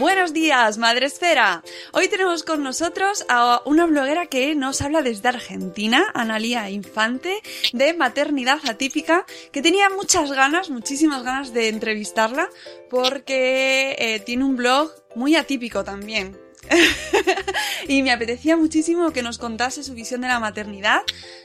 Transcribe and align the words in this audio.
Buenos 0.00 0.32
días, 0.32 0.78
Madre 0.78 1.04
Esfera. 1.04 1.62
Hoy 1.92 2.08
tenemos 2.08 2.42
con 2.42 2.62
nosotros 2.62 3.26
a 3.28 3.60
una 3.66 3.84
bloguera 3.84 4.24
que 4.24 4.54
nos 4.54 4.80
habla 4.80 5.02
desde 5.02 5.28
Argentina, 5.28 6.10
Analía 6.14 6.70
Infante, 6.70 7.42
de 7.74 7.92
maternidad 7.92 8.60
atípica, 8.66 9.26
que 9.52 9.60
tenía 9.60 9.90
muchas 9.90 10.32
ganas, 10.32 10.70
muchísimas 10.70 11.22
ganas 11.22 11.52
de 11.52 11.68
entrevistarla, 11.68 12.48
porque 12.88 13.94
eh, 13.98 14.20
tiene 14.20 14.44
un 14.44 14.56
blog 14.56 14.90
muy 15.14 15.36
atípico 15.36 15.84
también. 15.84 16.34
y 17.88 18.02
me 18.02 18.12
apetecía 18.12 18.56
muchísimo 18.56 19.12
que 19.12 19.22
nos 19.22 19.38
contase 19.38 19.82
su 19.82 19.94
visión 19.94 20.20
de 20.20 20.28
la 20.28 20.40
maternidad, 20.40 21.00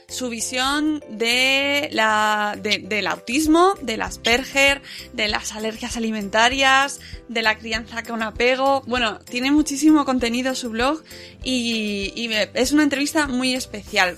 su 0.08 0.28
visión 0.28 1.02
de 1.08 1.88
la, 1.92 2.56
del 2.60 3.06
autismo, 3.06 3.74
del 3.82 4.02
Asperger, 4.02 4.82
de 5.12 5.28
las 5.28 5.52
alergias 5.52 5.96
alimentarias, 5.96 7.00
de 7.28 7.42
la 7.42 7.56
crianza 7.56 8.02
con 8.02 8.22
apego. 8.22 8.82
Bueno, 8.86 9.18
tiene 9.20 9.50
muchísimo 9.50 10.04
contenido 10.04 10.54
su 10.54 10.70
blog 10.70 11.02
y, 11.42 12.12
y 12.14 12.30
es 12.54 12.72
una 12.72 12.82
entrevista 12.82 13.26
muy 13.26 13.54
especial. 13.54 14.16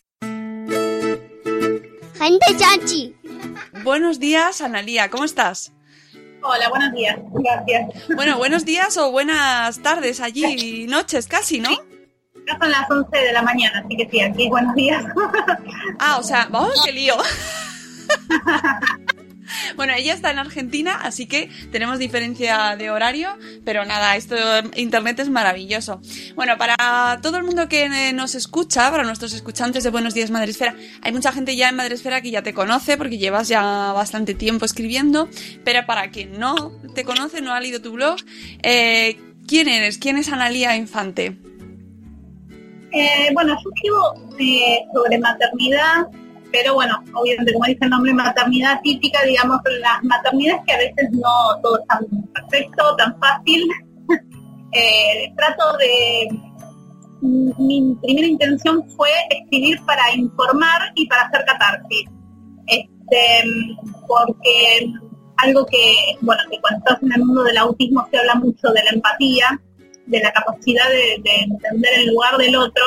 Gente 2.18 2.46
chachi. 2.56 3.14
Buenos 3.84 4.18
días, 4.18 4.60
Analía, 4.60 5.08
¿cómo 5.08 5.24
estás? 5.24 5.72
Hola, 6.50 6.70
buenos 6.70 6.94
días. 6.94 7.18
Gracias. 7.34 7.90
Bueno, 8.16 8.38
buenos 8.38 8.64
días 8.64 8.96
o 8.96 9.10
buenas 9.10 9.82
tardes 9.82 10.18
allí, 10.18 10.86
noches 10.88 11.28
casi, 11.28 11.60
¿no? 11.60 11.68
Ya 12.46 12.58
son 12.58 12.70
las 12.70 12.90
11 12.90 13.18
de 13.18 13.32
la 13.34 13.42
mañana, 13.42 13.82
así 13.84 13.98
que 13.98 14.08
sí, 14.10 14.22
aquí 14.22 14.48
buenos 14.48 14.74
días. 14.74 15.04
Ah, 15.98 16.16
o 16.18 16.22
sea, 16.22 16.48
vamos, 16.50 16.72
qué 16.86 16.92
lío. 16.92 17.16
Bueno, 19.76 19.92
ella 19.96 20.14
está 20.14 20.30
en 20.30 20.38
Argentina, 20.38 21.00
así 21.02 21.26
que 21.26 21.50
tenemos 21.70 21.98
diferencia 21.98 22.76
de 22.76 22.90
horario, 22.90 23.36
pero 23.64 23.84
nada, 23.84 24.16
esto 24.16 24.36
internet 24.76 25.20
es 25.20 25.28
maravilloso. 25.28 26.00
Bueno, 26.34 26.56
para 26.58 27.20
todo 27.22 27.36
el 27.36 27.44
mundo 27.44 27.68
que 27.68 28.12
nos 28.12 28.34
escucha, 28.34 28.90
para 28.90 29.04
nuestros 29.04 29.32
escuchantes 29.34 29.84
de 29.84 29.90
Buenos 29.90 30.14
Días 30.14 30.30
Madresfera, 30.30 30.74
hay 31.02 31.12
mucha 31.12 31.32
gente 31.32 31.56
ya 31.56 31.68
en 31.68 31.76
Madresfera 31.76 32.20
que 32.20 32.30
ya 32.30 32.42
te 32.42 32.54
conoce 32.54 32.96
porque 32.96 33.18
llevas 33.18 33.48
ya 33.48 33.92
bastante 33.92 34.34
tiempo 34.34 34.64
escribiendo, 34.64 35.28
pero 35.64 35.86
para 35.86 36.10
quien 36.10 36.38
no 36.38 36.72
te 36.94 37.04
conoce, 37.04 37.40
no 37.40 37.52
ha 37.52 37.60
leído 37.60 37.80
tu 37.80 37.92
blog, 37.92 38.16
eh, 38.62 39.18
¿quién 39.46 39.68
eres? 39.68 39.98
¿Quién 39.98 40.16
es 40.16 40.30
Analía 40.32 40.76
Infante? 40.76 41.36
Eh, 42.92 43.30
bueno, 43.34 43.54
yo 43.62 43.70
escribo 43.70 44.36
eh, 44.38 44.80
sobre 44.94 45.18
maternidad, 45.18 46.06
pero 46.52 46.74
bueno, 46.74 47.02
obviamente 47.14 47.52
como 47.52 47.66
dice 47.66 47.78
el 47.82 47.90
nombre, 47.90 48.12
maternidad 48.14 48.80
típica, 48.82 49.22
digamos, 49.24 49.60
las 49.80 50.02
maternidades 50.04 50.62
que 50.66 50.72
a 50.72 50.78
veces 50.78 51.10
no 51.12 51.60
todo 51.62 51.78
es 51.78 51.86
tan 51.86 52.06
perfecto, 52.32 52.96
tan 52.96 53.18
fácil. 53.20 53.68
Eh, 54.70 55.32
trato 55.34 55.78
de... 55.78 56.28
Mi 57.22 57.96
primera 58.02 58.26
intención 58.26 58.86
fue 58.90 59.08
escribir 59.30 59.80
para 59.86 60.14
informar 60.14 60.92
y 60.94 61.06
para 61.06 61.22
hacer 61.22 61.42
catarsis. 61.46 62.04
Este, 62.66 63.48
porque 64.06 64.92
algo 65.38 65.64
que, 65.64 65.94
bueno, 66.20 66.42
que 66.50 66.60
cuando 66.60 66.80
estás 66.80 67.02
en 67.02 67.12
el 67.12 67.24
mundo 67.24 67.44
del 67.44 67.56
autismo 67.56 68.06
se 68.10 68.18
habla 68.18 68.34
mucho 68.34 68.68
de 68.68 68.84
la 68.84 68.90
empatía, 68.90 69.58
de 70.04 70.20
la 70.20 70.32
capacidad 70.34 70.86
de, 70.90 71.22
de 71.22 71.36
entender 71.44 72.00
el 72.00 72.08
lugar 72.08 72.36
del 72.36 72.54
otro, 72.54 72.84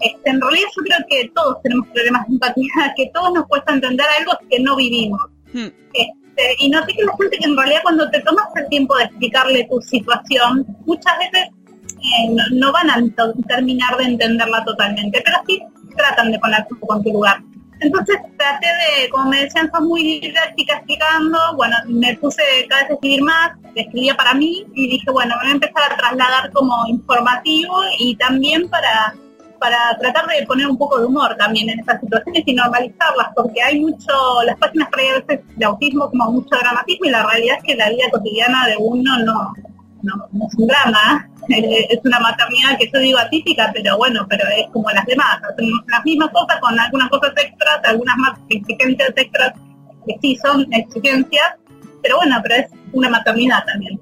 este, 0.00 0.30
en 0.30 0.40
realidad 0.40 0.68
yo 0.76 0.82
creo 0.82 0.98
que 1.08 1.30
todos 1.34 1.62
tenemos 1.62 1.86
problemas 1.88 2.26
de 2.26 2.34
empatía, 2.34 2.94
que 2.96 3.10
todos 3.12 3.32
nos 3.32 3.46
cuesta 3.46 3.72
entender 3.72 4.06
algo 4.18 4.32
que 4.50 4.60
no 4.60 4.76
vivimos. 4.76 5.20
Hmm. 5.52 5.68
Este, 5.94 6.56
y 6.60 6.70
no 6.70 6.84
sé 6.84 6.94
que 6.94 7.04
la 7.04 7.16
gente 7.16 7.38
que 7.38 7.44
en 7.44 7.56
realidad 7.56 7.80
cuando 7.82 8.10
te 8.10 8.20
tomas 8.20 8.46
el 8.56 8.68
tiempo 8.68 8.96
de 8.96 9.04
explicarle 9.04 9.68
tu 9.70 9.80
situación, 9.80 10.66
muchas 10.86 11.18
veces 11.18 11.48
eh, 11.88 12.28
no, 12.30 12.42
no 12.52 12.72
van 12.72 12.90
a 12.90 13.02
terminar 13.48 13.96
de 13.96 14.04
entenderla 14.04 14.64
totalmente, 14.64 15.22
pero 15.24 15.38
sí 15.46 15.62
tratan 15.96 16.30
de 16.30 16.38
ponerse 16.38 16.68
en 16.70 17.02
tu 17.02 17.12
lugar. 17.12 17.42
Entonces 17.80 18.16
traté 18.36 18.66
de, 18.66 19.08
como 19.10 19.30
me 19.30 19.44
decían, 19.44 19.70
sos 19.70 19.82
muy 19.82 20.20
didáctica 20.20 20.76
explicando, 20.76 21.38
bueno, 21.56 21.76
me 21.86 22.16
puse 22.16 22.42
cada 22.68 22.82
vez 22.82 22.90
a 22.90 22.94
escribir 22.94 23.22
más, 23.22 23.52
escribía 23.74 24.16
para 24.16 24.34
mí 24.34 24.66
y 24.74 24.88
dije, 24.88 25.10
bueno, 25.10 25.34
me 25.36 25.42
voy 25.42 25.50
a 25.50 25.54
empezar 25.54 25.92
a 25.92 25.96
trasladar 25.96 26.50
como 26.52 26.74
informativo 26.88 27.80
y 27.98 28.16
también 28.16 28.68
para 28.68 29.14
para 29.58 29.96
tratar 29.98 30.26
de 30.26 30.46
poner 30.46 30.66
un 30.66 30.78
poco 30.78 30.98
de 30.98 31.06
humor 31.06 31.36
también 31.36 31.70
en 31.70 31.80
estas 31.80 32.00
situaciones 32.00 32.42
y 32.46 32.54
normalizarlas, 32.54 33.28
porque 33.34 33.62
hay 33.62 33.80
mucho, 33.80 34.42
las 34.44 34.56
páginas 34.58 34.88
veces 34.90 35.40
de 35.56 35.64
autismo 35.64 36.10
como 36.10 36.32
mucho 36.32 36.56
dramatismo 36.56 37.06
y 37.06 37.10
la 37.10 37.26
realidad 37.26 37.56
es 37.58 37.64
que 37.64 37.76
la 37.76 37.90
vida 37.90 38.10
cotidiana 38.10 38.66
de 38.66 38.76
uno 38.78 39.18
no, 39.18 39.52
no, 40.02 40.14
no 40.32 40.46
es 40.46 40.54
un 40.56 40.66
drama, 40.66 41.28
Eh, 41.48 41.86
es 41.88 42.00
una 42.04 42.20
maternidad 42.20 42.76
que 42.78 42.90
yo 42.92 43.00
digo 43.00 43.18
atípica, 43.18 43.70
pero 43.72 43.96
bueno, 43.96 44.26
pero 44.28 44.44
es 44.54 44.66
como 44.70 44.90
las 44.90 45.06
demás, 45.06 45.40
hacemos 45.50 45.80
las 45.86 46.04
mismas 46.04 46.30
cosas 46.30 46.60
con 46.60 46.78
algunas 46.78 47.08
cosas 47.08 47.32
extras, 47.36 47.80
algunas 47.84 48.16
más 48.18 48.38
exigentes 48.50 49.12
extras, 49.16 49.54
que 50.06 50.18
sí 50.20 50.38
son 50.44 50.66
exigencias, 50.74 51.54
pero 52.02 52.16
bueno, 52.16 52.38
pero 52.42 52.56
es 52.56 52.66
una 52.92 53.08
maternidad 53.08 53.64
también. 53.64 53.98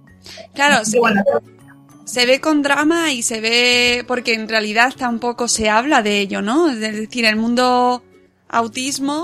Claro, 0.54 0.82
bueno, 0.98 1.22
se 2.06 2.24
ve 2.24 2.40
con 2.40 2.62
drama 2.62 3.12
y 3.12 3.22
se 3.22 3.40
ve 3.40 4.04
porque 4.06 4.32
en 4.32 4.48
realidad 4.48 4.94
tampoco 4.96 5.48
se 5.48 5.68
habla 5.68 6.02
de 6.02 6.20
ello, 6.20 6.40
¿no? 6.40 6.70
Es 6.70 6.78
decir, 6.78 7.24
el 7.24 7.34
mundo 7.36 8.02
autismo 8.48 9.22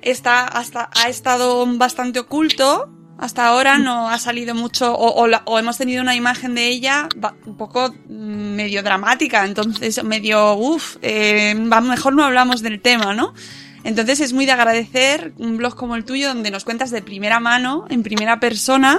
está 0.00 0.44
hasta 0.46 0.90
ha 0.94 1.08
estado 1.08 1.66
bastante 1.76 2.20
oculto. 2.20 2.88
Hasta 3.18 3.46
ahora 3.46 3.78
no 3.78 4.10
ha 4.10 4.18
salido 4.18 4.54
mucho 4.54 4.92
o, 4.92 5.24
o 5.24 5.28
o 5.44 5.58
hemos 5.58 5.76
tenido 5.76 6.02
una 6.02 6.14
imagen 6.14 6.54
de 6.54 6.68
ella 6.68 7.08
un 7.46 7.56
poco 7.56 7.92
mm, 8.08 8.54
medio 8.54 8.82
dramática, 8.82 9.44
entonces 9.44 10.02
medio 10.04 10.54
uff, 10.54 10.96
eh, 11.02 11.54
mejor 11.54 12.14
no 12.14 12.24
hablamos 12.24 12.62
del 12.62 12.80
tema, 12.80 13.14
¿no? 13.14 13.34
Entonces 13.82 14.20
es 14.20 14.32
muy 14.32 14.46
de 14.46 14.52
agradecer 14.52 15.32
un 15.38 15.56
blog 15.56 15.74
como 15.74 15.96
el 15.96 16.04
tuyo 16.04 16.28
donde 16.28 16.50
nos 16.50 16.64
cuentas 16.64 16.90
de 16.90 17.02
primera 17.02 17.38
mano, 17.38 17.86
en 17.88 18.02
primera 18.02 18.40
persona, 18.40 18.98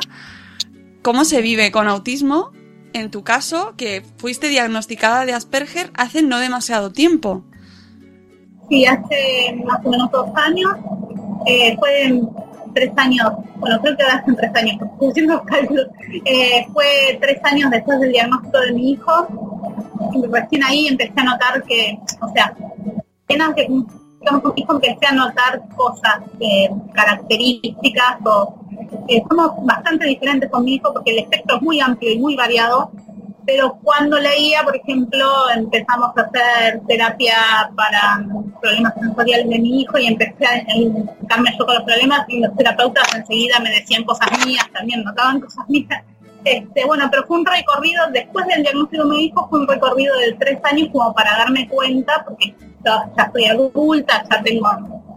cómo 1.01 1.25
se 1.25 1.41
vive 1.41 1.71
con 1.71 1.87
autismo 1.87 2.51
en 2.95 3.11
tu 3.11 3.23
caso, 3.23 3.73
que 3.75 4.03
fuiste 4.17 4.47
diagnosticada 4.47 5.25
de 5.25 5.33
Asperger 5.33 5.91
hace 5.95 6.21
no 6.21 6.39
demasiado 6.39 6.91
tiempo. 6.91 7.43
Sí, 8.69 8.85
hace 8.85 9.61
más 9.65 9.85
o 9.85 9.89
menos 9.89 10.09
dos 10.11 10.29
años. 10.35 10.71
eh, 11.45 11.75
fue 11.77 12.21
tres 12.73 12.91
años, 12.95 13.31
bueno, 13.57 13.79
creo 13.81 13.97
que 13.97 14.03
hacen 14.03 14.35
tres 14.35 14.51
años, 14.55 14.77
porque 14.99 15.21
los 15.21 15.41
cálculos, 15.41 15.87
eh, 16.25 16.65
fue 16.71 17.17
tres 17.21 17.39
años 17.43 17.69
después 17.69 17.99
del 17.99 18.13
diagnóstico 18.13 18.59
de 18.59 18.71
mi 18.71 18.91
hijo, 18.91 19.27
y 20.13 20.25
recién 20.27 20.63
ahí 20.63 20.87
empecé 20.87 21.13
a 21.17 21.23
notar 21.23 21.63
que, 21.63 21.99
o 22.21 22.31
sea, 22.33 22.55
apenas 23.25 23.55
que 23.55 23.67
un 24.31 24.53
hijo 24.55 24.73
empecé 24.73 25.05
a 25.07 25.11
notar 25.13 25.61
cosas, 25.75 26.19
eh, 26.39 26.69
características, 26.93 28.17
o 28.25 28.55
eh, 29.07 29.23
somos 29.29 29.51
bastante 29.65 30.05
diferentes 30.05 30.49
con 30.49 30.63
mi 30.63 30.75
hijo 30.75 30.91
porque 30.93 31.11
el 31.11 31.19
espectro 31.19 31.57
es 31.57 31.61
muy 31.61 31.79
amplio 31.79 32.11
y 32.11 32.19
muy 32.19 32.35
variado, 32.35 32.91
pero 33.45 33.77
cuando 33.83 34.17
leía, 34.19 34.63
por 34.63 34.75
ejemplo, 34.75 35.25
empezamos 35.55 36.11
a 36.17 36.21
hacer 36.21 36.81
terapia 36.87 37.35
para 37.75 38.25
problemas 38.59 38.93
sensoriales 38.99 39.49
de 39.49 39.59
mi 39.59 39.81
hijo 39.81 39.97
y 39.99 40.07
empecé 40.07 40.45
a 40.45 40.75
identificarme 40.75 41.51
yo 41.57 41.65
con 41.65 41.75
los 41.75 41.83
problemas 41.83 42.21
y 42.27 42.39
los 42.39 42.55
terapeutas 42.55 43.13
enseguida 43.13 43.59
me 43.59 43.69
decían 43.69 44.03
cosas 44.03 44.29
mías, 44.45 44.65
también 44.73 45.03
notaban 45.03 45.39
cosas 45.39 45.67
mías. 45.69 46.03
Este, 46.43 46.85
bueno, 46.85 47.07
pero 47.09 47.25
fue 47.25 47.39
un 47.39 47.45
recorrido, 47.45 48.03
después 48.11 48.45
del 48.47 48.61
diagnóstico 48.61 49.03
de 49.03 49.09
mi 49.09 49.25
hijo, 49.25 49.47
fue 49.49 49.59
un 49.59 49.67
recorrido 49.67 50.15
de 50.17 50.33
tres 50.33 50.59
años 50.63 50.89
como 50.91 51.13
para 51.13 51.37
darme 51.37 51.67
cuenta, 51.67 52.23
porque 52.23 52.55
ya, 52.85 53.09
ya 53.17 53.31
soy 53.31 53.45
adulta, 53.45 54.23
ya 54.29 54.41
tengo 54.43 54.69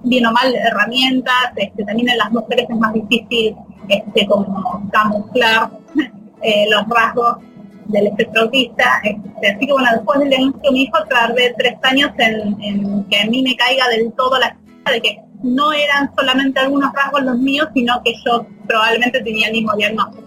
bien 0.03 0.27
o 0.27 0.33
mal 0.33 0.55
herramientas, 0.55 1.53
este, 1.57 1.85
también 1.85 2.09
en 2.09 2.19
las 2.19 2.31
mujeres 2.31 2.67
es 2.69 2.77
más 2.77 2.93
difícil 2.93 3.55
este, 3.89 4.27
como 4.27 4.89
camuflar 4.91 5.71
eh, 6.43 6.67
los 6.71 6.87
rasgos 6.89 7.39
del 7.87 8.09
espectro 8.09 8.43
autista. 8.43 9.01
Este, 9.03 9.49
así 9.49 9.67
que 9.67 9.73
bueno, 9.73 9.89
después 9.93 10.21
del 10.21 10.31
de 10.31 10.71
mi 10.71 10.83
hijo 10.83 10.99
tardé 11.09 11.55
tres 11.57 11.75
años 11.83 12.11
en, 12.19 13.05
que 13.05 13.21
a 13.21 13.27
mí 13.27 13.43
me 13.43 13.57
caiga 13.57 13.89
del 13.89 14.13
todo 14.13 14.39
la 14.39 14.57
de 14.91 15.03
que 15.03 15.21
no 15.43 15.73
eran 15.73 16.11
solamente 16.17 16.59
algunos 16.61 16.93
rasgos 16.95 17.23
los 17.23 17.39
míos, 17.39 17.69
sino 17.75 18.01
que 18.03 18.15
yo 18.25 18.47
probablemente 18.67 19.21
tenía 19.21 19.49
el 19.49 19.53
mismo 19.53 19.75
diagnóstico. 19.75 20.25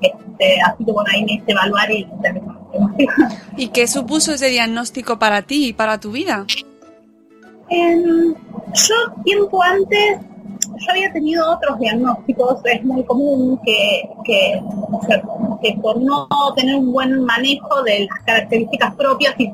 Este, 0.00 0.60
así 0.62 0.84
que 0.84 0.92
bueno, 0.92 1.10
ahí 1.12 1.24
me 1.24 1.32
hice 1.34 1.52
evaluar 1.52 1.90
y 1.90 2.06
¿Y 3.56 3.68
qué 3.68 3.86
supuso 3.86 4.32
ese 4.32 4.48
diagnóstico 4.48 5.18
para 5.18 5.42
ti 5.42 5.68
y 5.68 5.72
para 5.72 5.98
tu 5.98 6.12
vida? 6.12 6.46
Yo 7.70 9.22
tiempo 9.24 9.62
antes 9.62 10.18
yo 10.78 10.90
había 10.90 11.12
tenido 11.12 11.50
otros 11.50 11.78
diagnósticos, 11.78 12.60
es 12.64 12.82
muy 12.84 13.04
común 13.04 13.60
que, 13.64 14.08
que, 14.24 14.62
por 15.82 16.00
no 16.00 16.26
tener 16.56 16.76
un 16.76 16.92
buen 16.92 17.24
manejo 17.24 17.82
de 17.82 18.08
las 18.08 18.24
características 18.24 18.94
propias 18.94 19.34
y, 19.38 19.52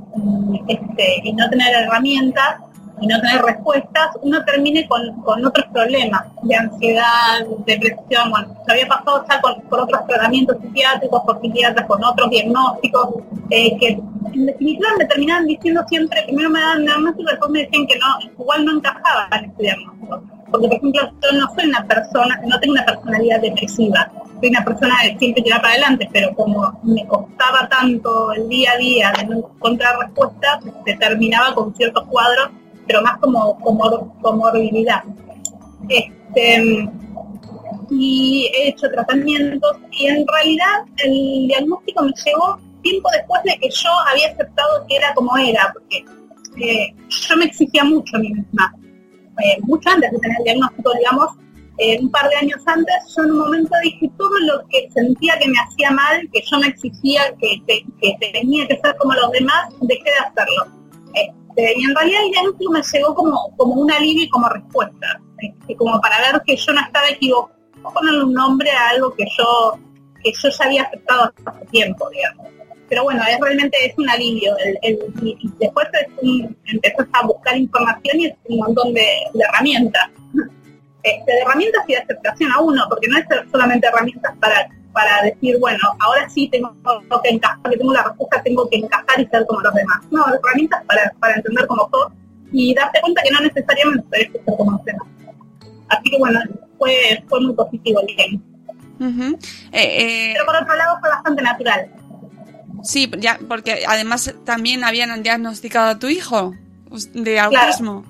este, 0.68 1.20
y 1.24 1.32
no 1.32 1.48
tener 1.50 1.74
herramientas 1.74 2.60
y 3.00 3.06
no 3.06 3.20
tener 3.20 3.42
respuestas, 3.42 4.16
uno 4.22 4.44
termine 4.44 4.86
con, 4.88 5.44
otros 5.44 5.66
problemas 5.72 6.22
de 6.42 6.56
ansiedad, 6.56 7.46
depresión, 7.66 8.30
bueno, 8.30 8.56
se 8.64 8.72
había 8.72 8.88
pasado 8.88 9.24
ya 9.28 9.40
con, 9.40 9.62
otros 9.70 10.06
tratamientos 10.06 10.56
psiquiátricos, 10.62 11.22
por 11.24 11.40
psiquiatras, 11.40 11.86
con 11.86 12.02
otros 12.02 12.30
diagnósticos, 12.30 13.08
eh, 13.50 13.76
que 13.78 13.88
en 14.32 14.46
definitiva 14.46 14.88
me 14.98 15.04
terminaban 15.04 15.46
diciendo 15.46 15.84
siempre, 15.88 16.22
primero 16.24 16.50
me 16.50 16.60
daban 16.60 16.84
diagnóstico 16.84 17.30
después 17.30 17.50
me 17.50 17.60
decían 17.64 17.86
que 17.86 17.98
no, 17.98 18.30
igual 18.38 18.64
no 18.64 18.72
encajaba 18.76 19.28
en 19.32 19.44
este 19.46 19.62
diagnóstico. 19.62 20.22
Porque, 20.50 20.68
por 20.68 20.76
ejemplo, 20.76 21.10
yo 21.22 21.38
no 21.38 21.54
soy 21.54 21.68
una 21.68 21.84
persona, 21.86 22.40
no 22.46 22.60
tengo 22.60 22.72
una 22.74 22.84
personalidad 22.84 23.40
depresiva, 23.40 24.10
soy 24.40 24.48
una 24.48 24.64
persona 24.64 24.94
que 25.02 25.18
siempre 25.18 25.42
tira 25.42 25.56
para 25.56 25.70
adelante, 25.70 26.08
pero 26.12 26.34
como 26.34 26.78
me 26.82 27.06
costaba 27.06 27.68
tanto 27.68 28.32
el 28.32 28.48
día 28.48 28.72
a 28.72 28.76
día 28.76 29.12
de 29.18 29.26
no 29.26 29.36
encontrar 29.38 29.98
respuestas, 29.98 30.60
se 30.84 30.94
terminaba 30.96 31.54
con 31.54 31.74
ciertos 31.74 32.06
cuadros, 32.06 32.50
pero 32.86 33.02
más 33.02 33.18
como 33.18 33.58
comorbilidad. 34.20 35.02
Este, 35.88 36.88
y 37.90 38.50
he 38.54 38.68
hecho 38.68 38.90
tratamientos 38.90 39.76
y 39.92 40.06
en 40.06 40.26
realidad 40.26 40.84
el 41.04 41.46
diagnóstico 41.46 42.02
me 42.02 42.12
llegó 42.24 42.58
tiempo 42.82 43.08
después 43.12 43.42
de 43.44 43.56
que 43.58 43.68
yo 43.70 43.90
había 44.10 44.28
aceptado 44.28 44.86
que 44.88 44.96
era 44.96 45.14
como 45.14 45.36
era, 45.36 45.72
porque 45.72 46.04
eh, 46.60 46.94
yo 47.08 47.36
me 47.36 47.44
exigía 47.44 47.84
mucho 47.84 48.16
a 48.16 48.20
mí 48.20 48.32
misma 48.32 48.74
eh, 49.42 49.58
mucho 49.62 49.90
antes 49.90 50.10
de 50.10 50.18
tener 50.18 50.38
el 50.38 50.44
diagnóstico, 50.44 50.92
digamos, 50.94 51.30
eh, 51.78 51.98
un 52.00 52.10
par 52.10 52.28
de 52.30 52.36
años 52.36 52.60
antes, 52.64 52.94
yo 53.14 53.24
en 53.24 53.32
un 53.32 53.38
momento 53.38 53.70
dije 53.82 54.10
todo 54.16 54.38
lo 54.40 54.66
que 54.68 54.88
sentía 54.94 55.38
que 55.38 55.48
me 55.48 55.58
hacía 55.58 55.90
mal, 55.90 56.26
que 56.32 56.42
yo 56.50 56.58
me 56.58 56.68
exigía 56.68 57.22
que, 57.38 57.62
tenía 58.32 58.66
que 58.66 58.80
ser 58.82 58.96
como 58.96 59.12
los 59.12 59.30
demás, 59.32 59.68
dejé 59.82 60.04
de 60.04 60.18
hacerlo. 60.18 60.85
Este, 61.56 61.74
y 61.78 61.84
en 61.84 61.94
realidad 61.94 62.24
el 62.24 62.30
diagnóstico 62.32 62.72
me 62.72 62.82
llegó 62.82 63.14
como, 63.14 63.56
como 63.56 63.74
un 63.74 63.90
alivio 63.90 64.24
y 64.24 64.28
como 64.28 64.48
respuesta, 64.48 65.20
este, 65.38 65.76
como 65.76 65.98
para 66.00 66.18
ver 66.20 66.42
que 66.46 66.56
yo 66.56 66.72
no 66.72 66.80
estaba 66.80 67.08
equivocado, 67.08 67.56
ponerle 67.82 68.24
un 68.24 68.32
nombre 68.32 68.70
a 68.70 68.90
algo 68.90 69.14
que 69.14 69.24
yo, 69.38 69.78
que 70.22 70.32
yo 70.32 70.48
ya 70.50 70.64
había 70.64 70.82
aceptado 70.82 71.32
hace 71.44 71.66
tiempo, 71.66 72.08
digamos 72.10 72.46
pero 72.88 73.02
bueno, 73.02 73.20
es 73.28 73.38
realmente 73.40 73.76
es 73.84 73.98
un 73.98 74.08
alivio. 74.08 74.54
El, 74.82 74.98
y 75.20 75.50
después 75.58 75.88
empezás 76.66 77.06
a 77.12 77.26
buscar 77.26 77.56
información 77.56 78.20
y 78.20 78.26
es 78.26 78.34
un 78.48 78.58
montón 78.58 78.94
de, 78.94 79.06
herramientas. 79.40 80.08
Este, 81.02 81.32
de 81.32 81.40
herramientas 81.40 81.82
y 81.88 81.92
de 81.94 81.98
aceptación 81.98 82.52
a 82.52 82.60
uno, 82.60 82.84
porque 82.88 83.08
no 83.08 83.18
es 83.18 83.24
solamente 83.50 83.88
herramientas 83.88 84.32
para, 84.40 84.68
para 84.96 85.20
decir, 85.20 85.58
bueno, 85.60 85.78
ahora 86.00 86.26
sí 86.30 86.48
tengo 86.48 86.72
que 87.22 87.28
encajar, 87.28 87.70
que 87.70 87.76
tengo 87.76 87.92
la 87.92 88.02
respuesta, 88.02 88.42
tengo 88.42 88.66
que 88.70 88.76
encajar 88.76 89.20
y 89.20 89.26
ser 89.26 89.44
como 89.44 89.60
los 89.60 89.74
demás. 89.74 89.98
No, 90.10 90.24
herramientas 90.26 90.82
para, 90.86 91.12
para 91.20 91.34
entender 91.34 91.66
como 91.66 91.86
sos 91.90 92.12
y 92.50 92.74
darte 92.74 92.98
cuenta 93.02 93.22
que 93.22 93.30
no 93.30 93.40
necesariamente 93.40 94.06
tenés 94.10 94.30
que 94.30 94.38
ser 94.42 94.56
como 94.56 94.72
los 94.72 94.84
demás. 94.86 95.06
Así 95.90 96.10
que 96.10 96.16
bueno, 96.16 96.40
fue, 96.78 97.22
fue 97.28 97.40
muy 97.42 97.52
positivo 97.52 98.00
el 98.00 98.16
game. 98.16 98.40
Eh, 99.02 99.38
eh, 99.72 100.30
pero 100.32 100.46
por 100.46 100.56
otro 100.56 100.74
lado 100.74 100.96
fue 100.98 101.10
bastante 101.10 101.42
natural. 101.42 101.90
Sí, 102.82 103.10
ya, 103.18 103.38
porque 103.46 103.84
además 103.86 104.34
también 104.46 104.82
habían 104.82 105.22
diagnosticado 105.22 105.90
a 105.90 105.98
tu 105.98 106.06
hijo 106.06 106.54
de 107.12 107.38
autismo. 107.38 108.06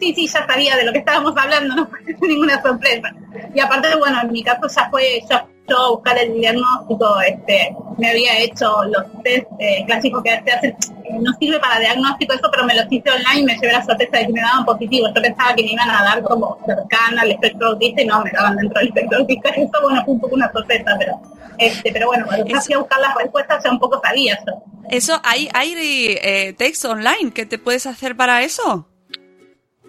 Sí, 0.00 0.12
sí, 0.14 0.26
ya 0.26 0.46
sabía 0.46 0.76
de 0.76 0.84
lo 0.84 0.92
que 0.92 0.98
estábamos 0.98 1.32
hablando, 1.34 1.74
no 1.76 1.86
fue 1.88 2.00
ninguna 2.28 2.60
sorpresa. 2.60 3.08
Y 3.54 3.60
aparte, 3.60 3.96
bueno, 3.96 4.20
en 4.20 4.32
mi 4.32 4.44
caso 4.44 4.68
ya 4.68 4.90
fue 4.90 5.22
yo, 5.30 5.53
yo 5.68 5.94
buscar 5.96 6.18
el 6.18 6.34
diagnóstico, 6.34 7.20
este, 7.20 7.74
me 7.98 8.10
había 8.10 8.38
hecho 8.38 8.84
los 8.84 9.04
test 9.22 9.46
eh, 9.58 9.84
clásicos 9.86 10.22
que 10.22 10.42
se 10.44 10.52
hacen, 10.52 10.76
no 11.20 11.32
sirve 11.38 11.58
para 11.60 11.80
diagnóstico 11.80 12.34
eso, 12.34 12.48
pero 12.50 12.64
me 12.64 12.74
los 12.74 12.86
hice 12.90 13.10
online 13.10 13.40
y 13.40 13.44
me 13.44 13.54
llevé 13.54 13.72
la 13.72 13.84
sorpresa 13.84 14.18
de 14.18 14.26
que 14.26 14.32
me 14.32 14.40
daban 14.40 14.64
positivo. 14.64 15.06
Yo 15.14 15.22
pensaba 15.22 15.54
que 15.54 15.62
me 15.62 15.72
iban 15.72 15.90
a 15.90 16.02
dar 16.02 16.22
como 16.22 16.58
cercana 16.66 17.22
al 17.22 17.30
espectro 17.30 17.68
autista 17.68 18.02
y 18.02 18.06
no, 18.06 18.22
me 18.22 18.30
daban 18.30 18.56
dentro 18.56 18.78
del 18.78 18.88
espectro 18.88 19.18
autista. 19.18 19.48
Eso, 19.56 19.72
bueno, 19.82 20.04
fue 20.04 20.14
un 20.14 20.20
poco 20.20 20.34
una 20.34 20.52
sorpresa, 20.52 20.96
pero 20.98 21.20
este, 21.58 21.92
pero 21.92 22.06
bueno, 22.08 22.26
cuando 22.26 22.60
fui 22.60 22.74
a 22.74 22.78
buscar 22.78 23.00
las 23.00 23.14
respuestas 23.14 23.62
ya 23.62 23.70
un 23.70 23.78
poco 23.78 24.00
sabía 24.02 24.34
eso. 24.34 24.62
Eso, 24.90 25.20
¿hay, 25.22 25.48
hay 25.54 25.74
eh, 26.20 26.54
texto 26.56 26.90
online 26.90 27.32
que 27.32 27.46
te 27.46 27.58
puedes 27.58 27.86
hacer 27.86 28.16
para 28.16 28.42
eso? 28.42 28.88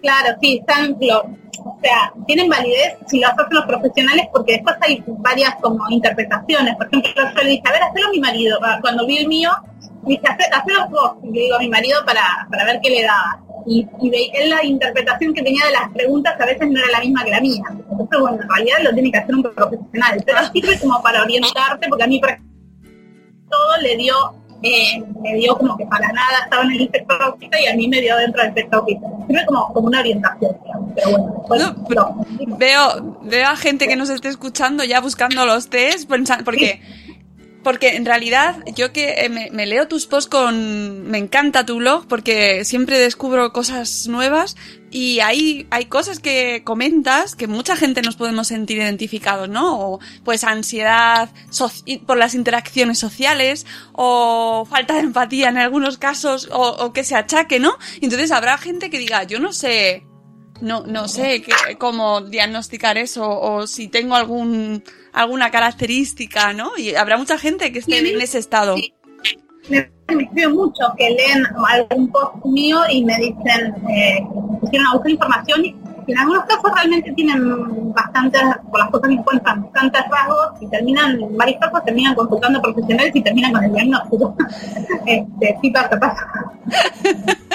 Claro, 0.02 0.36
sí, 0.40 0.58
están, 0.58 0.92
o 0.92 1.78
sea, 1.82 2.12
tienen 2.26 2.48
validez 2.48 2.96
si 3.06 3.20
lo 3.20 3.28
hacen 3.28 3.46
los 3.50 3.64
profesionales 3.64 4.26
porque 4.32 4.54
después 4.54 4.76
hay 4.82 5.02
varias 5.06 5.54
como 5.56 5.82
interpretaciones. 5.90 6.76
Por 6.76 6.86
ejemplo, 6.86 7.10
yo 7.14 7.42
le 7.42 7.50
dije, 7.50 7.62
a 7.64 7.72
ver, 7.72 7.82
hazlo 7.82 8.06
a 8.06 8.10
mi 8.10 8.20
marido. 8.20 8.58
Cuando 8.82 9.06
vi 9.06 9.18
el 9.18 9.28
mío, 9.28 9.50
dije, 10.02 10.22
hazlo 10.26 10.88
vos. 10.90 11.12
Le 11.24 11.40
digo 11.40 11.56
a 11.56 11.60
mi 11.60 11.68
marido 11.68 12.04
para, 12.04 12.46
para 12.50 12.64
ver 12.64 12.80
qué 12.82 12.90
le 12.90 13.02
daba 13.02 13.42
y, 13.66 13.86
y 14.00 14.48
la 14.48 14.64
interpretación 14.64 15.34
que 15.34 15.42
tenía 15.42 15.66
de 15.66 15.72
las 15.72 15.90
preguntas 15.92 16.40
a 16.40 16.46
veces 16.46 16.70
no 16.70 16.78
era 16.78 16.88
la 16.92 17.00
misma 17.00 17.24
que 17.24 17.30
la 17.30 17.40
mía. 17.40 17.62
Entonces, 17.68 18.20
bueno, 18.20 18.38
en 18.40 18.48
realidad 18.48 18.76
lo 18.82 18.92
tiene 18.94 19.10
que 19.10 19.18
hacer 19.18 19.34
un 19.34 19.42
profesional, 19.42 20.22
pero 20.24 20.38
sirve 20.52 20.78
como 20.78 21.02
para 21.02 21.22
orientarte, 21.22 21.88
porque 21.88 22.04
a 22.04 22.06
mí 22.06 22.20
todo 22.20 23.76
le 23.82 23.96
dio, 23.96 24.14
eh, 24.66 25.04
me 25.22 25.34
dio 25.34 25.56
como 25.56 25.76
que 25.76 25.86
para 25.86 26.08
nada 26.12 26.40
estaba 26.44 26.64
en 26.64 26.70
el 26.72 26.82
espectro 26.82 27.22
autista 27.22 27.60
y 27.60 27.66
a 27.66 27.74
mí 27.74 27.88
me 27.88 28.00
dio 28.00 28.16
dentro 28.16 28.42
del 28.42 28.50
espectro 28.50 28.80
autista. 28.80 29.06
Sirve 29.26 29.46
como, 29.46 29.72
como 29.72 29.86
una 29.88 30.00
orientación, 30.00 30.56
pero 30.94 31.10
bueno. 31.48 32.24
Veo, 32.58 33.18
veo 33.22 33.48
a 33.48 33.56
gente 33.56 33.88
que 33.88 33.96
nos 33.96 34.10
esté 34.10 34.28
escuchando 34.28 34.84
ya 34.84 35.00
buscando 35.00 35.44
los 35.46 35.68
test, 35.68 36.08
porque 36.44 36.80
porque 37.66 37.96
en 37.96 38.04
realidad 38.04 38.62
yo 38.76 38.92
que 38.92 39.24
eh, 39.24 39.28
me, 39.28 39.66
leo 39.66 39.88
tus 39.88 40.06
posts 40.06 40.30
con... 40.30 41.10
Me 41.10 41.18
encanta 41.18 41.66
tu 41.66 41.78
blog 41.78 42.06
porque 42.06 42.64
siempre 42.64 42.96
descubro 42.96 43.52
cosas 43.52 44.06
nuevas 44.06 44.54
y 44.92 45.18
hay, 45.18 45.66
hay 45.70 45.86
cosas 45.86 46.20
que 46.20 46.62
comentas 46.62 47.34
que 47.34 47.48
mucha 47.48 47.74
gente 47.74 48.02
nos 48.02 48.14
podemos 48.14 48.46
sentir 48.46 48.76
identificados, 48.76 49.48
¿no? 49.48 49.80
O 49.80 50.00
pues 50.22 50.44
ansiedad 50.44 51.28
por 52.06 52.16
las 52.16 52.36
interacciones 52.36 53.00
sociales 53.00 53.66
o 53.94 54.64
falta 54.70 54.94
de 54.94 55.00
empatía 55.00 55.48
en 55.48 55.58
algunos 55.58 55.98
casos 55.98 56.48
o, 56.52 56.92
que 56.92 57.02
se 57.02 57.16
achaque, 57.16 57.58
¿no? 57.58 57.76
Entonces 58.00 58.30
habrá 58.30 58.58
gente 58.58 58.90
que 58.90 59.00
diga, 59.00 59.24
yo 59.24 59.40
no 59.40 59.52
sé 59.52 60.06
no, 60.60 60.84
no 60.86 61.08
sé 61.08 61.42
cómo 61.78 62.20
diagnosticar 62.20 62.98
eso 62.98 63.28
o 63.28 63.66
si 63.66 63.88
tengo 63.88 64.14
algún 64.14 64.82
alguna 65.12 65.50
característica, 65.50 66.52
¿no? 66.52 66.76
Y 66.76 66.94
habrá 66.94 67.16
mucha 67.16 67.38
gente 67.38 67.72
que 67.72 67.78
esté 67.78 67.98
en 67.98 68.20
ese 68.20 68.38
estado. 68.38 68.76
Sí. 68.76 68.92
Me, 69.68 69.90
escriben 70.08 70.52
mucho 70.52 70.84
que 70.96 71.10
leen 71.10 71.44
algún 71.68 72.12
post 72.12 72.44
mío 72.44 72.80
y 72.90 73.04
me 73.04 73.16
dicen, 73.16 73.74
eh, 73.90 74.24
quieren 74.70 74.86
buscar 74.92 75.10
información 75.10 75.62
en 76.06 76.18
algunos 76.18 76.44
casos 76.44 76.70
realmente 76.74 77.12
tienen 77.12 77.92
bastantes, 77.92 78.40
por 78.70 78.78
las 78.78 78.90
cosas 78.90 79.08
que 79.08 79.14
encuentran, 79.14 79.62
bastantes 79.62 80.02
rasgos 80.08 80.62
y 80.62 80.68
terminan, 80.68 81.18
varios 81.36 81.58
casos 81.60 81.84
terminan 81.84 82.14
consultando 82.14 82.62
profesionales 82.62 83.10
y 83.14 83.22
terminan 83.22 83.52
con 83.52 83.64
el 83.64 83.72
diagnóstico. 83.72 84.36
este, 85.06 85.58
sí 85.60 85.70
pasa, 85.70 85.98
pasa. 85.98 86.26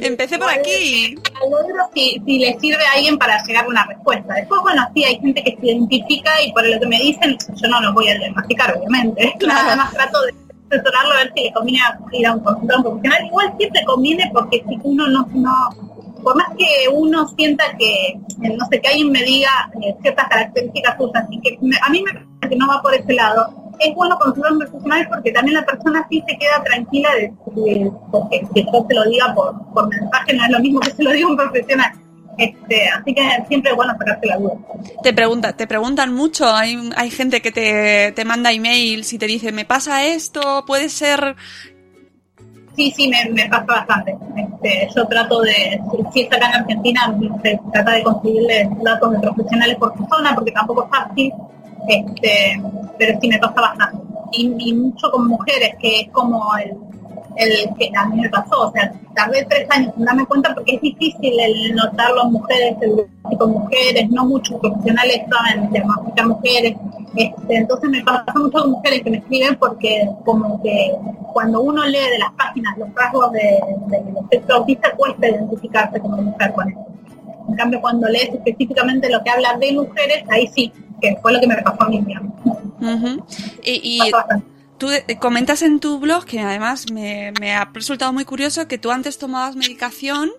Empecé 0.00 0.38
por 0.38 0.50
aquí. 0.50 1.14
Al 1.34 1.90
si, 1.94 2.20
si 2.24 2.38
le 2.38 2.58
sirve 2.58 2.84
a 2.86 2.92
alguien 2.96 3.18
para 3.18 3.42
llegar 3.44 3.64
a 3.64 3.68
una 3.68 3.86
respuesta. 3.86 4.34
Después, 4.34 4.60
bueno, 4.62 4.86
sí, 4.94 5.04
hay 5.04 5.18
gente 5.20 5.42
que 5.42 5.56
se 5.60 5.66
identifica 5.66 6.30
y 6.42 6.52
por 6.52 6.66
lo 6.66 6.78
que 6.80 6.86
me 6.86 6.98
dicen, 6.98 7.36
yo 7.54 7.68
no 7.68 7.80
lo 7.80 7.92
voy 7.92 8.08
a 8.08 8.18
diagnosticar, 8.18 8.76
obviamente. 8.76 9.34
Nada 9.46 9.76
más 9.76 9.92
trato 9.92 10.20
de 10.22 10.34
asesorarlo 10.70 11.12
a 11.14 11.16
ver 11.16 11.32
si 11.34 11.44
le 11.44 11.52
conviene 11.52 11.80
ir 12.12 12.26
a 12.26 12.34
un 12.34 12.40
consultor 12.40 12.82
profesional. 12.82 13.26
Igual 13.26 13.54
siempre 13.58 13.84
conviene 13.84 14.30
porque 14.32 14.64
si 14.68 14.78
uno 14.82 15.08
no, 15.08 15.28
no 15.32 15.88
por 16.22 16.36
más 16.36 16.48
que 16.56 16.88
uno 16.92 17.28
sienta 17.28 17.64
que, 17.78 18.18
no 18.38 18.66
sé, 18.70 18.80
que 18.80 18.88
alguien 18.88 19.10
me 19.10 19.22
diga 19.22 19.70
eh, 19.82 19.94
ciertas 20.02 20.28
características 20.28 20.96
suyas 20.98 21.24
y 21.30 21.40
que 21.40 21.58
a 21.80 21.90
mí 21.90 22.02
me 22.02 22.12
parece 22.12 22.48
que 22.50 22.56
no 22.56 22.68
va 22.68 22.82
por 22.82 22.94
ese 22.94 23.14
lado, 23.14 23.67
es 23.78 23.94
bueno 23.94 24.16
consultar 24.18 24.52
un 24.52 24.58
profesional 24.58 25.08
porque 25.08 25.32
también 25.32 25.54
la 25.54 25.66
persona 25.66 26.06
sí 26.10 26.22
se 26.26 26.38
queda 26.38 26.62
tranquila 26.64 27.08
de, 27.14 27.92
porque 28.10 28.42
que 28.54 28.64
yo 28.64 28.84
te 28.84 28.94
lo 28.94 29.04
diga 29.04 29.34
por, 29.34 29.54
por 29.72 29.88
mensaje 29.88 30.34
no 30.34 30.44
es 30.44 30.50
lo 30.50 30.60
mismo 30.60 30.80
que 30.80 30.90
se 30.90 31.02
lo 31.02 31.12
diga 31.12 31.28
un 31.28 31.36
profesional. 31.36 31.92
Este, 32.38 32.88
así 32.88 33.14
que 33.14 33.22
siempre 33.48 33.72
es 33.72 33.76
bueno 33.76 33.92
sacarse 33.98 34.26
la 34.26 34.36
duda. 34.36 34.54
Te 35.02 35.12
pregunta, 35.12 35.54
te 35.54 35.66
preguntan 35.66 36.14
mucho, 36.14 36.48
hay, 36.48 36.90
hay 36.96 37.10
gente 37.10 37.42
que 37.42 37.50
te, 37.50 38.12
te 38.12 38.24
manda 38.24 38.52
emails 38.52 39.12
y 39.12 39.18
te 39.18 39.26
dice, 39.26 39.50
me 39.50 39.64
pasa 39.64 40.04
esto, 40.04 40.64
puede 40.64 40.88
ser 40.88 41.34
Sí, 42.78 42.92
sí, 42.96 43.08
me, 43.08 43.28
me 43.32 43.48
pasa 43.48 43.64
bastante. 43.66 44.16
Este, 44.36 44.88
yo 44.94 45.04
trato 45.08 45.40
de, 45.40 45.80
si, 46.12 46.20
está 46.20 46.36
acá 46.36 46.50
en 46.50 46.54
Argentina, 46.62 47.12
se 47.42 47.58
trata 47.72 47.90
de 47.90 48.02
conseguirle 48.04 48.70
datos 48.84 49.10
de 49.10 49.18
profesionales 49.18 49.76
por 49.78 49.92
persona, 49.94 50.32
porque 50.32 50.52
tampoco 50.52 50.84
es 50.84 50.90
fácil, 50.90 51.32
este, 51.86 52.60
pero 52.98 53.18
sí 53.20 53.28
me 53.28 53.38
pasa 53.38 53.60
bastante. 53.60 53.98
Y, 54.32 54.54
y 54.58 54.74
mucho 54.74 55.10
con 55.10 55.26
mujeres, 55.28 55.74
que 55.80 56.00
es 56.00 56.08
como 56.10 56.56
el, 56.56 56.76
el 57.36 57.74
que 57.78 57.90
a 57.96 58.06
mí 58.06 58.20
me 58.20 58.28
pasó, 58.28 58.68
o 58.68 58.72
sea, 58.72 58.92
tardé 59.14 59.44
tres 59.44 59.66
años 59.70 59.94
en 59.96 60.04
darme 60.04 60.26
cuenta 60.26 60.54
porque 60.54 60.74
es 60.74 60.80
difícil 60.80 61.38
el 61.38 61.74
notarlo 61.74 62.24
en 62.24 62.32
mujeres, 62.32 62.76
el 62.80 63.36
con 63.38 63.52
mujeres, 63.52 64.10
no 64.10 64.26
muchos 64.26 64.58
profesionales 64.60 65.22
saben 65.30 65.70
diagnosticar 65.70 66.26
mujeres, 66.26 66.76
este, 67.16 67.56
entonces 67.56 67.90
me 67.90 68.02
pasa 68.02 68.32
mucho 68.34 68.58
con 68.58 68.70
mujeres 68.72 69.02
que 69.02 69.10
me 69.10 69.16
escriben 69.18 69.56
porque 69.56 70.08
como 70.24 70.60
que 70.62 70.92
cuando 71.32 71.60
uno 71.60 71.84
lee 71.84 72.10
de 72.10 72.18
las 72.18 72.32
páginas 72.32 72.76
los 72.78 72.92
rasgos 72.94 73.32
de, 73.32 73.60
del 73.88 74.16
espectro 74.16 74.56
autista 74.56 74.92
cuesta 74.96 75.28
identificarse 75.28 76.00
como 76.00 76.16
mujer 76.16 76.52
con 76.52 76.70
eso. 76.70 76.86
En 77.48 77.54
cambio 77.54 77.80
cuando 77.80 78.08
lees 78.08 78.30
específicamente 78.30 79.08
lo 79.10 79.22
que 79.22 79.30
habla 79.30 79.56
de 79.58 79.72
mujeres, 79.72 80.24
ahí 80.28 80.48
sí, 80.48 80.72
que 81.00 81.16
fue 81.22 81.32
lo 81.32 81.40
que 81.40 81.46
me 81.46 81.56
pasó 81.62 81.82
a 81.82 81.88
mí. 81.88 82.04
Y, 83.62 84.00
y 84.02 84.12
Tú 84.78 84.90
comentas 85.18 85.62
en 85.62 85.80
tu 85.80 85.98
blog, 85.98 86.24
que 86.24 86.38
además 86.38 86.86
me, 86.92 87.32
ha 87.52 87.64
resultado 87.74 88.12
muy 88.12 88.24
curioso, 88.24 88.68
que 88.68 88.78
tú 88.78 88.92
antes 88.92 89.18
tomabas 89.18 89.56
medicación 89.56 90.30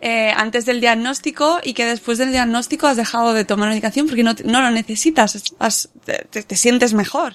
eh, 0.00 0.32
antes 0.36 0.66
del 0.66 0.80
diagnóstico 0.80 1.60
y 1.62 1.72
que 1.72 1.86
después 1.86 2.18
del 2.18 2.32
diagnóstico 2.32 2.88
has 2.88 2.96
dejado 2.96 3.32
de 3.32 3.44
tomar 3.44 3.68
medicación 3.68 4.08
porque 4.08 4.24
no, 4.24 4.32
no 4.44 4.60
lo 4.60 4.70
necesitas, 4.72 5.54
te, 6.04 6.56
sientes 6.56 6.94
mejor. 6.94 7.34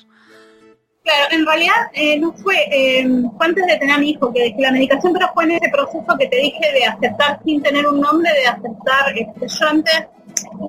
Claro, 1.03 1.25
en 1.31 1.45
realidad 1.45 1.73
eh, 1.93 2.19
no 2.19 2.33
fue, 2.33 2.55
eh, 2.69 3.07
fue 3.37 3.45
antes 3.45 3.65
de 3.65 3.77
tener 3.77 3.95
a 3.95 3.97
mi 3.97 4.11
hijo 4.11 4.31
que 4.33 4.41
dejé 4.41 4.61
la 4.61 4.71
medicación, 4.71 5.13
pero 5.13 5.31
fue 5.33 5.45
en 5.45 5.51
ese 5.51 5.69
proceso 5.69 6.17
que 6.19 6.27
te 6.27 6.35
dije 6.35 6.71
de 6.73 6.85
aceptar 6.85 7.39
sin 7.45 7.63
tener 7.63 7.87
un 7.87 8.01
nombre, 8.01 8.29
de 8.33 8.47
aceptar, 8.47 9.17
este, 9.17 9.47
yo 9.47 9.67
antes 9.67 10.03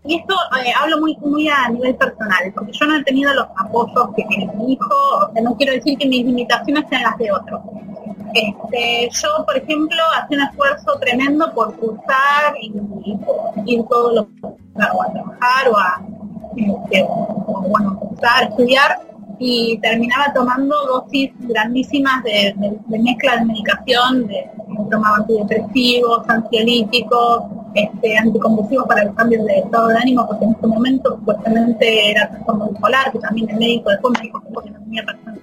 y 0.04 0.16
esto 0.16 0.34
eh, 0.64 0.72
hablo 0.80 0.98
muy 1.00 1.16
muy 1.18 1.48
a 1.48 1.68
nivel 1.68 1.94
personal, 1.96 2.52
porque 2.54 2.72
yo 2.72 2.86
no 2.86 2.96
he 2.96 3.04
tenido 3.04 3.32
los 3.34 3.46
apoyos 3.56 4.10
que 4.16 4.24
tiene 4.24 4.50
mi 4.54 4.72
hijo, 4.72 4.94
o 5.28 5.32
sea, 5.32 5.42
no 5.42 5.56
quiero 5.56 5.72
decir 5.72 5.98
que 5.98 6.08
mis 6.08 6.24
limitaciones 6.24 6.84
sean 6.88 7.02
las 7.02 7.18
de 7.18 7.32
otros. 7.32 7.60
Este, 8.34 9.10
yo, 9.12 9.44
por 9.44 9.56
ejemplo, 9.56 9.98
hacía 10.16 10.38
un 10.38 10.44
esfuerzo 10.44 10.98
tremendo 11.00 11.52
por 11.52 11.76
cursar 11.76 12.54
y, 12.60 12.72
ir 13.66 13.84
todos 13.88 14.14
los 14.14 14.26
o 14.42 15.02
a 15.02 15.12
trabajar 15.12 15.68
o 15.70 15.76
a 15.76 16.02
este, 16.56 17.06
bueno, 17.68 17.98
cursar, 17.98 18.44
estudiar 18.44 19.00
y 19.38 19.78
terminaba 19.78 20.32
tomando 20.32 20.74
dosis 20.86 21.30
grandísimas 21.40 22.22
de, 22.22 22.54
mezcla 22.88 23.36
de 23.36 23.44
medicación, 23.44 24.26
de, 24.28 24.50
tomaba 24.90 25.16
antidepresivos, 25.16 26.28
ansiolíticos, 26.28 27.44
este, 27.74 28.18
anticonvulsivos 28.18 28.86
para 28.86 29.04
los 29.04 29.14
cambios 29.14 29.44
de 29.46 29.58
estado 29.58 29.88
de 29.88 29.96
ánimo, 29.96 30.26
porque 30.26 30.44
en 30.44 30.52
ese 30.52 30.66
momento 30.66 31.16
supuestamente 31.16 32.10
era 32.10 32.28
trastorno 32.30 32.68
bipolar, 32.68 33.12
que 33.12 33.18
también 33.18 33.50
el 33.50 33.56
médico 33.56 33.90
después 33.90 34.14
me 34.18 34.26
dijo 34.26 34.40
que 34.40 34.70
no 34.70 34.80
tenía 34.80 35.04
persona. 35.04 35.38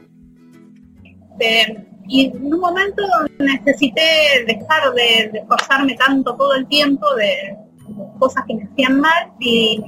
Este, 1.40 1.88
y 2.08 2.26
en 2.26 2.54
un 2.54 2.60
momento 2.60 3.04
necesité 3.38 4.02
dejar 4.48 4.94
de, 4.94 5.40
esforzarme 5.40 5.96
tanto 5.96 6.36
todo 6.36 6.56
el 6.56 6.66
tiempo 6.68 7.06
de, 7.16 7.56
cosas 8.18 8.44
que 8.48 8.56
me 8.56 8.64
hacían 8.64 9.00
mal 9.00 9.32
y, 9.40 9.82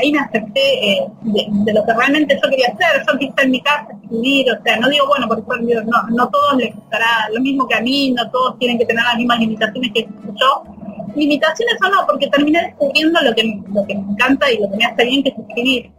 ahí 0.00 0.12
me 0.12 0.18
acepté 0.18 0.92
eh, 0.92 1.06
de, 1.22 1.72
lo 1.72 1.84
que 1.84 1.92
realmente 1.92 2.38
yo 2.42 2.50
quería 2.50 2.68
hacer. 2.68 3.04
Yo 3.06 3.18
quise 3.18 3.34
en 3.42 3.50
mi 3.50 3.60
casa 3.60 3.88
escribir, 4.02 4.46
o 4.52 4.62
sea, 4.62 4.78
no 4.78 4.88
digo, 4.88 5.06
bueno, 5.06 5.28
por 5.28 5.38
ejemplo, 5.38 5.82
no, 5.84 6.16
no 6.16 6.28
todos 6.28 6.56
les 6.56 6.74
gustará 6.74 7.28
lo 7.32 7.40
mismo 7.40 7.66
que 7.68 7.74
a 7.74 7.80
mí, 7.80 8.12
no 8.12 8.28
todos 8.30 8.58
tienen 8.58 8.78
que 8.78 8.86
tener 8.86 9.04
las 9.04 9.16
mismas 9.16 9.38
limitaciones 9.38 9.92
que 9.92 10.08
yo. 10.40 10.75
Limitaciones 11.14 11.76
o 11.84 11.88
no, 11.88 12.06
porque 12.06 12.28
terminé 12.28 12.62
descubriendo 12.62 13.20
lo 13.22 13.34
que, 13.34 13.60
lo 13.72 13.86
que 13.86 13.94
me 13.94 14.12
encanta 14.12 14.52
y 14.52 14.58
lo 14.58 14.70
que 14.70 14.76
me 14.76 14.84
hace 14.84 15.04
bien, 15.04 15.22
que 15.22 15.30
es 15.30 15.38
escribir. 15.38 15.90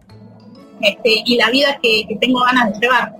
Este, 0.81 1.23
y 1.25 1.37
la 1.37 1.49
vida 1.49 1.79
que, 1.81 2.17
tengo 2.21 2.39
ganas 2.41 2.73
de 2.73 2.79
llevar. 2.79 3.15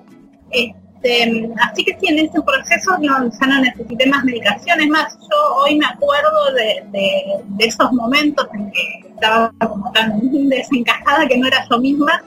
Este, 0.52 1.50
así 1.62 1.84
que 1.84 1.98
sí, 2.00 2.08
en 2.08 2.20
ese 2.20 2.42
proceso 2.42 2.98
no, 3.00 3.30
ya 3.30 3.48
no 3.48 3.62
necesité 3.62 4.06
más 4.08 4.24
medicaciones, 4.24 4.88
más 4.88 5.18
yo 5.20 5.56
hoy 5.64 5.78
me 5.78 5.86
acuerdo 5.86 6.54
de, 6.54 7.66
esos 7.66 7.92
momentos 7.94 8.48
en 8.54 8.72
que 8.72 9.10
estaba 9.10 9.52
como 9.68 9.92
tan 9.92 10.20
desencajada 10.50 11.28
que 11.28 11.38
no 11.38 11.48
era 11.48 11.66
yo 11.70 11.80
misma, 11.80 12.22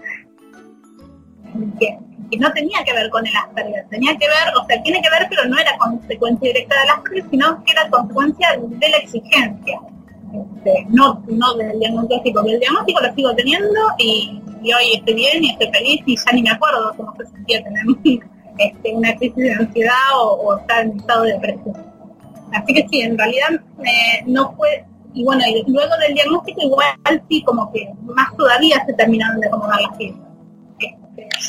que, 1.78 1.99
no 2.39 2.53
tenía 2.53 2.83
que 2.85 2.93
ver 2.93 3.11
con 3.11 3.27
el 3.27 3.37
Asperger, 3.37 3.87
tenía 3.89 4.13
que 4.17 4.27
ver, 4.27 4.55
o 4.57 4.67
sea, 4.67 4.83
tiene 4.83 5.03
que 5.03 5.11
ver, 5.11 5.27
pero 5.29 5.45
no 5.47 5.59
era 5.59 5.77
consecuencia 5.79 6.49
directa 6.49 6.81
del 6.81 6.91
Asperger, 6.91 7.25
sino 7.31 7.65
que 7.65 7.73
era 7.73 7.89
consecuencia 7.91 8.49
de 8.59 8.89
la 8.89 8.97
exigencia. 8.99 9.81
Este, 10.33 10.87
no, 10.91 11.23
no 11.27 11.55
del 11.55 11.79
diagnóstico, 11.81 12.45
que 12.45 12.53
el 12.53 12.61
diagnóstico 12.61 13.01
lo 13.01 13.15
sigo 13.15 13.35
teniendo 13.35 13.81
y, 13.99 14.41
hoy 14.63 14.95
estoy 14.95 15.15
bien 15.15 15.43
y 15.43 15.51
estoy 15.51 15.71
feliz 15.73 16.03
y 16.07 16.17
ya 16.17 16.33
ni 16.33 16.43
me 16.43 16.51
acuerdo 16.51 16.95
cómo 16.97 17.15
se 17.17 17.27
sentía 17.27 17.65
tener 17.65 17.83
este, 18.59 18.95
una 18.95 19.17
crisis 19.17 19.37
de 19.37 19.53
ansiedad 19.55 19.95
o, 20.21 20.57
estar 20.59 20.85
en 20.85 20.99
estado 20.99 21.25
de 21.25 21.33
depresión. 21.33 21.77
Así 22.53 22.75
que 22.75 22.87
sí, 22.89 23.01
en 23.01 23.17
realidad 23.17 23.49
eh, 23.85 24.23
no 24.27 24.53
fue, 24.53 24.85
y 25.15 25.25
bueno, 25.25 25.43
luego 25.67 25.97
del 25.97 26.15
diagnóstico 26.15 26.63
igual 26.63 27.23
sí, 27.29 27.43
como 27.43 27.73
que 27.73 27.89
más 28.03 28.37
todavía 28.37 28.85
se 28.87 28.93
terminaron 28.93 29.41
de 29.41 29.49
acomodar 29.49 29.81
las 29.81 29.97
piezas. 29.97 30.30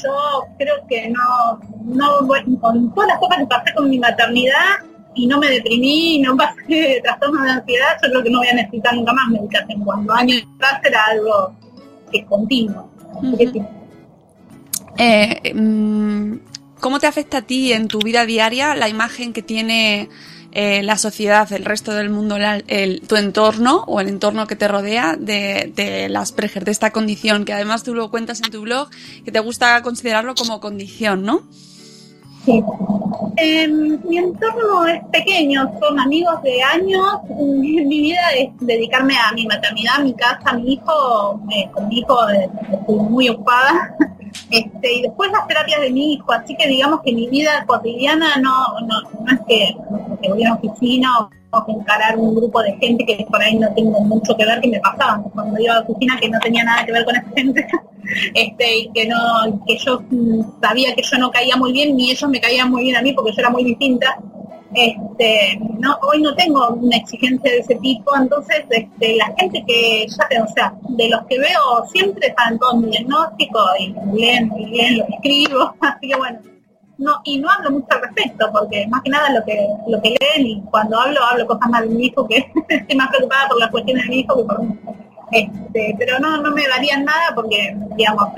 Yo 0.04 0.46
creo 0.58 0.76
que 0.88 1.10
no, 1.10 1.60
no, 1.84 2.28
con 2.60 2.94
todas 2.94 3.08
las 3.10 3.20
cosas 3.20 3.38
que 3.40 3.46
pasé 3.46 3.74
con 3.74 3.90
mi 3.90 4.00
maternidad 4.00 4.78
y 5.14 5.28
no 5.28 5.40
me 5.40 5.50
deprimí, 5.50 6.22
no 6.22 6.38
pasé 6.38 7.00
trastornos 7.04 7.44
de 7.44 7.50
ansiedad, 7.50 7.98
yo 8.04 8.10
creo 8.10 8.24
que 8.24 8.30
no 8.30 8.40
voy 8.40 8.48
a 8.48 8.54
necesitar 8.54 8.96
nunca 8.96 9.14
más 9.14 9.28
medicación. 9.30 9.84
Cuando 9.84 10.14
años 10.14 10.44
atrás 10.56 10.82
era 10.86 11.06
algo 11.06 11.56
que 12.12 12.20
es 12.20 12.26
continuo. 12.26 12.90
Eh, 14.98 15.54
mm, 15.54 16.36
¿Cómo 16.80 17.00
te 17.00 17.08
afecta 17.08 17.38
a 17.38 17.42
ti 17.42 17.74
en 17.74 17.88
tu 17.88 18.00
vida 18.00 18.26
diaria 18.26 18.76
la 18.76 18.90
imagen 18.90 19.34
que 19.34 19.42
tiene 19.42 20.10
eh, 20.52 20.84
la 20.84 20.98
sociedad, 20.98 21.52
el 21.54 21.66
resto 21.66 21.94
del 21.94 22.10
mundo, 22.10 22.36
tu 23.08 23.16
entorno 23.16 23.84
o 23.88 24.00
el 24.02 24.10
entorno 24.10 24.48
que 24.48 24.56
te 24.56 24.68
rodea 24.68 25.16
de, 25.18 26.08
las 26.10 26.24
Asperger, 26.32 26.66
de 26.66 26.72
esta 26.72 26.92
condición, 26.92 27.46
que 27.46 27.54
además 27.54 27.84
tú 27.84 27.94
lo 27.94 28.12
cuentas 28.12 28.42
en 28.42 28.52
tu 28.52 28.62
blog, 28.62 28.90
que 29.24 29.32
te 29.32 29.40
gusta 29.40 29.82
considerarlo 29.82 30.36
como 30.36 30.60
condición, 30.60 31.24
¿no? 31.24 31.44
Sí. 32.46 32.64
Em, 33.38 34.00
mi 34.08 34.18
entorno 34.18 34.86
es 34.86 35.02
pequeño, 35.12 35.72
son 35.80 36.00
amigos 36.00 36.42
de 36.44 36.62
años. 36.62 37.06
Mi, 37.40 37.84
vida 37.86 38.20
es 38.38 38.50
dedicarme 38.60 39.16
a 39.18 39.32
mi 39.34 39.46
maternidad, 39.46 39.96
a 39.98 40.04
mi 40.04 40.14
casa, 40.14 40.42
a 40.46 40.58
mi 40.58 40.74
hijo. 40.74 41.40
con 41.74 41.88
mi 41.88 42.00
hijo 42.00 42.30
eh, 42.30 42.50
estoy 42.72 42.96
muy 42.96 43.30
ocupada. 43.30 43.96
Este, 44.50 44.94
y 44.94 45.02
después 45.04 45.32
las 45.32 45.48
terapias 45.48 45.82
de 45.82 45.92
mi 45.92 46.14
hijo, 46.14 46.32
así 46.32 46.56
que 46.56 46.68
digamos 46.68 47.02
que 47.04 47.14
mi 47.14 47.30
vida 47.30 47.66
cotidiana 47.66 48.36
no, 48.38 48.80
no, 48.82 49.00
es 49.32 49.40
que, 49.48 50.30
voy 50.30 50.44
a 50.44 50.54
oficina 50.54 51.10
o, 51.52 51.66
que 51.66 51.72
encarar 51.72 52.18
un 52.18 52.36
grupo 52.36 52.62
de 52.62 52.74
gente 52.78 53.06
que 53.06 53.26
por 53.30 53.42
ahí 53.42 53.58
no 53.58 53.74
tengo 53.74 54.00
mucho 54.02 54.36
que 54.36 54.46
ver, 54.46 54.62
que 54.62 54.70
me 54.70 54.80
pasaban 54.80 55.24
cuando 55.24 55.60
iba 55.60 55.74
a 55.74 55.78
la 55.78 55.84
oficina 55.84 56.18
que 56.20 56.30
no 56.30 56.40
tenía 56.40 56.64
nada 56.64 56.86
que 56.86 56.92
ver 56.92 57.06
con 57.06 57.16
esa 57.16 57.30
gente, 57.36 57.68
este, 58.36 58.78
y 58.78 58.92
que 58.92 59.08
no, 59.08 59.18
que 59.66 59.78
yo 59.78 60.02
sabía 60.62 60.96
que 60.96 61.04
yo 61.04 61.18
no 61.18 61.32
caía 61.32 61.56
muy 61.56 61.72
bien, 61.72 61.96
ni 61.96 62.12
ellos 62.12 62.30
me 62.30 62.40
caían 62.40 62.70
muy 62.70 62.84
bien 62.84 62.96
a 62.98 63.02
mí 63.02 63.14
porque 63.14 63.32
yo 63.32 63.40
era 63.40 63.50
muy 63.50 63.64
distinta. 63.64 64.18
Este, 64.74 65.60
no, 65.80 65.98
hoy 66.02 66.22
no 66.22 66.34
tengo 66.36 66.70
una 66.70 66.98
exigencia 66.98 67.52
de 67.52 67.60
ese 67.60 67.76
tipo, 67.76 68.16
entonces 68.16 68.64
este, 68.70 69.18
la 69.18 69.34
gente 69.38 69.64
que 69.68 70.08
ya, 70.08 70.44
o 70.44 70.48
sea, 70.54 70.74
de 70.90 71.10
los 71.10 71.26
que 71.26 71.40
veo 71.40 71.86
siempre 71.92 72.28
están 72.28 72.60
mi 72.80 72.90
diagnóstico 72.90 73.60
y 73.80 73.94
leen, 74.14 74.52
leen 74.58 75.00
lo 75.00 75.06
que 75.08 75.14
escribo, 75.16 75.76
así 75.82 76.08
que 76.08 76.16
bueno, 76.16 76.40
no, 76.98 77.14
y 77.24 77.40
no 77.40 77.50
hablo 77.50 77.72
mucho 77.72 77.88
al 77.90 78.02
respecto, 78.02 78.50
porque 78.52 78.88
más 78.88 79.02
que 79.02 79.10
nada 79.10 79.32
lo 79.32 79.44
que, 79.44 79.68
lo 79.88 80.02
que 80.02 80.16
leen 80.20 80.48
y 80.48 80.62
cuando 80.70 81.00
hablo, 81.00 81.20
hablo 81.24 81.48
cosas 81.48 81.70
más 81.70 81.82
de 81.82 81.90
mi 81.90 82.06
hijo, 82.06 82.28
que 82.28 82.38
estoy 82.70 82.96
más 82.96 83.10
preocupada 83.10 83.48
por 83.50 83.60
las 83.60 83.72
cuestiones 83.72 84.04
de 84.04 84.10
mi 84.10 84.20
hijo 84.20 84.38
que 84.38 84.44
por 84.44 84.64
mí. 84.64 84.80
Este, 85.32 85.96
pero 85.98 86.20
no, 86.20 86.42
no 86.42 86.52
me 86.52 86.68
darían 86.68 87.06
nada 87.06 87.34
porque, 87.34 87.76
digamos, 87.96 88.30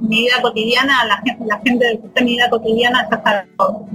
mi 0.00 0.22
vida 0.22 0.42
cotidiana, 0.42 1.04
la, 1.04 1.22
la 1.46 1.60
gente 1.60 1.98
que 2.00 2.06
está 2.06 2.20
en 2.20 2.26
mi 2.26 2.32
vida 2.32 2.50
cotidiana 2.50 3.02
está 3.02 3.46
todo. 3.56 3.86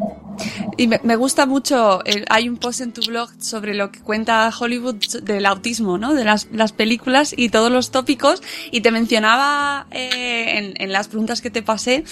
Y 0.77 0.87
me, 0.87 1.15
gusta 1.15 1.45
mucho, 1.45 2.01
eh, 2.05 2.23
hay 2.29 2.47
un 2.47 2.57
post 2.57 2.81
en 2.81 2.93
tu 2.93 3.01
blog 3.01 3.29
sobre 3.39 3.73
lo 3.73 3.91
que 3.91 3.99
cuenta 3.99 4.51
Hollywood 4.57 4.95
del 5.23 5.45
autismo, 5.47 5.97
¿no? 5.97 6.13
De 6.13 6.23
las, 6.23 6.47
las 6.51 6.71
películas 6.71 7.33
y 7.35 7.49
todos 7.49 7.71
los 7.71 7.89
tópicos. 7.89 8.43
Y 8.71 8.81
te 8.81 8.91
mencionaba 8.91 9.87
eh, 9.91 10.57
en, 10.57 10.73
en, 10.79 10.91
las 10.91 11.07
preguntas 11.07 11.41
que 11.41 11.49
te 11.49 11.63
pasé 11.63 12.03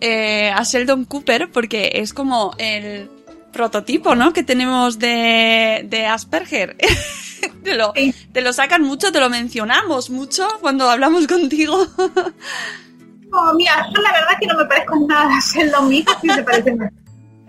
eh, 0.00 0.50
a 0.50 0.62
Sheldon 0.62 1.04
Cooper 1.04 1.50
porque 1.52 1.92
es 1.96 2.14
como 2.14 2.54
el 2.58 3.10
prototipo, 3.52 4.14
¿no? 4.14 4.32
Que 4.32 4.42
tenemos 4.42 4.98
de, 4.98 5.86
de 5.88 6.06
Asperger. 6.06 6.76
te, 7.64 7.74
lo, 7.74 7.92
te 8.32 8.40
lo 8.42 8.52
sacan 8.52 8.82
mucho, 8.82 9.12
te 9.12 9.20
lo 9.20 9.30
mencionamos 9.30 10.10
mucho 10.10 10.46
cuando 10.60 10.90
hablamos 10.90 11.26
contigo. 11.26 11.76
no, 13.30 13.54
mira, 13.54 13.86
yo 13.94 14.02
la 14.02 14.12
verdad 14.12 14.38
que 14.40 14.46
no 14.46 14.56
me 14.56 14.64
parezco 14.66 14.96
nada 15.06 15.36
a 15.36 15.40
Sheldon, 15.40 15.88
mi 15.88 16.04
sí 16.20 16.28
se 16.28 16.42
parece 16.42 16.74
más. 16.74 16.92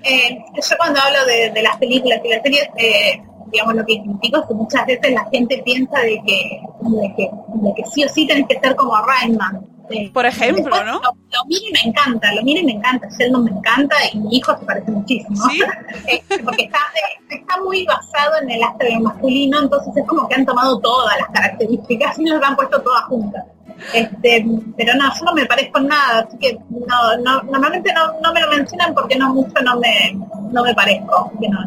Eh, 0.04 0.38
yo 0.54 0.78
cuando 0.78 1.00
hablo 1.00 1.26
de, 1.26 1.62
las 1.64 1.78
películas 1.78 2.20
y 2.24 2.30
las 2.30 2.42
series, 2.44 2.68
eh, 2.78 3.22
digamos, 3.52 3.76
lo 3.76 3.86
que 3.86 4.02
critico 4.04 4.40
es 4.40 4.48
que 4.48 4.54
muchas 4.54 4.86
veces 4.86 5.14
la 5.14 5.26
gente 5.32 5.62
piensa 5.66 6.00
de 6.00 6.22
que, 6.26 6.62
de 6.82 7.14
que, 7.16 7.30
de 7.56 7.74
que 7.76 7.84
sí 7.92 8.04
o 8.04 8.10
sí 8.10 8.28
tenés 8.28 8.48
que 8.48 8.60
ser 8.60 8.76
como 8.76 8.96
Rayman. 8.98 9.75
Eh, 9.90 10.10
Por 10.12 10.26
ejemplo, 10.26 10.84
¿no? 10.84 11.02
Lo, 11.02 11.46
miro 11.46 11.66
y 11.68 11.72
me 11.72 11.92
encanta, 11.92 12.34
lo 12.34 12.44
miro 12.44 12.62
y 12.62 12.66
me 12.66 12.72
encanta, 12.74 13.08
Sheldon 13.18 13.44
me 13.44 13.52
encanta 13.52 13.96
y 14.12 14.18
mi 14.18 14.38
hijo 14.38 14.58
se 14.58 14.66
parece 14.66 14.92
muchísimo. 14.92 15.50
¿Sí? 15.50 15.62
porque 16.44 16.64
está, 16.64 16.80
está 17.30 17.62
muy 17.62 17.86
basado 17.86 18.42
en 18.42 18.52
el 18.52 18.64
astro 18.64 18.88
masculino, 19.02 19.62
entonces 19.62 19.96
es 19.96 20.08
como 20.08 20.28
que 20.28 20.36
han 20.36 20.46
tomado 20.46 20.80
todas 20.80 21.18
las 21.20 21.30
características 21.30 22.18
y 22.20 22.26
las 22.26 22.42
han 22.42 22.56
puesto 22.56 22.82
todas 22.82 23.04
juntas. 23.06 23.46
Este, 23.94 24.46
pero 24.78 24.96
no, 24.96 25.14
yo 25.20 25.26
no 25.26 25.34
me 25.34 25.46
parezco 25.46 25.80
en 25.80 25.88
nada, 25.88 26.20
así 26.22 26.38
que 26.38 26.58
no, 26.70 27.18
no, 27.18 27.44
normalmente 27.44 27.94
no, 27.94 28.20
no 28.22 28.34
me 28.34 28.42
lo 28.42 28.50
mencionan 28.50 28.94
porque 28.94 29.18
no 29.18 29.34
mucho 29.34 29.62
no 29.64 29.78
me, 29.80 30.18
no 30.52 30.64
me 30.64 30.74
parezco, 30.74 31.32
que 31.40 31.50
no, 31.50 31.60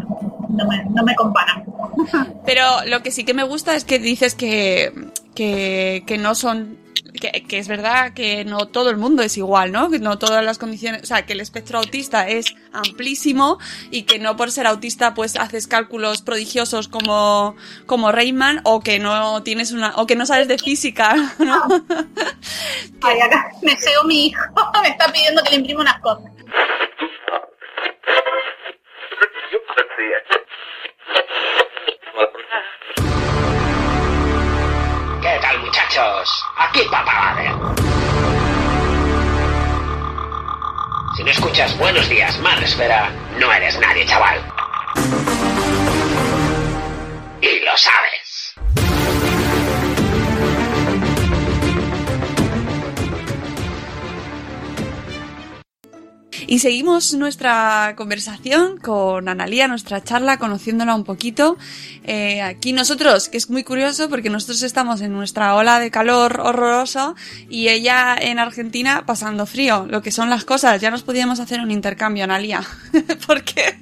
no, 0.48 0.66
me, 0.66 0.84
no 0.87 1.02
me 1.04 1.14
comparan. 1.14 1.64
Pero 2.46 2.64
lo 2.87 3.02
que 3.02 3.10
sí 3.10 3.25
que 3.25 3.34
me 3.34 3.44
gusta 3.44 3.75
es 3.75 3.84
que 3.84 3.98
dices 3.98 4.34
que, 4.34 4.92
que, 5.34 6.02
que 6.06 6.18
no 6.18 6.34
son 6.34 6.78
que, 7.12 7.58
es 7.58 7.68
verdad 7.68 8.12
que 8.12 8.44
no 8.44 8.66
todo 8.66 8.90
el 8.90 8.96
mundo 8.96 9.22
es 9.22 9.36
igual, 9.36 9.72
¿no? 9.72 9.90
Que 9.90 9.98
no 9.98 10.18
todas 10.18 10.44
las 10.44 10.58
condiciones, 10.58 11.02
o 11.02 11.06
sea, 11.06 11.26
que 11.26 11.32
el 11.32 11.40
espectro 11.40 11.78
autista 11.78 12.28
es 12.28 12.54
amplísimo 12.72 13.58
y 13.90 14.02
que 14.02 14.18
no 14.18 14.36
por 14.36 14.50
ser 14.50 14.66
autista 14.66 15.14
pues 15.14 15.36
haces 15.36 15.66
cálculos 15.66 16.22
prodigiosos 16.22 16.88
como, 16.88 17.56
como 17.86 18.12
Rayman 18.12 18.60
o 18.64 18.80
que 18.80 18.98
no 18.98 19.42
tienes 19.42 19.72
una, 19.72 19.94
o 19.96 20.06
que 20.06 20.16
no 20.16 20.26
sabes 20.26 20.48
de 20.48 20.58
física, 20.58 21.14
¿no? 21.38 21.62
Ay, 23.02 23.20
acá 23.20 23.50
me 23.62 23.72
llegó 23.72 24.04
mi 24.04 24.26
hijo, 24.26 24.42
me 24.82 24.88
está 24.88 25.12
pidiendo 25.12 25.42
que 25.42 25.50
le 25.50 25.56
imprima 25.56 25.80
unas 25.80 26.00
cosas. 26.00 26.30
Muchachos. 35.61 36.45
Aquí 36.57 36.80
papá 36.90 37.37
Si 41.16 41.24
no 41.24 41.31
escuchas 41.31 41.77
buenos 41.79 42.09
días, 42.09 42.38
madre 42.40 42.64
espera, 42.64 43.11
no 43.38 43.53
eres 43.53 43.79
nadie, 43.79 44.07
chaval. 44.07 44.40
Y 47.40 47.61
lo 47.61 47.77
sabes. 47.77 48.38
Y 56.50 56.61
seguimos 56.61 57.12
nuestra 57.12 57.92
conversación 57.94 58.78
con 58.78 59.28
Analía, 59.28 59.68
nuestra 59.68 60.02
charla, 60.02 60.38
conociéndola 60.38 60.94
un 60.94 61.04
poquito. 61.04 61.58
Eh, 62.04 62.40
aquí 62.40 62.72
nosotros, 62.72 63.28
que 63.28 63.37
es 63.37 63.50
muy 63.50 63.64
curioso 63.64 64.08
porque 64.08 64.30
nosotros 64.30 64.62
estamos 64.62 65.02
en 65.02 65.12
nuestra 65.12 65.54
ola 65.56 65.78
de 65.78 65.90
calor 65.90 66.40
horroroso 66.40 67.14
y 67.50 67.68
ella 67.68 68.16
en 68.18 68.38
Argentina 68.38 69.04
pasando 69.04 69.44
frío, 69.44 69.84
lo 69.90 70.00
que 70.00 70.11
son 70.11 70.30
las 70.30 70.46
cosas. 70.46 70.80
Ya 70.80 70.90
nos 70.90 71.02
podíamos 71.02 71.38
hacer 71.38 71.61
un 71.61 71.70
intercambio, 71.70 72.24
Analía, 72.24 72.62
porque 73.26 73.76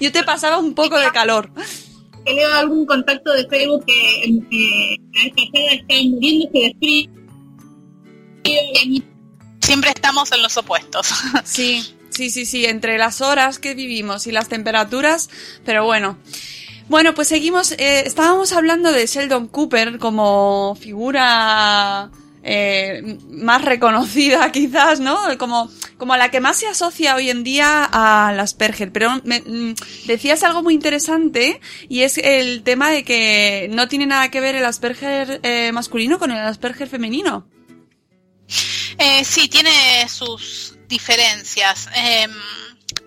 yo 0.00 0.10
te 0.10 0.24
pasaba 0.24 0.58
un 0.58 0.74
poco 0.74 0.98
de 0.98 1.12
calor. 1.12 1.48
He 2.24 2.34
leído 2.34 2.52
algún 2.54 2.86
contacto 2.86 3.32
de 3.34 3.46
Facebook 3.46 3.84
que, 3.86 4.42
que, 4.50 4.96
que 5.12 5.74
está 5.76 5.94
muriéndose 6.10 6.58
de 6.58 6.74
frío 6.80 7.22
siempre 9.62 9.90
estamos 9.90 10.32
en 10.32 10.42
los 10.42 10.56
opuestos. 10.56 11.08
Sí, 11.44 11.94
sí, 12.10 12.30
sí, 12.30 12.44
sí, 12.44 12.66
entre 12.66 12.98
las 12.98 13.20
horas 13.20 13.58
que 13.58 13.74
vivimos 13.74 14.26
y 14.26 14.32
las 14.32 14.48
temperaturas, 14.48 15.30
pero 15.64 15.84
bueno. 15.84 16.18
Bueno, 16.88 17.14
pues 17.14 17.28
seguimos, 17.28 17.72
eh, 17.72 18.02
estábamos 18.06 18.52
hablando 18.52 18.92
de 18.92 19.06
Sheldon 19.06 19.48
Cooper 19.48 19.98
como 19.98 20.76
figura 20.78 22.10
eh, 22.42 23.18
más 23.30 23.64
reconocida 23.64 24.50
quizás, 24.52 25.00
¿no? 25.00 25.16
Como, 25.38 25.70
como 25.96 26.16
la 26.16 26.30
que 26.30 26.40
más 26.40 26.56
se 26.56 26.66
asocia 26.66 27.14
hoy 27.14 27.30
en 27.30 27.44
día 27.44 27.84
a 27.84 28.32
las 28.32 28.50
Asperger. 28.52 28.92
Pero 28.92 29.20
me, 29.24 29.40
mm, 29.40 29.74
decías 30.06 30.42
algo 30.42 30.62
muy 30.62 30.74
interesante 30.74 31.60
y 31.88 32.02
es 32.02 32.18
el 32.18 32.62
tema 32.62 32.90
de 32.90 33.04
que 33.04 33.68
no 33.72 33.88
tiene 33.88 34.06
nada 34.06 34.30
que 34.30 34.40
ver 34.40 34.56
el 34.56 34.64
Asperger 34.64 35.40
eh, 35.42 35.70
masculino 35.72 36.18
con 36.18 36.32
el 36.32 36.38
Asperger 36.38 36.88
femenino. 36.88 37.46
Eh, 38.98 39.24
sí, 39.24 39.48
tiene 39.48 40.08
sus 40.08 40.74
diferencias. 40.88 41.88
Em, 41.94 42.32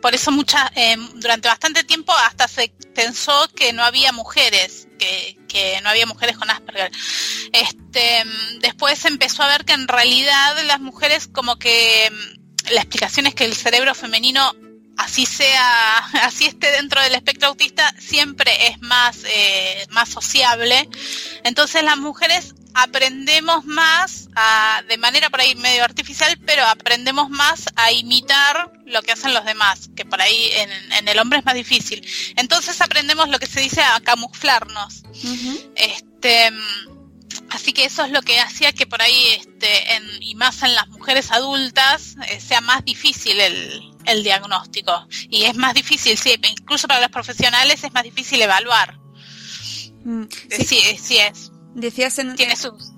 por 0.01 0.15
eso 0.15 0.31
muchas, 0.31 0.69
em, 0.75 1.19
durante 1.19 1.47
bastante 1.47 1.83
tiempo 1.83 2.11
hasta 2.13 2.47
se 2.47 2.73
pensó 2.93 3.47
que 3.55 3.73
no 3.73 3.83
había 3.83 4.11
mujeres, 4.11 4.87
que, 4.99 5.37
que 5.47 5.79
no 5.81 5.89
había 5.89 6.05
mujeres 6.05 6.37
con 6.37 6.49
Asperger. 6.49 6.91
Este, 7.51 8.19
em, 8.19 8.59
después 8.59 9.03
empezó 9.05 9.43
a 9.43 9.47
ver 9.47 9.65
que 9.65 9.73
en 9.73 9.87
realidad 9.87 10.57
las 10.65 10.79
mujeres 10.79 11.27
como 11.27 11.57
que 11.57 12.11
la 12.71 12.81
explicación 12.81 13.27
es 13.27 13.35
que 13.35 13.45
el 13.45 13.55
cerebro 13.55 13.93
femenino 13.93 14.53
así 14.97 15.25
sea, 15.25 15.97
así 16.23 16.45
esté 16.45 16.71
dentro 16.71 17.01
del 17.01 17.15
espectro 17.15 17.49
autista, 17.49 17.93
siempre 17.99 18.67
es 18.67 18.81
más, 18.81 19.23
eh, 19.25 19.85
más 19.91 20.09
sociable. 20.09 20.89
Entonces 21.43 21.83
las 21.83 21.97
mujeres 21.97 22.55
aprendemos 22.75 23.65
más 23.65 24.27
a, 24.35 24.83
de 24.87 24.97
manera 24.97 25.29
por 25.29 25.39
ahí 25.39 25.55
medio 25.55 25.83
artificial, 25.83 26.37
pero 26.45 26.65
aprendemos 26.65 27.29
más 27.29 27.65
a 27.77 27.93
imitar 27.93 28.71
lo 28.85 29.01
que 29.01 29.13
hacen 29.13 29.33
los 29.33 29.45
demás, 29.45 29.89
que 29.95 30.03
por 30.03 30.21
ahí 30.21 30.51
en, 30.51 31.07
el 31.07 31.19
hombre 31.19 31.39
es 31.39 31.45
más 31.45 31.55
difícil. 31.55 32.05
Entonces 32.35 32.79
aprendemos 32.81 33.29
lo 33.29 33.39
que 33.39 33.47
se 33.47 33.61
dice 33.61 33.81
a 33.81 33.99
camuflarnos. 34.01 35.03
Este 35.75 36.51
así 37.49 37.73
que 37.73 37.85
eso 37.85 38.03
es 38.03 38.11
lo 38.11 38.21
que 38.21 38.39
hacía 38.39 38.73
que 38.73 38.85
por 38.85 39.01
ahí 39.01 39.27
este 39.37 39.95
en, 39.95 40.03
y 40.21 40.35
más 40.35 40.61
en 40.63 40.73
las 40.75 40.87
mujeres 40.89 41.31
adultas 41.31 42.15
eh, 42.27 42.39
sea 42.39 42.59
más 42.59 42.83
difícil 42.83 43.39
el, 43.39 43.93
el 44.05 44.23
diagnóstico. 44.23 45.07
Y 45.29 45.43
es 45.43 45.55
más 45.55 45.73
difícil 45.73 46.17
sí 46.17 46.35
incluso 46.49 46.89
para 46.89 46.99
los 46.99 47.09
profesionales 47.09 47.85
es 47.85 47.93
más 47.93 48.03
difícil 48.03 48.41
evaluar. 48.41 48.99
Mm, 50.03 50.25
sí, 50.49 50.97
sí 51.01 51.17
es 51.17 51.51
Decías 51.75 52.17
en, 52.19 52.35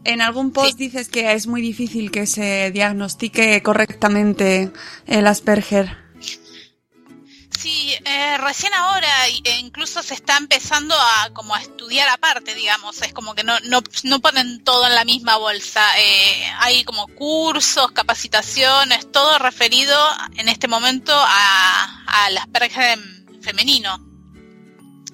en 0.04 0.22
algún 0.22 0.52
post 0.52 0.78
dices 0.78 1.10
que 1.10 1.34
es 1.34 1.48
muy 1.48 1.62
difícil 1.62 2.12
que 2.12 2.28
se 2.28 2.72
diagnostique 2.72 3.63
correctamente 3.63 4.72
el 5.08 5.26
Asperger. 5.26 5.98
Sí, 7.58 7.96
eh, 8.06 8.38
recién 8.38 8.72
ahora 8.76 9.08
e 9.28 9.58
incluso 9.58 10.04
se 10.04 10.13
está 10.13 10.38
empezando 10.38 10.94
a 10.94 11.32
como 11.34 11.56
a 11.56 11.62
estudiar 11.62 12.08
aparte, 12.08 12.54
digamos, 12.54 13.02
es 13.02 13.13
como 13.13 13.34
que 13.34 13.44
no, 13.44 13.60
no, 13.62 13.82
no 14.04 14.20
ponen 14.20 14.63
todo 14.63 14.86
en 14.86 14.94
la 14.94 15.06
misma 15.06 15.38
bolsa. 15.38 15.84
Eh, 15.98 16.46
hay 16.60 16.84
como 16.84 17.08
cursos, 17.08 17.92
capacitaciones, 17.94 19.12
todo 19.12 19.40
referido 19.40 19.98
en 20.36 20.50
este 20.50 20.68
momento 20.68 21.13
a, 21.16 22.04
al 22.06 22.38
Asperger 22.38 23.00
femenino. 23.42 24.06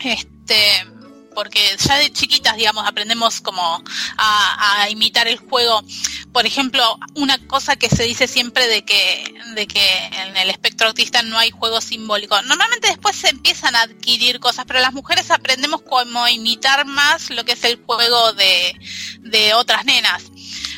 Este, 0.04 0.86
porque 1.34 1.60
ya 1.78 1.96
de 1.96 2.12
chiquitas, 2.12 2.56
digamos, 2.56 2.86
aprendemos 2.88 3.41
como 3.41 3.84
a, 4.17 4.88
imitar 4.89 5.28
el 5.28 5.38
juego. 5.38 5.84
por 6.32 6.46
ejemplo, 6.46 6.98
una 7.15 7.38
cosa 7.48 7.76
que 7.76 7.89
se 7.89 8.04
dice 8.04 8.28
siempre 8.28 8.67
de 8.67 8.84
que, 8.84 9.34
de 9.56 9.67
que 9.67 10.06
en 10.06 10.38
el 10.38 10.50
espectro 10.50 10.88
autista 10.88 11.22
no 11.22 11.38
hay 11.38 11.52
juego 11.52 11.82
simbólico. 11.82 12.41
Normalmente 12.43 12.88
después 12.88 13.15
se 13.15 13.30
empiezan 13.30 13.76
a 13.76 13.82
adquirir 13.82 14.39
cosas, 14.39 14.65
pero 14.65 14.80
las 14.80 14.93
mujeres 14.93 15.32
aprendemos 15.32 15.82
cómo 15.82 16.28
imitar 16.28 16.86
más 16.86 17.30
lo 17.30 17.46
que 17.46 17.54
es 17.54 17.63
el 17.63 17.78
juego 17.84 18.34
de, 18.34 18.76
de 19.19 19.54
otras 19.54 19.86
nenas. 19.86 20.24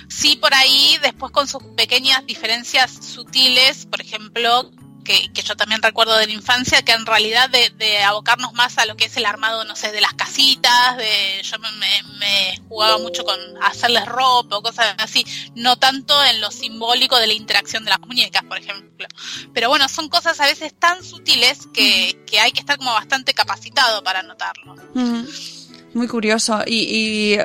Sí, 0.07 0.35
por 0.37 0.53
ahí, 0.53 0.97
después 1.01 1.31
con 1.31 1.47
sus 1.47 1.63
pequeñas 1.75 2.25
diferencias 2.25 2.91
sutiles, 2.91 3.85
por 3.85 4.01
ejemplo, 4.01 4.71
que, 5.05 5.29
yo 5.33 5.55
también 5.55 5.81
recuerdo 5.81 6.17
de 6.17 6.27
la 6.27 6.33
infancia, 6.33 6.83
que 6.83 6.91
en 6.91 7.05
realidad 7.05 7.49
de, 7.49 8.03
abocarnos 8.03 8.51
más 8.53 8.77
a 8.77 8.85
lo 8.85 8.97
que 8.97 9.05
es 9.05 9.15
el 9.15 9.25
armado, 9.25 9.63
no 9.63 9.77
sé, 9.77 9.93
de 9.93 10.01
las 10.01 10.13
casitas, 10.13 10.97
de 10.97 11.41
yo 11.43 11.57
me, 11.59 12.59
jugaba 12.67 12.97
mucho 12.97 13.23
con 13.23 13.39
hacerles 13.61 14.05
ropa 14.05 14.57
o 14.57 14.61
cosas 14.61 14.95
así, 14.97 15.25
no 15.55 15.77
tanto 15.77 16.21
en 16.25 16.41
lo 16.41 16.51
simbólico 16.51 17.17
de 17.17 17.27
la 17.27 17.33
interacción 17.33 17.85
de 17.85 17.91
las 17.91 18.01
muñecas, 18.01 18.43
por 18.43 18.57
ejemplo. 18.57 19.07
Pero 19.53 19.69
bueno, 19.69 19.87
son 19.87 20.09
cosas 20.09 20.39
a 20.41 20.47
veces 20.47 20.73
tan 20.77 21.03
sutiles 21.03 21.67
que, 21.73 22.21
que 22.25 22.39
hay 22.39 22.51
que 22.51 22.59
estar 22.59 22.77
como 22.77 22.91
bastante 22.91 23.33
capacitado 23.33 24.03
para 24.03 24.23
notarlo. 24.23 24.75
Muy 25.93 26.07
curioso. 26.07 26.61
y 26.65 27.37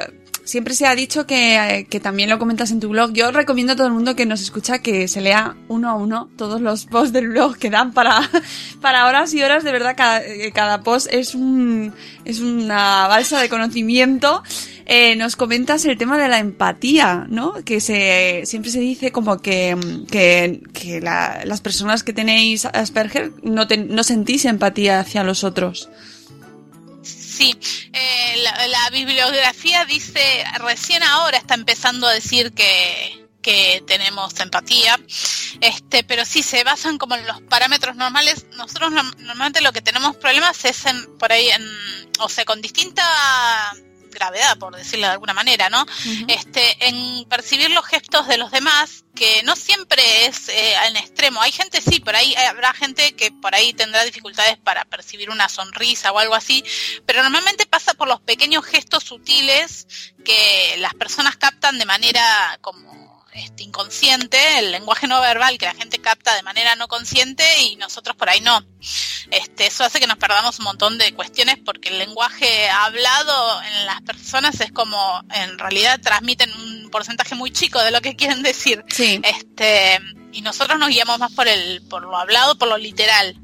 siempre 0.50 0.74
se 0.74 0.84
ha 0.84 0.96
dicho 0.96 1.28
que, 1.28 1.86
que, 1.88 2.00
también 2.00 2.28
lo 2.28 2.40
comentas 2.40 2.72
en 2.72 2.80
tu 2.80 2.88
blog. 2.88 3.12
Yo 3.12 3.30
recomiendo 3.30 3.74
a 3.74 3.76
todo 3.76 3.86
el 3.86 3.92
mundo 3.92 4.16
que 4.16 4.26
nos 4.26 4.40
escucha 4.40 4.80
que 4.80 5.06
se 5.06 5.20
lea 5.20 5.54
uno 5.68 5.88
a 5.88 5.94
uno 5.94 6.28
todos 6.36 6.60
los 6.60 6.86
posts 6.86 7.12
del 7.12 7.28
blog 7.28 7.56
que 7.56 7.70
dan 7.70 7.92
para, 7.92 8.28
para 8.80 9.06
horas 9.06 9.32
y 9.32 9.42
horas. 9.44 9.62
De 9.62 9.70
verdad, 9.70 9.94
cada, 9.96 10.26
eh, 10.26 10.50
cada 10.52 10.82
post 10.82 11.06
es 11.12 11.36
un, 11.36 11.92
es 12.24 12.40
una 12.40 13.06
balsa 13.06 13.40
de 13.40 13.48
conocimiento. 13.48 14.42
Eh, 14.86 15.14
nos 15.14 15.36
comentas 15.36 15.84
el 15.84 15.96
tema 15.96 16.18
de 16.18 16.26
la 16.26 16.40
empatía, 16.40 17.26
¿no? 17.28 17.54
Que 17.64 17.80
se, 17.80 18.42
siempre 18.44 18.72
se 18.72 18.80
dice 18.80 19.12
como 19.12 19.38
que, 19.38 19.76
que, 20.10 20.62
que 20.72 21.00
la, 21.00 21.42
las 21.44 21.60
personas 21.60 22.02
que 22.02 22.12
tenéis 22.12 22.64
Asperger 22.64 23.30
no, 23.44 23.66
no 23.66 24.02
sentís 24.02 24.46
empatía 24.46 24.98
hacia 24.98 25.22
los 25.22 25.44
otros. 25.44 25.90
Sí, 27.40 27.58
eh, 27.94 28.44
la, 28.68 28.90
bibliografía 28.90 29.86
dice, 29.86 30.44
recién 30.58 31.02
ahora 31.02 31.38
está 31.38 31.54
empezando 31.54 32.06
a 32.06 32.12
decir 32.12 32.52
que, 32.52 33.26
que 33.40 33.82
tenemos 33.86 34.38
empatía, 34.40 35.00
este, 35.62 36.04
pero 36.04 36.26
sí 36.26 36.42
se 36.42 36.64
basan 36.64 36.98
como 36.98 37.14
en 37.14 37.26
los 37.26 37.40
parámetros 37.40 37.96
normales. 37.96 38.44
Nosotros 38.58 38.92
normalmente 38.92 39.62
lo 39.62 39.72
que 39.72 39.80
tenemos 39.80 40.16
problemas 40.16 40.62
es 40.66 40.84
en, 40.84 41.16
por 41.16 41.32
ahí 41.32 41.48
en, 41.48 41.66
o 42.18 42.28
sea, 42.28 42.44
con 42.44 42.60
distinta 42.60 43.02
gravedad, 44.10 44.58
por 44.58 44.76
decirlo 44.76 45.06
de 45.06 45.12
alguna 45.12 45.34
manera, 45.34 45.70
¿no? 45.70 45.86
Este, 46.28 46.88
en 46.88 47.24
percibir 47.28 47.70
los 47.70 47.86
gestos 47.86 48.28
de 48.28 48.36
los 48.36 48.50
demás, 48.50 49.04
que 49.14 49.42
no 49.42 49.56
siempre 49.56 50.26
es 50.26 50.48
eh, 50.48 50.74
en 50.86 50.96
extremo. 50.96 51.40
Hay 51.40 51.52
gente, 51.52 51.80
sí, 51.80 52.00
por 52.00 52.16
ahí 52.16 52.34
habrá 52.34 52.72
gente 52.72 53.14
que 53.14 53.32
por 53.32 53.54
ahí 53.54 53.72
tendrá 53.72 54.04
dificultades 54.04 54.58
para 54.58 54.84
percibir 54.84 55.30
una 55.30 55.48
sonrisa 55.48 56.12
o 56.12 56.18
algo 56.18 56.34
así, 56.34 56.64
pero 57.06 57.22
normalmente 57.22 57.66
pasa 57.66 57.94
por 57.94 58.08
los 58.08 58.20
pequeños 58.20 58.64
gestos 58.64 59.04
sutiles 59.04 59.86
que 60.24 60.76
las 60.78 60.94
personas 60.94 61.36
captan 61.36 61.78
de 61.78 61.84
manera 61.84 62.58
como 62.60 62.99
este, 63.32 63.62
inconsciente, 63.62 64.38
el 64.58 64.72
lenguaje 64.72 65.06
no 65.06 65.20
verbal 65.20 65.58
que 65.58 65.66
la 65.66 65.74
gente 65.74 66.00
capta 66.00 66.34
de 66.34 66.42
manera 66.42 66.74
no 66.76 66.88
consciente 66.88 67.44
y 67.62 67.76
nosotros 67.76 68.16
por 68.16 68.28
ahí 68.28 68.40
no. 68.40 68.64
Este, 69.30 69.66
eso 69.66 69.84
hace 69.84 70.00
que 70.00 70.06
nos 70.06 70.16
perdamos 70.16 70.58
un 70.58 70.64
montón 70.64 70.98
de 70.98 71.14
cuestiones 71.14 71.56
porque 71.64 71.90
el 71.90 71.98
lenguaje 71.98 72.68
hablado 72.68 73.62
en 73.62 73.86
las 73.86 74.00
personas 74.02 74.60
es 74.60 74.72
como 74.72 75.22
en 75.32 75.58
realidad 75.58 76.00
transmiten 76.00 76.50
un 76.52 76.90
porcentaje 76.90 77.34
muy 77.34 77.50
chico 77.50 77.80
de 77.80 77.90
lo 77.90 78.00
que 78.00 78.16
quieren 78.16 78.42
decir. 78.42 78.84
Este, 78.88 80.00
y 80.32 80.42
nosotros 80.42 80.78
nos 80.78 80.88
guiamos 80.88 81.18
más 81.18 81.32
por 81.32 81.46
el 81.48 81.82
por 81.88 82.02
lo 82.02 82.16
hablado, 82.16 82.58
por 82.58 82.68
lo 82.68 82.78
literal 82.78 83.36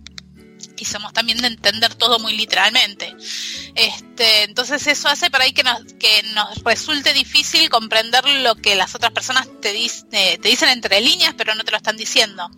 y 0.77 0.85
somos 0.85 1.13
también 1.13 1.39
de 1.39 1.49
entender 1.49 1.95
todo 1.95 2.19
muy 2.19 2.37
literalmente. 2.37 3.15
Este, 3.75 4.45
entonces 4.45 4.87
eso 4.87 5.09
hace 5.09 5.31
para 5.31 5.45
ahí 5.45 5.53
que 5.53 5.63
nos, 5.63 5.81
que 5.99 6.23
nos 6.35 6.63
resulte 6.65 7.13
difícil 7.13 7.69
comprender 7.69 8.25
lo 8.41 8.55
que 8.57 8.75
las 8.75 8.95
otras 8.95 9.13
personas 9.13 9.49
te, 9.61 9.73
te 10.11 10.49
dicen 10.49 10.69
entre 10.69 11.01
líneas, 11.01 11.35
pero 11.37 11.55
no 11.55 11.65
te 11.65 11.71
lo 11.71 11.77
están 11.77 11.97
diciendo. 11.97 12.51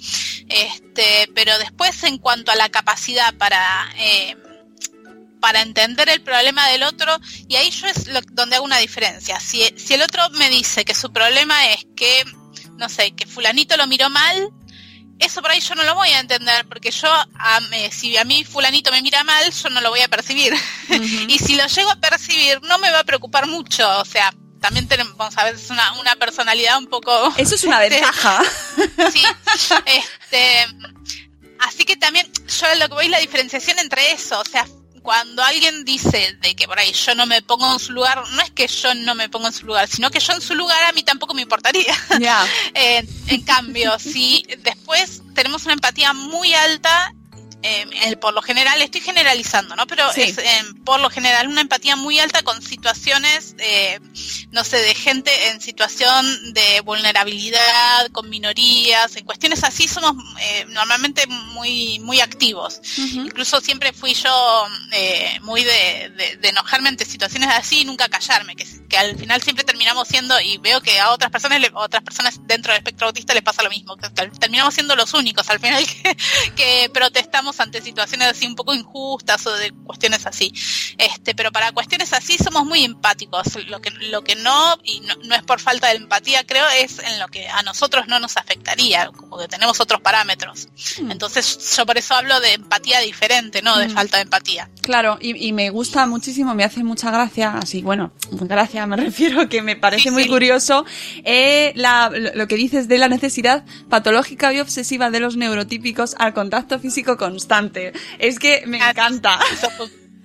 Este, 0.48 1.30
pero 1.34 1.58
después 1.58 2.02
en 2.04 2.18
cuanto 2.18 2.52
a 2.52 2.56
la 2.56 2.68
capacidad 2.68 3.34
para 3.34 3.92
eh, 3.98 4.36
para 5.40 5.62
entender 5.62 6.08
el 6.08 6.20
problema 6.20 6.68
del 6.68 6.82
otro 6.82 7.16
y 7.46 7.56
ahí 7.56 7.70
yo 7.70 7.86
es 7.86 8.06
donde 8.32 8.56
hago 8.56 8.64
una 8.64 8.78
diferencia. 8.78 9.40
Si, 9.40 9.62
si 9.76 9.94
el 9.94 10.02
otro 10.02 10.28
me 10.30 10.50
dice 10.50 10.84
que 10.84 10.94
su 10.94 11.12
problema 11.12 11.72
es 11.72 11.86
que, 11.96 12.24
no 12.76 12.88
sé, 12.88 13.12
que 13.12 13.26
fulanito 13.26 13.76
lo 13.76 13.86
miró 13.86 14.10
mal, 14.10 14.50
eso 15.18 15.42
por 15.42 15.50
ahí 15.50 15.60
yo 15.60 15.74
no 15.74 15.82
lo 15.84 15.94
voy 15.94 16.10
a 16.10 16.20
entender, 16.20 16.66
porque 16.66 16.90
yo, 16.90 17.08
si 17.90 18.16
a 18.16 18.24
mí 18.24 18.44
fulanito 18.44 18.90
me 18.90 19.02
mira 19.02 19.24
mal, 19.24 19.52
yo 19.52 19.68
no 19.70 19.80
lo 19.80 19.90
voy 19.90 20.00
a 20.00 20.08
percibir. 20.08 20.54
y 21.28 21.38
si 21.38 21.56
lo 21.56 21.66
llego 21.66 21.90
a 21.90 21.96
percibir, 21.96 22.60
no 22.62 22.78
me 22.78 22.90
va 22.90 23.00
a 23.00 23.04
preocupar 23.04 23.46
mucho, 23.46 23.88
o 24.00 24.04
sea, 24.04 24.32
también 24.60 24.88
tenemos, 24.88 25.36
a 25.36 25.44
veces 25.44 25.70
una, 25.70 25.92
una 26.00 26.16
personalidad 26.16 26.78
un 26.78 26.86
poco... 26.86 27.32
Eso 27.36 27.54
es 27.54 27.64
una 27.64 27.78
ventaja. 27.78 28.42
sí, 29.12 29.22
este, 29.86 30.66
así 31.60 31.84
que 31.84 31.96
también 31.96 32.30
yo 32.32 32.74
lo 32.76 32.88
que 32.88 32.94
voy 32.94 33.04
es 33.06 33.10
la 33.10 33.18
diferenciación 33.18 33.78
entre 33.78 34.12
eso, 34.12 34.40
o 34.40 34.44
sea, 34.44 34.66
cuando 35.08 35.42
alguien 35.42 35.86
dice 35.86 36.36
de 36.42 36.54
que 36.54 36.66
por 36.66 36.78
ahí 36.78 36.92
yo 36.92 37.14
no 37.14 37.24
me 37.24 37.40
pongo 37.40 37.72
en 37.72 37.78
su 37.78 37.94
lugar, 37.94 38.22
no 38.32 38.42
es 38.42 38.50
que 38.50 38.66
yo 38.66 38.94
no 38.94 39.14
me 39.14 39.30
pongo 39.30 39.46
en 39.46 39.54
su 39.54 39.64
lugar, 39.64 39.88
sino 39.88 40.10
que 40.10 40.20
yo 40.20 40.34
en 40.34 40.42
su 40.42 40.54
lugar 40.54 40.84
a 40.84 40.92
mí 40.92 41.02
tampoco 41.02 41.32
me 41.32 41.40
importaría. 41.40 41.94
Eh, 42.74 43.06
en 43.28 43.42
cambio, 43.42 43.98
si 43.98 44.44
después 44.62 45.22
tenemos 45.34 45.64
una 45.64 45.74
empatía 45.74 46.12
muy 46.12 46.52
alta 46.52 47.14
eh, 47.62 48.16
por 48.20 48.34
lo 48.34 48.42
general, 48.42 48.80
estoy 48.82 49.00
generalizando, 49.00 49.74
¿no? 49.74 49.86
Pero 49.86 50.08
es 50.12 50.38
eh, 50.38 50.62
por 50.84 51.00
lo 51.00 51.10
general 51.10 51.48
una 51.48 51.60
empatía 51.60 51.96
muy 51.96 52.18
alta 52.20 52.42
con 52.42 52.62
situaciones, 52.62 53.56
eh, 53.58 53.98
no 54.52 54.62
sé, 54.62 54.78
de 54.78 54.94
gente 54.94 55.30
en 55.48 55.60
situación 55.60 56.54
de 56.54 56.80
vulnerabilidad, 56.82 58.10
con 58.12 58.30
minorías, 58.30 59.16
en 59.16 59.24
cuestiones 59.24 59.64
así 59.64 59.88
somos 59.88 60.12
eh, 60.40 60.66
normalmente 60.68 61.26
muy 61.26 61.98
muy 62.00 62.20
activos. 62.20 62.80
Incluso 62.96 63.60
siempre 63.60 63.92
fui 63.92 64.14
yo 64.14 64.66
muy 65.42 65.64
de, 65.64 66.36
de, 66.40 66.48
enojarme 66.48 66.88
ante 66.88 67.04
situaciones 67.04 67.48
así 67.50 67.80
y 67.80 67.84
nunca 67.84 68.08
callarme, 68.08 68.54
que, 68.54 68.66
que, 68.88 68.96
al 68.96 69.16
final 69.16 69.42
siempre 69.42 69.64
terminamos 69.64 70.08
siendo, 70.08 70.40
y 70.40 70.58
veo 70.58 70.80
que 70.80 70.98
a 70.98 71.10
otras 71.10 71.30
personas, 71.30 71.60
otras 71.74 72.02
personas 72.02 72.38
dentro 72.46 72.72
del 72.72 72.78
espectro 72.78 73.08
autista 73.08 73.34
les 73.34 73.42
pasa 73.42 73.62
lo 73.62 73.70
mismo, 73.70 73.96
que 73.96 74.08
terminamos 74.08 74.74
siendo 74.74 74.96
los 74.96 75.12
únicos 75.14 75.48
al 75.50 75.60
final 75.60 75.84
que, 76.02 76.16
que 76.56 76.90
protestamos 76.92 77.47
ante 77.60 77.80
situaciones 77.80 78.28
así 78.28 78.46
un 78.46 78.54
poco 78.54 78.74
injustas 78.74 79.46
o 79.46 79.52
de 79.54 79.72
cuestiones 79.84 80.26
así. 80.26 80.52
Este, 80.98 81.34
pero 81.34 81.50
para 81.52 81.72
cuestiones 81.72 82.12
así 82.12 82.36
somos 82.38 82.64
muy 82.64 82.84
empáticos. 82.84 83.56
Lo 83.66 83.80
que, 83.80 83.90
lo 83.90 84.22
que 84.22 84.36
no, 84.36 84.78
y 84.84 85.00
no, 85.00 85.34
es 85.34 85.42
por 85.42 85.60
falta 85.60 85.88
de 85.88 85.96
empatía, 85.96 86.44
creo, 86.44 86.66
es 86.68 86.98
en 86.98 87.18
lo 87.18 87.28
que 87.28 87.48
a 87.48 87.62
nosotros 87.62 88.06
no 88.06 88.18
nos 88.20 88.36
afectaría, 88.36 89.10
como 89.38 89.46
que 89.46 89.48
tenemos 89.48 89.80
otros 89.80 90.00
parámetros. 90.00 90.68
Hmm. 91.00 91.10
Entonces, 91.10 91.76
yo 91.76 91.86
por 91.86 91.96
eso 91.96 92.14
hablo 92.14 92.40
de 92.40 92.54
empatía 92.54 93.00
diferente, 93.00 93.62
no 93.62 93.78
de 93.78 93.88
hmm. 93.88 93.92
falta 93.92 94.16
de 94.16 94.24
empatía. 94.24 94.68
Claro, 94.82 95.18
y, 95.20 95.52
me 95.52 95.70
gusta 95.70 96.06
muchísimo, 96.06 96.54
me 96.54 96.64
hace 96.64 96.82
mucha 96.82 97.10
gracia, 97.10 97.58
así, 97.58 97.82
bueno, 97.82 98.12
gracia 98.30 98.86
me 98.86 98.96
refiero, 99.08 99.48
que 99.48 99.62
me 99.62 99.76
parece 99.76 100.10
muy 100.10 100.26
curioso, 100.26 100.84
eh, 101.24 101.72
la, 101.76 102.10
lo 102.34 102.48
que 102.48 102.56
dices 102.56 102.88
de 102.88 102.98
la 102.98 103.08
necesidad 103.08 103.64
patológica 103.88 104.52
y 104.52 104.60
obsesiva 104.60 105.10
de 105.10 105.20
los 105.20 105.36
neurotípicos 105.36 106.14
al 106.18 106.34
contacto 106.34 106.78
físico 106.78 107.16
con 107.16 107.28
constante. 107.28 107.92
Es 108.18 108.38
que 108.38 108.64
me 108.66 108.80
ah, 108.82 108.94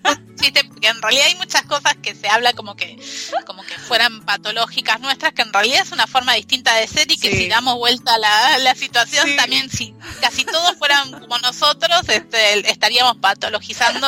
encanta. 0.04 0.64
porque 0.68 0.88
en 0.88 1.02
realidad 1.02 1.26
hay 1.28 1.36
muchas 1.36 1.64
cosas 1.64 1.96
que 2.02 2.16
se 2.16 2.28
habla 2.28 2.54
como 2.54 2.76
que 2.76 2.98
como 3.46 3.64
que 3.64 3.76
fueran 3.76 4.26
patológicas 4.26 5.00
nuestras, 5.00 5.34
que 5.34 5.42
en 5.42 5.54
realidad 5.54 5.82
es 5.82 5.92
una 5.92 6.08
forma 6.08 6.34
distinta 6.34 6.76
de 6.76 6.88
ser 6.88 7.12
y 7.12 7.18
que 7.18 7.36
si 7.36 7.48
damos 7.48 7.78
vuelta 7.78 8.16
a 8.16 8.18
la, 8.18 8.58
la 8.60 8.76
situación 8.76 9.36
también 9.36 9.70
si 9.70 9.94
casi 10.22 10.46
todos 10.46 10.76
fueran 10.78 11.12
como 11.12 11.38
nosotros 11.40 12.02
este, 12.10 12.70
estaríamos 12.70 13.18
patologizando 13.18 14.08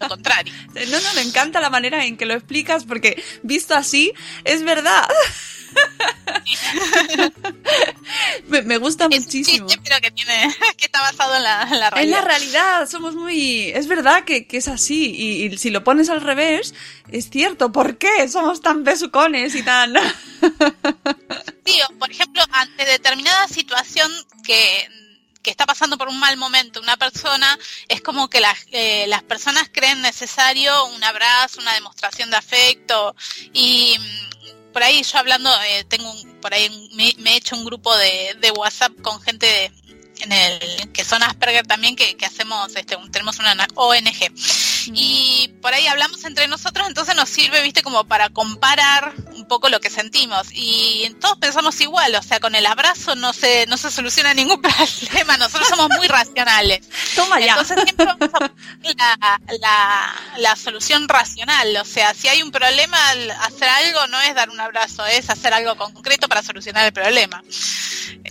lo 0.00 0.08
contrario. 0.08 0.52
No, 0.74 1.00
no, 1.00 1.14
me 1.14 1.22
encanta 1.22 1.60
la 1.60 1.70
manera 1.70 2.04
en 2.04 2.16
que 2.16 2.26
lo 2.26 2.34
explicas 2.34 2.84
porque 2.84 3.22
visto 3.42 3.74
así 3.74 4.12
es 4.44 4.62
verdad. 4.62 5.08
me, 8.48 8.78
gusta 8.78 9.08
muchísimo. 9.08 9.66
pero 9.84 9.96
que 10.00 10.10
tiene, 10.10 10.54
que 10.76 10.86
está 10.86 11.00
basado 11.00 11.36
en 11.36 11.42
la, 11.42 11.64
realidad. 11.64 12.02
En 12.02 12.10
la 12.10 12.20
realidad, 12.20 12.88
somos 12.88 13.14
muy, 13.14 13.70
es 13.70 13.86
verdad 13.86 14.24
que, 14.24 14.46
es 14.50 14.68
así, 14.68 15.14
y, 15.14 15.35
si 15.56 15.70
lo 15.70 15.84
pones 15.84 16.08
al 16.10 16.20
revés, 16.20 16.74
es 17.10 17.30
cierto, 17.30 17.72
¿por 17.72 17.98
qué 17.98 18.28
somos 18.28 18.60
tan 18.60 18.84
besucones 18.84 19.54
y 19.54 19.62
tan... 19.62 19.94
sí, 21.64 21.80
por 21.98 22.10
ejemplo, 22.10 22.42
ante 22.52 22.84
determinada 22.84 23.48
situación 23.48 24.10
que 24.44 24.88
que 25.46 25.52
está 25.52 25.64
pasando 25.64 25.96
por 25.96 26.08
un 26.08 26.18
mal 26.18 26.36
momento 26.36 26.80
una 26.80 26.96
persona, 26.96 27.56
es 27.86 28.00
como 28.00 28.28
que 28.28 28.40
las, 28.40 28.66
eh, 28.72 29.06
las 29.06 29.22
personas 29.22 29.70
creen 29.72 30.02
necesario 30.02 30.86
un 30.86 31.04
abrazo, 31.04 31.60
una 31.60 31.72
demostración 31.72 32.32
de 32.32 32.36
afecto. 32.36 33.14
Y 33.52 33.96
por 34.72 34.82
ahí 34.82 35.04
yo 35.04 35.18
hablando, 35.18 35.48
eh, 35.68 35.84
tengo 35.84 36.10
un, 36.10 36.40
por 36.40 36.52
ahí 36.52 36.90
me, 36.96 37.30
he 37.30 37.36
hecho 37.36 37.54
un 37.54 37.64
grupo 37.64 37.96
de, 37.96 38.36
de 38.40 38.50
WhatsApp 38.50 39.00
con 39.02 39.22
gente 39.22 39.46
de, 39.46 39.85
en 40.20 40.32
el 40.32 40.92
que 40.92 41.04
son 41.04 41.22
Asperger 41.22 41.66
también 41.66 41.96
que, 41.96 42.16
que 42.16 42.26
hacemos 42.26 42.74
este 42.74 42.96
tenemos 43.10 43.38
una 43.38 43.54
ONG 43.74 44.30
y 44.94 45.48
por 45.60 45.74
ahí 45.74 45.86
hablamos 45.86 46.24
entre 46.24 46.46
nosotros 46.48 46.86
entonces 46.88 47.14
nos 47.16 47.28
sirve 47.28 47.62
viste 47.62 47.82
como 47.82 48.04
para 48.04 48.28
comparar 48.30 49.12
un 49.34 49.46
poco 49.46 49.68
lo 49.68 49.80
que 49.80 49.90
sentimos. 49.90 50.48
Y 50.52 51.14
todos 51.20 51.38
pensamos 51.38 51.80
igual 51.80 52.14
o 52.14 52.22
sea 52.22 52.40
con 52.40 52.54
el 52.54 52.66
abrazo 52.66 53.14
no 53.14 53.32
se 53.32 53.66
no 53.66 53.76
se 53.76 53.90
soluciona 53.90 54.34
ningún 54.34 54.60
problema 54.62 55.36
nosotros 55.36 55.68
somos 55.68 55.88
muy 55.96 56.06
racionales. 56.08 56.88
Toma 57.14 57.40
ya. 57.40 57.52
entonces 57.52 57.82
siempre 57.82 58.06
vamos 58.06 58.30
a 58.34 58.50
la, 58.96 59.40
la, 59.60 60.14
la 60.38 60.56
solución 60.56 61.08
racional 61.08 61.76
o 61.76 61.84
sea 61.84 62.14
si 62.14 62.28
hay 62.28 62.42
un 62.42 62.50
problema 62.50 62.98
hacer 63.42 63.68
algo 63.68 64.06
no 64.08 64.20
es 64.22 64.34
dar 64.34 64.50
un 64.50 64.60
abrazo 64.60 65.04
es 65.06 65.28
hacer 65.30 65.52
algo 65.52 65.76
concreto 65.76 66.28
para 66.28 66.42
solucionar 66.42 66.86
el 66.86 66.92
problema. 66.92 67.42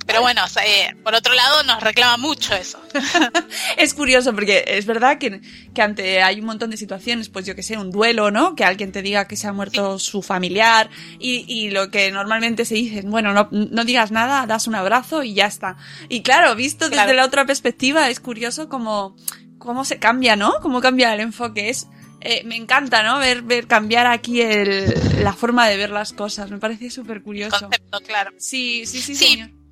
Pero 0.06 0.22
bueno 0.22 0.44
o 0.44 0.48
sea, 0.48 0.66
eh, 0.66 0.96
por 1.04 1.16
otro 1.16 1.34
lado 1.34 1.64
nos 1.64 1.75
reclama 1.80 2.18
mucho 2.18 2.54
eso. 2.56 2.80
es 3.78 3.94
curioso 3.94 4.34
porque 4.34 4.64
es 4.68 4.86
verdad 4.86 5.18
que, 5.18 5.42
que, 5.74 5.82
ante 5.82 6.22
hay 6.22 6.40
un 6.40 6.46
montón 6.46 6.70
de 6.70 6.78
situaciones, 6.78 7.30
pues 7.30 7.46
yo 7.46 7.56
que 7.56 7.64
sé, 7.64 7.78
un 7.78 7.92
duelo, 7.92 8.32
¿no? 8.32 8.56
Que 8.56 8.64
alguien 8.64 8.92
te 8.92 9.02
diga 9.02 9.28
que 9.28 9.36
se 9.36 9.48
ha 9.48 9.54
muerto 9.54 10.00
sí. 10.00 10.12
su 10.12 10.22
familiar 10.22 10.90
y, 11.20 11.46
y, 11.48 11.70
lo 11.72 11.90
que 11.92 12.12
normalmente 12.12 12.66
se 12.66 12.76
dice, 12.76 13.02
bueno, 13.02 13.34
no, 13.34 13.50
no, 13.52 13.86
digas 13.86 14.12
nada, 14.12 14.46
das 14.46 14.68
un 14.68 14.76
abrazo 14.76 15.24
y 15.24 15.34
ya 15.34 15.46
está. 15.46 15.78
Y 16.10 16.22
claro, 16.22 16.56
visto 16.56 16.90
desde 16.90 17.14
la 17.14 17.26
otra 17.26 17.46
perspectiva, 17.46 18.10
es 18.10 18.20
curioso 18.20 18.70
cómo, 18.70 19.16
cómo 19.58 19.86
se 19.86 20.00
cambia, 20.00 20.36
¿no? 20.36 20.54
Cómo 20.62 20.82
cambia 20.82 21.14
el 21.14 21.20
enfoque. 21.20 21.70
Es, 21.70 21.88
eh, 22.22 22.44
me 22.46 22.56
encanta, 22.56 23.04
¿no? 23.04 23.20
Ver, 23.20 23.42
ver 23.44 23.68
cambiar 23.68 24.08
aquí 24.08 24.42
el, 24.42 25.24
la 25.24 25.34
forma 25.34 25.68
de 25.68 25.78
ver 25.78 25.92
las 25.92 26.14
cosas. 26.14 26.50
Me 26.50 26.58
parece 26.58 26.90
súper 26.90 27.22
curioso. 27.22 27.60
Concepto, 27.60 28.00
claro. 28.02 28.32
Sí, 28.38 28.86
sí, 28.86 29.02
sí, 29.02 29.16
sí. 29.16 29.28
señor. 29.28 29.65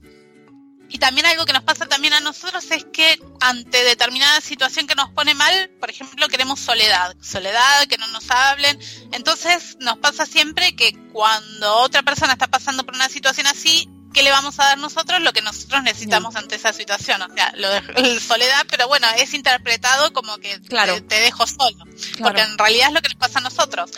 Y 0.94 1.00
también 1.00 1.26
algo 1.26 1.46
que 1.46 1.54
nos 1.54 1.64
pasa 1.64 1.88
también 1.88 2.14
a 2.14 2.20
nosotros 2.20 2.64
es 2.70 2.86
que 2.86 3.20
ante 3.42 3.84
determinada 3.84 4.40
situación 4.42 4.86
que 4.86 4.94
nos 4.94 5.10
pone 5.10 5.34
mal, 5.34 5.72
por 5.80 5.90
ejemplo, 5.90 6.28
queremos 6.28 6.60
soledad, 6.60 7.16
soledad, 7.20 7.88
que 7.90 7.98
no 7.98 8.08
nos 8.10 8.30
hablen. 8.30 8.80
Entonces 9.12 9.76
nos 9.80 9.98
pasa 9.98 10.28
siempre 10.28 10.76
que 10.76 10.96
cuando 11.12 11.78
otra 11.78 12.04
persona 12.04 12.34
está 12.34 12.46
pasando 12.46 12.86
por 12.86 12.94
una 12.94 13.10
situación 13.10 13.48
así, 13.48 13.90
¿qué 14.14 14.22
le 14.22 14.30
vamos 14.30 14.60
a 14.60 14.66
dar 14.66 14.78
nosotros? 14.78 15.20
Lo 15.20 15.34
que 15.34 15.42
nosotros 15.42 15.82
necesitamos 15.82 16.36
Bien. 16.36 16.44
ante 16.44 16.58
esa 16.58 16.72
situación. 16.72 17.24
O 17.24 17.34
sea, 17.34 17.52
lo 17.58 17.72
de 17.72 18.20
soledad, 18.20 18.64
pero 18.70 18.88
bueno, 18.88 19.08
es 19.18 19.34
interpretado 19.34 20.14
como 20.14 20.38
que 20.38 20.62
claro. 20.62 20.94
te, 20.94 21.02
te, 21.02 21.20
dejo 21.22 21.48
solo. 21.48 21.86
Claro. 21.86 21.96
Porque 22.22 22.42
en 22.42 22.56
realidad 22.56 22.90
es 22.90 22.94
lo 22.94 23.02
que 23.02 23.10
nos 23.10 23.18
pasa 23.18 23.40
a 23.40 23.42
nosotros. 23.42 23.90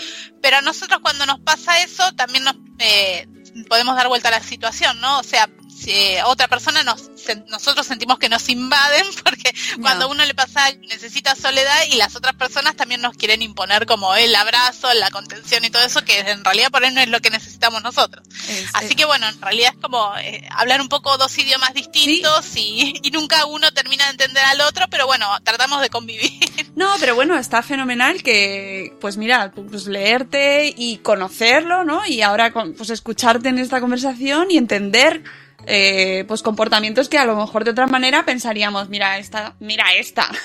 Pero 0.42 0.60
a 0.60 0.62
nosotros 0.62 1.02
cuando 1.02 1.26
nos 1.26 1.42
pasa 1.42 1.82
eso, 1.82 2.10
también 2.14 2.46
nos 2.46 2.56
eh, 2.80 3.28
podemos 3.68 3.98
dar 3.98 4.08
vuelta 4.08 4.30
a 4.30 4.32
la 4.32 4.42
situación, 4.42 5.00
¿no? 5.02 5.20
O 5.20 5.24
sea, 5.24 5.50
eh, 5.88 6.22
otra 6.26 6.48
persona 6.48 6.84
nos 6.84 7.10
se, 7.16 7.36
nosotros 7.48 7.86
sentimos 7.86 8.18
que 8.18 8.30
nos 8.30 8.48
invaden 8.50 9.06
porque 9.24 9.54
no. 9.78 9.84
cuando 9.84 10.10
uno 10.10 10.26
le 10.26 10.34
pasa 10.34 10.72
necesita 10.88 11.36
soledad 11.36 11.84
y 11.92 11.96
las 11.96 12.16
otras 12.16 12.36
personas 12.36 12.76
también 12.76 13.02
nos 13.02 13.16
quieren 13.16 13.42
imponer 13.42 13.86
como 13.86 14.16
el 14.16 14.34
abrazo, 14.36 14.94
la 14.94 15.10
contención 15.12 15.64
y 15.66 15.70
todo 15.70 15.84
eso 15.84 16.04
que 16.04 16.20
en 16.20 16.44
realidad 16.44 16.72
por 16.72 16.84
ahí 16.84 16.94
no 16.94 17.02
es 17.02 17.10
lo 17.10 17.20
que 17.20 17.30
necesitamos 17.30 17.84
nosotros. 17.84 18.28
Es, 18.50 18.70
Así 18.74 18.88
es. 18.88 18.96
que 18.96 19.06
bueno, 19.06 19.28
en 19.28 19.42
realidad 19.42 19.74
es 19.76 19.82
como 19.82 20.16
eh, 20.18 20.48
hablar 20.52 20.82
un 20.82 20.90
poco 20.90 21.18
dos 21.18 21.38
idiomas 21.38 21.74
distintos 21.74 22.46
¿Sí? 22.46 23.00
y, 23.02 23.08
y, 23.08 23.12
nunca 23.12 23.46
uno 23.46 23.72
termina 23.72 24.06
de 24.06 24.12
entender 24.12 24.44
al 24.44 24.62
otro, 24.62 24.86
pero 24.90 25.06
bueno, 25.06 25.28
tratamos 25.44 25.82
de 25.82 25.90
convivir. 25.90 26.32
No, 26.76 26.94
pero 27.00 27.16
bueno, 27.16 27.38
está 27.38 27.64
fenomenal 27.64 28.22
que 28.22 28.94
pues 29.00 29.16
mira, 29.16 29.54
pues 29.54 29.88
leerte 29.88 30.74
y 30.76 30.98
conocerlo, 30.98 31.86
¿no? 31.86 32.06
Y 32.06 32.22
ahora 32.22 32.52
pues 32.52 32.90
escucharte 32.90 33.48
en 33.48 33.60
esta 33.60 33.80
conversación 33.80 34.52
y 34.52 34.58
entender 34.58 35.24
eh, 35.68 36.26
pues 36.28 36.44
comportamientos 36.44 37.10
que 37.10 37.18
a 37.18 37.26
lo 37.26 37.36
mejor 37.36 37.64
de 37.64 37.72
otra 37.72 37.88
manera 37.88 38.26
pensaríamos, 38.26 38.90
mira 38.90 39.18
esta, 39.18 39.56
mira 39.60 39.94
esta. 39.96 40.30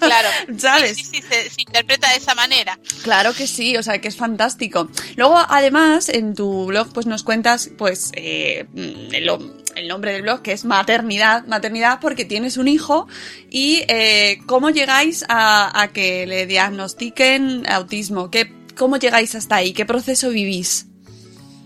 Claro, 0.00 0.28
¿sabes? 0.58 0.96
Sí, 0.96 1.04
sí, 1.04 1.16
sí 1.16 1.22
se, 1.22 1.50
se, 1.50 1.60
interpreta 1.62 2.10
de 2.10 2.16
esa 2.16 2.34
manera. 2.34 2.78
Claro 3.02 3.32
que 3.34 3.46
sí, 3.46 3.76
o 3.76 3.82
sea 3.82 4.00
que 4.00 4.08
es 4.08 4.16
fantástico. 4.16 4.88
Luego, 5.16 5.36
además, 5.48 6.08
en 6.08 6.34
tu 6.34 6.66
blog, 6.66 6.92
pues 6.92 7.06
nos 7.06 7.22
cuentas, 7.22 7.70
pues, 7.76 8.10
eh, 8.14 8.66
el, 8.74 9.30
el, 9.74 9.88
nombre 9.88 10.12
del 10.12 10.22
blog, 10.22 10.42
que 10.42 10.52
es 10.52 10.64
maternidad, 10.64 11.46
maternidad 11.46 11.98
porque 12.00 12.24
tienes 12.24 12.56
un 12.56 12.68
hijo 12.68 13.08
y 13.50 13.84
eh, 13.88 14.38
cómo 14.46 14.70
llegáis 14.70 15.24
a, 15.28 15.80
a, 15.80 15.88
que 15.88 16.26
le 16.26 16.46
diagnostiquen 16.46 17.68
autismo, 17.68 18.30
¿Qué, 18.30 18.52
cómo 18.76 18.96
llegáis 18.98 19.34
hasta 19.34 19.56
ahí, 19.56 19.72
qué 19.72 19.84
proceso 19.84 20.30
vivís. 20.30 20.86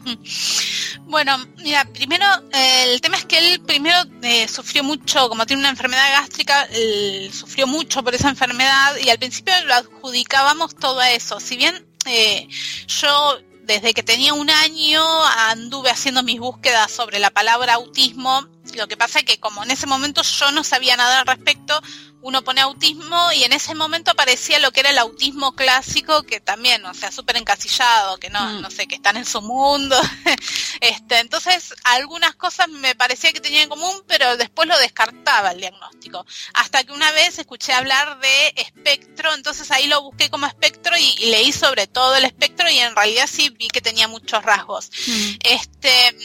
Bueno, 1.07 1.37
mira, 1.57 1.85
primero 1.87 2.25
eh, 2.53 2.93
el 2.93 3.01
tema 3.01 3.17
es 3.17 3.25
que 3.25 3.39
él 3.39 3.61
primero 3.63 3.99
eh, 4.23 4.47
sufrió 4.47 4.85
mucho, 4.85 5.29
como 5.29 5.45
tiene 5.45 5.61
una 5.61 5.71
enfermedad 5.71 6.09
gástrica, 6.13 6.65
él 6.71 7.33
sufrió 7.33 7.67
mucho 7.67 8.05
por 8.05 8.15
esa 8.15 8.29
enfermedad 8.29 8.97
y 9.03 9.11
al 9.11 9.19
principio 9.19 9.53
lo 9.67 9.75
adjudicábamos 9.75 10.77
todo 10.77 11.01
a 11.01 11.11
eso. 11.11 11.41
Si 11.41 11.57
bien 11.57 11.85
eh, 12.07 12.47
yo 12.87 13.39
desde 13.65 13.93
que 13.93 14.03
tenía 14.05 14.35
un 14.35 14.51
año 14.51 15.03
anduve 15.49 15.91
haciendo 15.91 16.23
mis 16.23 16.39
búsquedas 16.39 16.91
sobre 16.91 17.19
la 17.19 17.31
palabra 17.31 17.75
autismo, 17.75 18.47
lo 18.75 18.89
que 18.89 18.97
pasa 18.97 19.21
es 19.21 19.25
que 19.25 19.39
como 19.39 19.63
en 19.63 19.71
ese 19.71 19.87
momento 19.87 20.23
yo 20.23 20.51
no 20.53 20.65
sabía 20.65 20.97
nada 20.97 21.21
al 21.21 21.27
respecto, 21.27 21.81
uno 22.23 22.43
pone 22.45 22.61
autismo 22.61 23.33
y 23.33 23.45
en 23.45 23.53
ese 23.53 23.75
momento 23.75 24.11
aparecía 24.11 24.59
lo 24.59 24.73
que 24.73 24.81
era 24.81 24.91
el 24.91 24.99
autismo 24.99 25.53
clásico, 25.53 26.23
que 26.25 26.41
también, 26.41 26.85
o 26.85 26.93
sea, 26.93 27.11
súper 27.11 27.37
encasillado, 27.37 28.19
que 28.19 28.29
no, 28.29 28.41
mm. 28.41 28.61
no 28.61 28.71
sé, 28.71 28.87
que 28.87 28.97
están 28.97 29.17
en 29.17 29.25
su 29.25 29.41
mundo. 29.41 29.99
este, 30.81 31.19
entonces, 31.19 31.75
algunas 31.85 32.35
cosas 32.37 32.69
me 32.69 32.95
parecía 32.95 33.33
que 33.33 33.41
tenían 33.41 33.65
en 33.65 33.69
común, 33.71 34.03
pero 34.07 34.37
después 34.37 34.69
lo 34.69 34.79
descartaba 34.79 35.53
el 35.53 35.61
diagnóstico. 35.61 36.27
Hasta 36.53 36.85
que 36.85 36.93
una 36.93 37.11
vez 37.13 37.39
escuché 37.39 37.73
hablar 37.73 38.21
de 38.21 38.53
espectro, 38.57 39.33
entonces 39.35 39.71
ahí 39.71 39.87
lo 39.87 40.03
busqué 40.03 40.29
como 40.29 40.47
espectro 40.47 40.97
y, 40.99 41.15
y 41.21 41.31
leí 41.31 41.53
sobre 41.53 41.87
todo 41.87 42.17
el 42.17 42.25
espectro 42.25 42.69
y 42.69 42.79
en 42.79 42.95
realidad 42.95 43.29
sí 43.31 43.49
vi 43.51 43.69
que 43.69 43.81
tenía 43.81 44.09
muchos 44.09 44.43
rasgos. 44.43 44.91
Mm. 45.07 45.31
Este, 45.43 46.17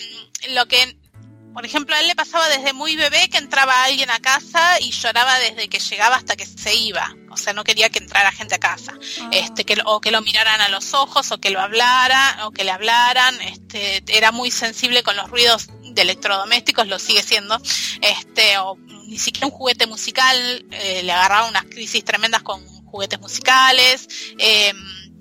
lo 0.49 0.67
que 0.67 0.97
por 1.55 1.65
ejemplo, 1.65 1.95
a 1.95 2.01
él 2.01 2.07
le 2.07 2.15
pasaba 2.15 2.49
desde 2.49 2.73
muy 2.73 2.97
bebé 2.97 3.29
que 3.29 3.37
entraba 3.37 3.85
alguien 3.85 4.09
a 4.09 4.19
casa 4.19 4.77
y 4.81 4.91
lloraba 4.91 5.39
desde 5.39 5.69
que 5.69 5.79
llegaba 5.79 6.17
hasta 6.17 6.35
que 6.35 6.45
se 6.45 6.75
iba. 6.75 7.15
O 7.31 7.37
sea, 7.37 7.53
no 7.53 7.63
quería 7.63 7.89
que 7.89 7.99
entrara 7.99 8.29
gente 8.33 8.55
a 8.55 8.59
casa. 8.59 8.93
Ah. 9.21 9.29
Este, 9.31 9.63
que, 9.63 9.77
o 9.85 10.01
que 10.01 10.11
lo 10.11 10.21
miraran 10.21 10.59
a 10.59 10.67
los 10.67 10.93
ojos, 10.93 11.31
o 11.31 11.39
que 11.39 11.51
lo 11.51 11.61
hablara, 11.61 12.39
o 12.45 12.51
que 12.51 12.65
le 12.65 12.71
hablaran. 12.71 13.41
Este, 13.41 14.03
era 14.07 14.33
muy 14.33 14.51
sensible 14.51 15.01
con 15.01 15.15
los 15.15 15.29
ruidos 15.29 15.69
de 15.81 16.01
electrodomésticos, 16.01 16.87
lo 16.89 16.99
sigue 16.99 17.23
siendo. 17.23 17.57
Este, 18.01 18.57
o 18.57 18.75
ni 19.07 19.17
siquiera 19.17 19.47
un 19.47 19.53
juguete 19.53 19.87
musical, 19.87 20.65
eh, 20.71 21.03
le 21.03 21.11
agarraba 21.13 21.47
unas 21.47 21.63
crisis 21.63 22.03
tremendas 22.03 22.43
con 22.43 22.67
juguetes 22.83 23.21
musicales. 23.21 24.09
Eh, 24.39 24.73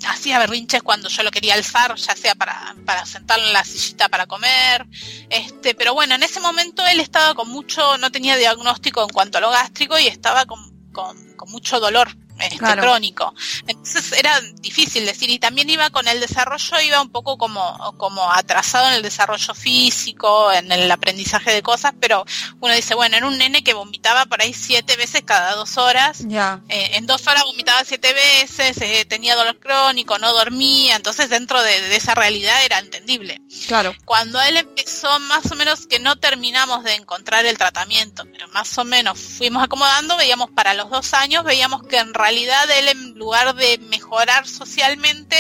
hacía 0.06 0.38
berrinches 0.38 0.82
cuando 0.82 1.08
yo 1.08 1.22
lo 1.22 1.30
quería 1.30 1.54
alzar, 1.54 1.94
ya 1.96 2.16
sea 2.16 2.34
para, 2.34 2.74
para 2.84 3.06
sentarlo 3.06 3.46
en 3.46 3.52
la 3.52 3.64
sillita 3.64 4.08
para 4.08 4.26
comer, 4.26 4.86
este, 5.30 5.74
pero 5.74 5.94
bueno, 5.94 6.14
en 6.14 6.22
ese 6.22 6.40
momento 6.40 6.86
él 6.86 7.00
estaba 7.00 7.34
con 7.34 7.48
mucho, 7.48 7.98
no 7.98 8.10
tenía 8.10 8.36
diagnóstico 8.36 9.02
en 9.02 9.10
cuanto 9.10 9.38
a 9.38 9.40
lo 9.40 9.50
gástrico 9.50 9.98
y 9.98 10.06
estaba 10.06 10.46
con, 10.46 10.92
con, 10.92 11.34
con 11.34 11.50
mucho 11.50 11.80
dolor 11.80 12.16
este, 12.38 12.58
claro. 12.58 12.82
crónico. 12.82 13.34
Entonces 13.66 14.12
era 14.12 14.40
difícil 14.60 15.06
decir, 15.06 15.30
y 15.30 15.38
también 15.38 15.70
iba 15.70 15.90
con 15.90 16.08
el 16.08 16.20
desarrollo, 16.20 16.80
iba 16.80 17.00
un 17.00 17.10
poco 17.10 17.38
como, 17.38 17.94
como 17.96 18.30
atrasado 18.32 18.88
en 18.88 18.94
el 18.94 19.02
desarrollo 19.02 19.54
físico, 19.54 20.52
en 20.52 20.72
el 20.72 20.90
aprendizaje 20.90 21.52
de 21.52 21.62
cosas, 21.62 21.94
pero 22.00 22.24
uno 22.60 22.74
dice, 22.74 22.94
bueno, 22.94 23.16
era 23.16 23.26
un 23.26 23.38
nene 23.38 23.62
que 23.62 23.74
vomitaba 23.74 24.26
por 24.26 24.42
ahí 24.42 24.52
siete 24.52 24.96
veces 24.96 25.22
cada 25.24 25.54
dos 25.54 25.76
horas, 25.76 26.26
yeah. 26.28 26.60
eh, 26.68 26.90
en 26.94 27.06
dos 27.06 27.26
horas 27.26 27.44
vomitaba 27.44 27.84
siete 27.84 28.12
veces, 28.12 28.80
eh, 28.80 29.04
tenía 29.04 29.36
dolor 29.36 29.58
crónico, 29.58 30.18
no 30.18 30.32
dormía, 30.32 30.96
entonces 30.96 31.30
dentro 31.30 31.62
de, 31.62 31.80
de, 31.82 31.96
esa 31.96 32.14
realidad 32.14 32.64
era 32.64 32.78
entendible. 32.78 33.40
Claro. 33.68 33.94
Cuando 34.04 34.40
él 34.42 34.56
empezó, 34.56 35.18
más 35.20 35.50
o 35.50 35.54
menos 35.54 35.86
que 35.86 35.98
no 35.98 36.16
terminamos 36.16 36.84
de 36.84 36.94
encontrar 36.94 37.46
el 37.46 37.56
tratamiento, 37.56 38.24
pero 38.32 38.48
más 38.48 38.76
o 38.78 38.84
menos 38.84 39.18
fuimos 39.18 39.62
acomodando, 39.62 40.16
veíamos 40.16 40.50
para 40.50 40.74
los 40.74 40.90
dos 40.90 41.14
años, 41.14 41.44
veíamos 41.44 41.86
que 41.86 41.98
en 41.98 42.12
realidad 42.24 42.70
él 42.78 42.88
en 42.88 43.18
lugar 43.18 43.54
de 43.54 43.78
mejorar 43.90 44.46
socialmente 44.46 45.37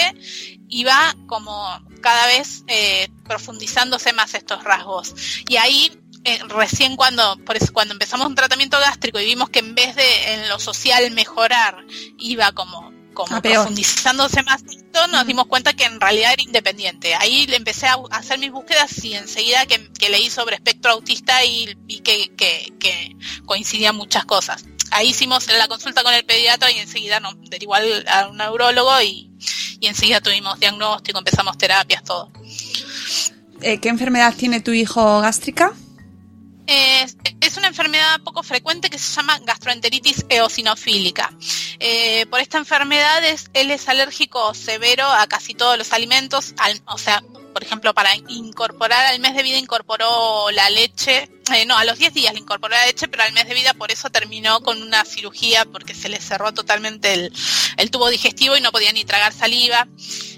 iba 0.68 1.16
como 1.26 1.52
cada 2.02 2.26
vez 2.26 2.64
eh, 2.66 3.08
profundizándose 3.24 4.12
más 4.12 4.34
estos 4.34 4.62
rasgos 4.64 5.14
y 5.48 5.56
ahí 5.56 5.98
eh, 6.24 6.38
recién 6.48 6.96
cuando 6.96 7.38
por 7.46 7.56
eso 7.56 7.72
cuando 7.72 7.94
empezamos 7.94 8.26
un 8.26 8.34
tratamiento 8.34 8.78
gástrico 8.78 9.18
y 9.18 9.24
vimos 9.24 9.48
que 9.48 9.60
en 9.60 9.74
vez 9.74 9.96
de 9.96 10.34
en 10.34 10.48
lo 10.50 10.58
social 10.58 11.10
mejorar 11.12 11.84
iba 12.18 12.52
como 12.52 12.92
como 13.14 13.40
profundizándose 13.40 14.42
más 14.42 14.62
esto, 14.64 15.06
nos 15.06 15.24
dimos 15.24 15.46
cuenta 15.46 15.72
que 15.72 15.84
en 15.84 16.00
realidad 16.00 16.32
era 16.32 16.42
independiente. 16.42 17.14
Ahí 17.14 17.46
le 17.46 17.56
empecé 17.56 17.86
a 17.86 17.96
hacer 18.10 18.40
mis 18.40 18.50
búsquedas 18.50 19.04
y 19.04 19.14
enseguida 19.14 19.66
que, 19.66 19.88
que 19.92 20.10
leí 20.10 20.28
sobre 20.30 20.56
espectro 20.56 20.90
autista 20.90 21.44
y 21.44 21.76
vi 21.84 22.00
que, 22.00 22.34
que, 22.36 22.72
que 22.80 23.16
coincidían 23.46 23.94
muchas 23.94 24.24
cosas. 24.24 24.64
Ahí 24.94 25.08
hicimos 25.10 25.46
la 25.48 25.66
consulta 25.68 26.02
con 26.02 26.14
el 26.14 26.24
pediatra 26.24 26.70
y 26.70 26.78
enseguida 26.78 27.18
nos 27.20 27.34
derivó 27.50 27.74
al, 27.74 28.06
a 28.08 28.28
un 28.28 28.36
neurólogo 28.36 29.00
y, 29.02 29.30
y 29.80 29.86
enseguida 29.88 30.20
tuvimos 30.20 30.58
diagnóstico, 30.60 31.18
empezamos 31.18 31.58
terapias, 31.58 32.02
todo. 32.04 32.30
eh, 33.60 33.78
qué 33.80 33.88
enfermedad 33.88 34.34
tiene 34.36 34.60
tu 34.60 34.70
hijo 34.72 35.20
gástrica? 35.20 35.72
Es, 36.66 37.16
es 37.42 37.56
una 37.58 37.68
enfermedad 37.68 38.20
poco 38.24 38.42
frecuente 38.42 38.88
que 38.88 38.98
se 38.98 39.14
llama 39.14 39.38
gastroenteritis 39.40 40.24
eosinofílica. 40.30 41.30
Eh, 41.78 42.24
por 42.30 42.40
esta 42.40 42.56
enfermedad 42.56 43.22
es- 43.24 43.50
él 43.52 43.70
es 43.70 43.86
alérgico 43.88 44.54
severo 44.54 45.06
a 45.06 45.26
casi 45.26 45.52
todos 45.54 45.76
los 45.76 45.92
alimentos, 45.92 46.54
al- 46.56 46.80
o 46.86 46.96
sea, 46.96 47.22
por 47.54 47.62
ejemplo, 47.62 47.94
para 47.94 48.10
incorporar 48.28 49.06
al 49.06 49.20
mes 49.20 49.34
de 49.34 49.42
vida 49.42 49.56
incorporó 49.56 50.50
la 50.50 50.68
leche, 50.68 51.30
eh, 51.54 51.64
no, 51.64 51.78
a 51.78 51.84
los 51.84 51.96
10 51.98 52.12
días 52.12 52.34
le 52.34 52.40
incorporó 52.40 52.74
la 52.74 52.86
leche, 52.86 53.08
pero 53.08 53.22
al 53.22 53.32
mes 53.32 53.48
de 53.48 53.54
vida 53.54 53.72
por 53.72 53.90
eso 53.90 54.10
terminó 54.10 54.60
con 54.60 54.82
una 54.82 55.04
cirugía 55.04 55.64
porque 55.64 55.94
se 55.94 56.08
le 56.08 56.20
cerró 56.20 56.52
totalmente 56.52 57.14
el, 57.14 57.32
el 57.76 57.90
tubo 57.90 58.10
digestivo 58.10 58.56
y 58.56 58.60
no 58.60 58.72
podía 58.72 58.92
ni 58.92 59.04
tragar 59.04 59.32
saliva. 59.32 59.86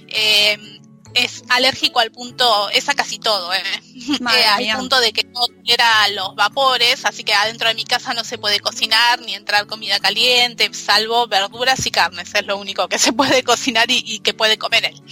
Eh, 0.09 0.76
es 1.17 1.43
alérgico 1.49 2.01
al 2.01 2.13
punto, 2.13 2.69
es 2.71 2.89
a 2.89 2.95
casi 2.95 3.19
todo, 3.19 3.53
eh. 3.53 3.63
Eh, 4.07 4.45
al 4.45 4.63
mía. 4.63 4.77
punto 4.77 5.01
de 5.01 5.13
que 5.13 5.25
no 5.25 5.47
tolera 5.47 6.09
los 6.09 6.35
vapores, 6.37 7.05
así 7.05 7.25
que 7.25 7.35
adentro 7.35 7.69
de 7.69 7.75
mi 7.75 7.85
casa 7.85 8.13
no 8.13 8.23
se 8.23 8.39
puede 8.39 8.61
cocinar 8.61 9.21
ni 9.21 9.35
entrar 9.35 9.67
comida 9.67 9.99
caliente, 9.99 10.73
salvo 10.75 11.27
verduras 11.27 11.85
y 11.87 11.91
carnes, 11.91 12.35
es 12.35 12.47
lo 12.47 12.57
único 12.57 12.89
que 12.89 12.99
se 12.99 13.13
puede 13.13 13.43
cocinar 13.43 13.91
y, 13.91 14.03
y 14.07 14.21
que 14.21 14.35
puede 14.35 14.59
comer 14.59 14.85
él. 14.85 15.03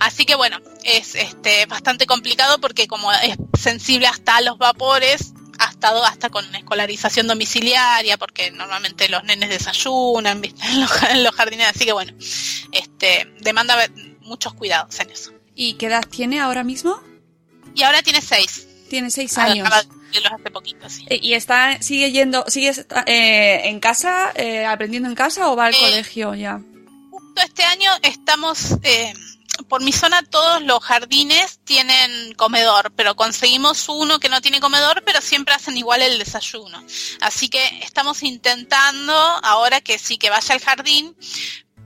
Así 0.00 0.26
que 0.26 0.34
bueno, 0.34 0.60
es 0.84 1.14
este 1.14 1.66
bastante 1.66 2.06
complicado 2.06 2.58
porque 2.60 2.86
como 2.88 3.12
es 3.12 3.36
sensible 3.58 4.06
hasta 4.06 4.36
a 4.36 4.40
los 4.42 4.58
vapores, 4.58 5.32
ha 5.58 5.70
estado 5.70 6.04
hasta 6.04 6.28
con 6.28 6.54
escolarización 6.54 7.26
domiciliaria, 7.26 8.18
porque 8.18 8.50
normalmente 8.50 9.08
los 9.08 9.24
nenes 9.24 9.48
desayunan, 9.48 10.40
¿viste? 10.42 10.66
En, 10.66 10.80
los, 10.80 11.02
en 11.04 11.24
los 11.24 11.34
jardines, 11.34 11.68
así 11.68 11.84
que 11.84 11.92
bueno, 11.92 12.12
este 12.72 13.32
demanda 13.40 13.76
muchos 14.20 14.54
cuidados 14.54 14.98
en 15.00 15.10
eso. 15.10 15.35
¿Y 15.56 15.74
qué 15.74 15.86
edad 15.86 16.04
tiene 16.08 16.38
ahora 16.38 16.62
mismo? 16.62 17.00
Y 17.74 17.82
ahora 17.82 18.02
tiene 18.02 18.20
seis. 18.20 18.68
Tiene 18.88 19.10
seis 19.10 19.36
años. 19.38 19.68
De 19.68 19.88
cumplirlos 19.88 20.32
hace 20.32 20.50
poquito, 20.50 20.88
sí. 20.88 21.04
Eh, 21.08 21.18
¿Y 21.20 21.34
está, 21.34 21.82
sigue 21.82 22.12
yendo, 22.12 22.44
sigue 22.46 22.72
eh, 23.06 23.62
en 23.64 23.80
casa, 23.80 24.30
eh, 24.36 24.64
aprendiendo 24.64 25.08
en 25.08 25.14
casa 25.14 25.50
o 25.50 25.56
va 25.56 25.66
al 25.66 25.74
Eh, 25.74 25.78
colegio 25.80 26.34
ya? 26.34 26.60
Justo 27.10 27.42
este 27.42 27.64
año 27.64 27.90
estamos, 28.02 28.76
eh, 28.82 29.12
por 29.68 29.82
mi 29.82 29.92
zona 29.92 30.22
todos 30.22 30.62
los 30.62 30.80
jardines 30.84 31.58
tienen 31.64 32.34
comedor, 32.34 32.92
pero 32.94 33.16
conseguimos 33.16 33.88
uno 33.88 34.20
que 34.20 34.28
no 34.28 34.40
tiene 34.40 34.60
comedor, 34.60 35.02
pero 35.04 35.20
siempre 35.20 35.54
hacen 35.54 35.76
igual 35.76 36.02
el 36.02 36.18
desayuno. 36.18 36.84
Así 37.20 37.48
que 37.48 37.66
estamos 37.82 38.22
intentando 38.22 39.12
ahora 39.42 39.80
que 39.80 39.98
sí 39.98 40.18
que 40.18 40.30
vaya 40.30 40.54
al 40.54 40.60
jardín, 40.60 41.16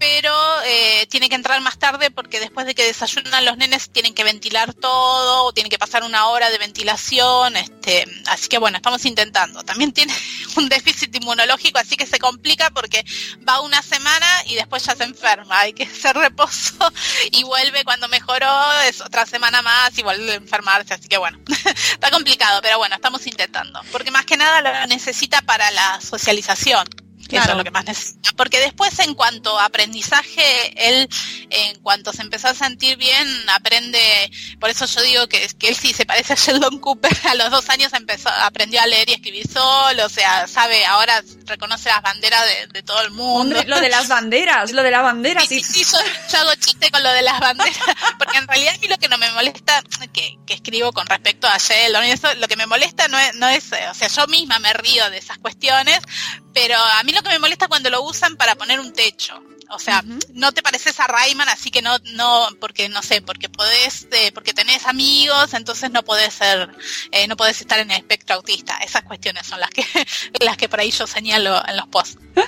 pero 0.01 0.35
eh, 0.65 1.07
tiene 1.11 1.29
que 1.29 1.35
entrar 1.35 1.61
más 1.61 1.79
tarde 1.79 2.11
porque 2.11 2.41
después 2.41 2.65
de 2.65 2.75
que 2.75 2.85
desayunan 2.85 3.45
los 3.45 3.59
nenes 3.59 3.91
tienen 3.91 4.15
que 4.15 4.25
ventilar 4.25 4.73
todo, 4.73 5.45
o 5.45 5.53
tienen 5.53 5.69
que 5.69 5.79
pasar 5.79 6.05
una 6.05 6.29
hora 6.29 6.49
de 6.49 6.57
ventilación, 6.57 7.55
este, 7.55 8.07
así 8.27 8.49
que 8.49 8.57
bueno, 8.57 8.79
estamos 8.79 9.05
intentando. 9.05 9.63
También 9.63 9.93
tiene 9.93 10.15
un 10.57 10.71
déficit 10.71 11.15
inmunológico, 11.15 11.79
así 11.79 11.97
que 11.97 12.07
se 12.07 12.19
complica 12.19 12.71
porque 12.71 13.05
va 13.47 13.61
una 13.61 13.83
semana 13.83 14.27
y 14.47 14.55
después 14.55 14.83
ya 14.87 14.97
se 14.97 15.05
enferma, 15.05 15.61
hay 15.61 15.75
que 15.75 15.83
hacer 15.83 16.17
reposo 16.17 16.91
y 17.33 17.43
vuelve 17.43 17.85
cuando 17.85 18.09
mejoró, 18.09 18.73
es 18.89 19.03
otra 19.03 19.27
semana 19.27 19.61
más 19.61 19.99
y 19.99 20.03
vuelve 20.03 20.33
a 20.33 20.37
enfermarse, 20.37 20.95
así 20.95 21.09
que 21.09 21.19
bueno, 21.19 21.39
está 21.93 22.11
complicado, 22.11 22.63
pero 22.63 22.79
bueno, 22.79 22.95
estamos 22.95 23.27
intentando, 23.27 23.83
porque 23.93 24.11
más 24.11 24.25
que 24.25 24.39
nada 24.39 24.63
lo 24.63 24.87
necesita 24.87 25.43
para 25.43 25.71
la 25.73 26.01
socialización. 26.01 26.89
Eso 27.37 27.45
Claro. 27.45 27.53
es 27.53 27.59
lo 27.59 27.65
que 27.65 27.71
más 27.71 27.85
necesita. 27.85 28.31
Porque 28.37 28.59
después, 28.59 28.99
en 29.01 29.15
cuanto 29.15 29.59
a 29.59 29.67
aprendizaje, 29.67 30.89
él, 30.89 31.09
en 31.51 31.79
cuanto 31.81 32.13
se 32.13 32.23
empezó 32.23 32.49
a 32.49 32.55
sentir 32.55 32.97
bien, 32.97 33.27
aprende. 33.51 34.31
Por 34.59 34.71
eso 34.71 34.87
yo 34.87 35.03
digo 35.03 35.29
que, 35.29 35.47
que 35.59 35.69
él 35.69 35.77
sí 35.77 35.93
se 35.93 36.07
parece 36.07 36.33
a 36.33 36.37
Sheldon 36.37 36.79
Cooper. 36.79 37.11
A 37.31 37.35
los 37.35 37.51
dos 37.51 37.69
años 37.71 37.93
empezó, 37.93 38.29
aprendió 38.29 38.81
a 38.83 38.87
leer 38.87 39.09
y 39.11 39.13
escribir 39.15 39.47
solo. 39.51 40.07
O 40.07 40.09
sea, 40.09 40.47
sabe, 40.49 40.85
ahora 40.87 41.23
reconoce 41.47 41.89
las 41.89 42.03
banderas 42.03 42.45
de, 42.45 42.67
de 42.69 42.83
todo 42.83 43.01
el 43.03 43.11
mundo. 43.11 43.57
Hombre, 43.59 43.65
lo 43.69 43.81
de 43.81 43.89
las 43.89 44.09
banderas, 44.09 44.73
lo 44.73 44.83
de 44.83 44.91
la 44.91 45.03
bandera, 45.03 45.41
Sí, 45.47 45.63
sí. 45.63 45.85
sí, 45.85 45.97
yo 46.33 46.39
hago 46.39 46.55
chiste 46.57 46.91
con 46.91 47.03
lo 47.03 47.11
de 47.11 47.23
las 47.23 47.39
banderas, 47.41 47.77
porque 48.19 48.39
en 48.39 48.47
realidad 48.49 48.75
a 48.75 48.79
mí 48.79 48.89
lo 48.89 48.99
que 48.99 49.09
no 49.09 49.19
me 49.19 49.31
molesta, 49.33 49.83
que, 50.13 50.39
que 50.47 50.55
escribo 50.55 50.93
con 50.93 51.07
respecto 51.07 51.47
a 51.49 51.59
Sheldon 51.59 52.05
y 52.07 52.11
eso, 52.13 52.33
lo 52.35 52.49
que 52.49 52.57
me 52.57 52.67
molesta 52.67 53.09
no 53.09 53.19
es, 53.19 53.35
no 53.37 53.49
es, 53.49 53.73
eh, 53.73 53.89
o 53.91 53.95
sea, 53.95 54.09
yo 54.09 54.27
misma 54.29 54.59
me 54.59 54.73
río 54.73 55.09
de 55.11 55.19
esas 55.19 55.39
cuestiones, 55.39 55.99
pero 56.53 56.77
a 56.77 57.03
mí 57.05 57.13
lo 57.13 57.20
que 57.23 57.31
me 57.31 57.39
molesta 57.39 57.67
es 57.67 57.69
cuando 57.69 57.91
lo 57.91 58.03
usan 58.03 58.37
para 58.37 58.55
poner 58.55 58.81
un 58.81 58.93
techo. 58.93 59.43
O 59.73 59.79
sea, 59.79 60.03
no 60.35 60.53
te 60.53 60.63
pareces 60.63 60.99
a 60.99 61.07
Rayman, 61.07 61.49
así 61.49 61.71
que 61.71 61.81
no, 61.81 61.97
no, 62.15 62.49
porque 62.59 62.89
no 62.89 63.03
sé, 63.03 63.23
porque 63.23 63.49
podés, 63.49 64.09
eh, 64.11 64.33
porque 64.35 64.53
tenés 64.53 64.85
amigos, 64.87 65.55
entonces 65.55 65.93
no 65.93 66.03
podés 66.03 66.35
ser, 66.35 66.71
eh, 67.13 67.29
no 67.29 67.37
podés 67.37 67.61
estar 67.61 67.79
en 67.79 67.91
el 67.93 67.99
espectro 67.99 68.35
autista. 68.35 68.79
Esas 68.79 69.03
cuestiones 69.03 69.47
son 69.47 69.61
las 69.61 69.71
que, 69.71 69.85
las 70.45 70.57
que 70.57 70.69
por 70.69 70.81
ahí 70.81 70.91
yo 70.91 71.07
señalo 71.07 71.63
en 71.67 71.77
los 71.77 71.87
posts. 71.87 72.19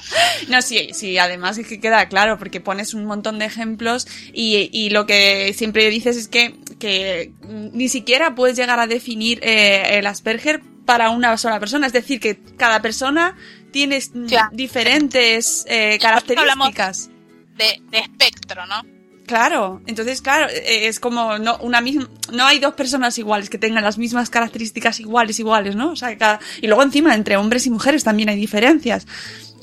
No, 0.48 0.60
sí, 0.62 0.90
sí, 0.92 1.18
además 1.18 1.58
es 1.58 1.66
que 1.66 1.80
queda 1.80 2.08
claro, 2.08 2.38
porque 2.38 2.60
pones 2.60 2.94
un 2.94 3.04
montón 3.04 3.38
de 3.38 3.44
ejemplos 3.46 4.06
y, 4.32 4.68
y 4.72 4.90
lo 4.90 5.06
que 5.06 5.54
siempre 5.56 5.88
dices 5.90 6.16
es 6.16 6.28
que, 6.28 6.56
que 6.80 7.32
ni 7.42 7.88
siquiera 7.88 8.34
puedes 8.34 8.56
llegar 8.56 8.80
a 8.80 8.86
definir 8.86 9.38
eh, 9.42 9.98
el 9.98 10.06
Asperger 10.06 10.62
para 10.84 11.10
una 11.10 11.36
sola 11.38 11.60
persona. 11.60 11.86
Es 11.86 11.92
decir, 11.92 12.20
que 12.20 12.38
cada 12.56 12.82
persona 12.82 13.36
tiene 13.72 14.00
Claro. 14.28 14.50
diferentes 14.52 15.64
eh, 15.68 15.98
características. 16.00 17.10
De, 17.56 17.82
de 17.90 17.98
espectro, 17.98 18.64
¿no? 18.66 18.82
Claro, 19.26 19.80
entonces 19.86 20.20
claro, 20.20 20.48
eh, 20.48 20.88
es 20.88 20.98
como 21.00 21.38
no 21.38 21.56
una 21.58 21.80
misma, 21.80 22.08
no 22.32 22.44
hay 22.44 22.58
dos 22.58 22.74
personas 22.74 23.16
iguales 23.18 23.48
que 23.50 23.56
tengan 23.58 23.84
las 23.84 23.96
mismas 23.96 24.30
características 24.30 24.98
iguales 25.00 25.38
iguales, 25.38 25.76
¿no? 25.76 25.92
O 25.92 25.96
sea, 25.96 26.16
cada- 26.18 26.40
y 26.60 26.66
luego 26.66 26.82
encima 26.82 27.14
entre 27.14 27.36
hombres 27.36 27.66
y 27.66 27.70
mujeres 27.70 28.04
también 28.04 28.28
hay 28.30 28.36
diferencias. 28.36 29.06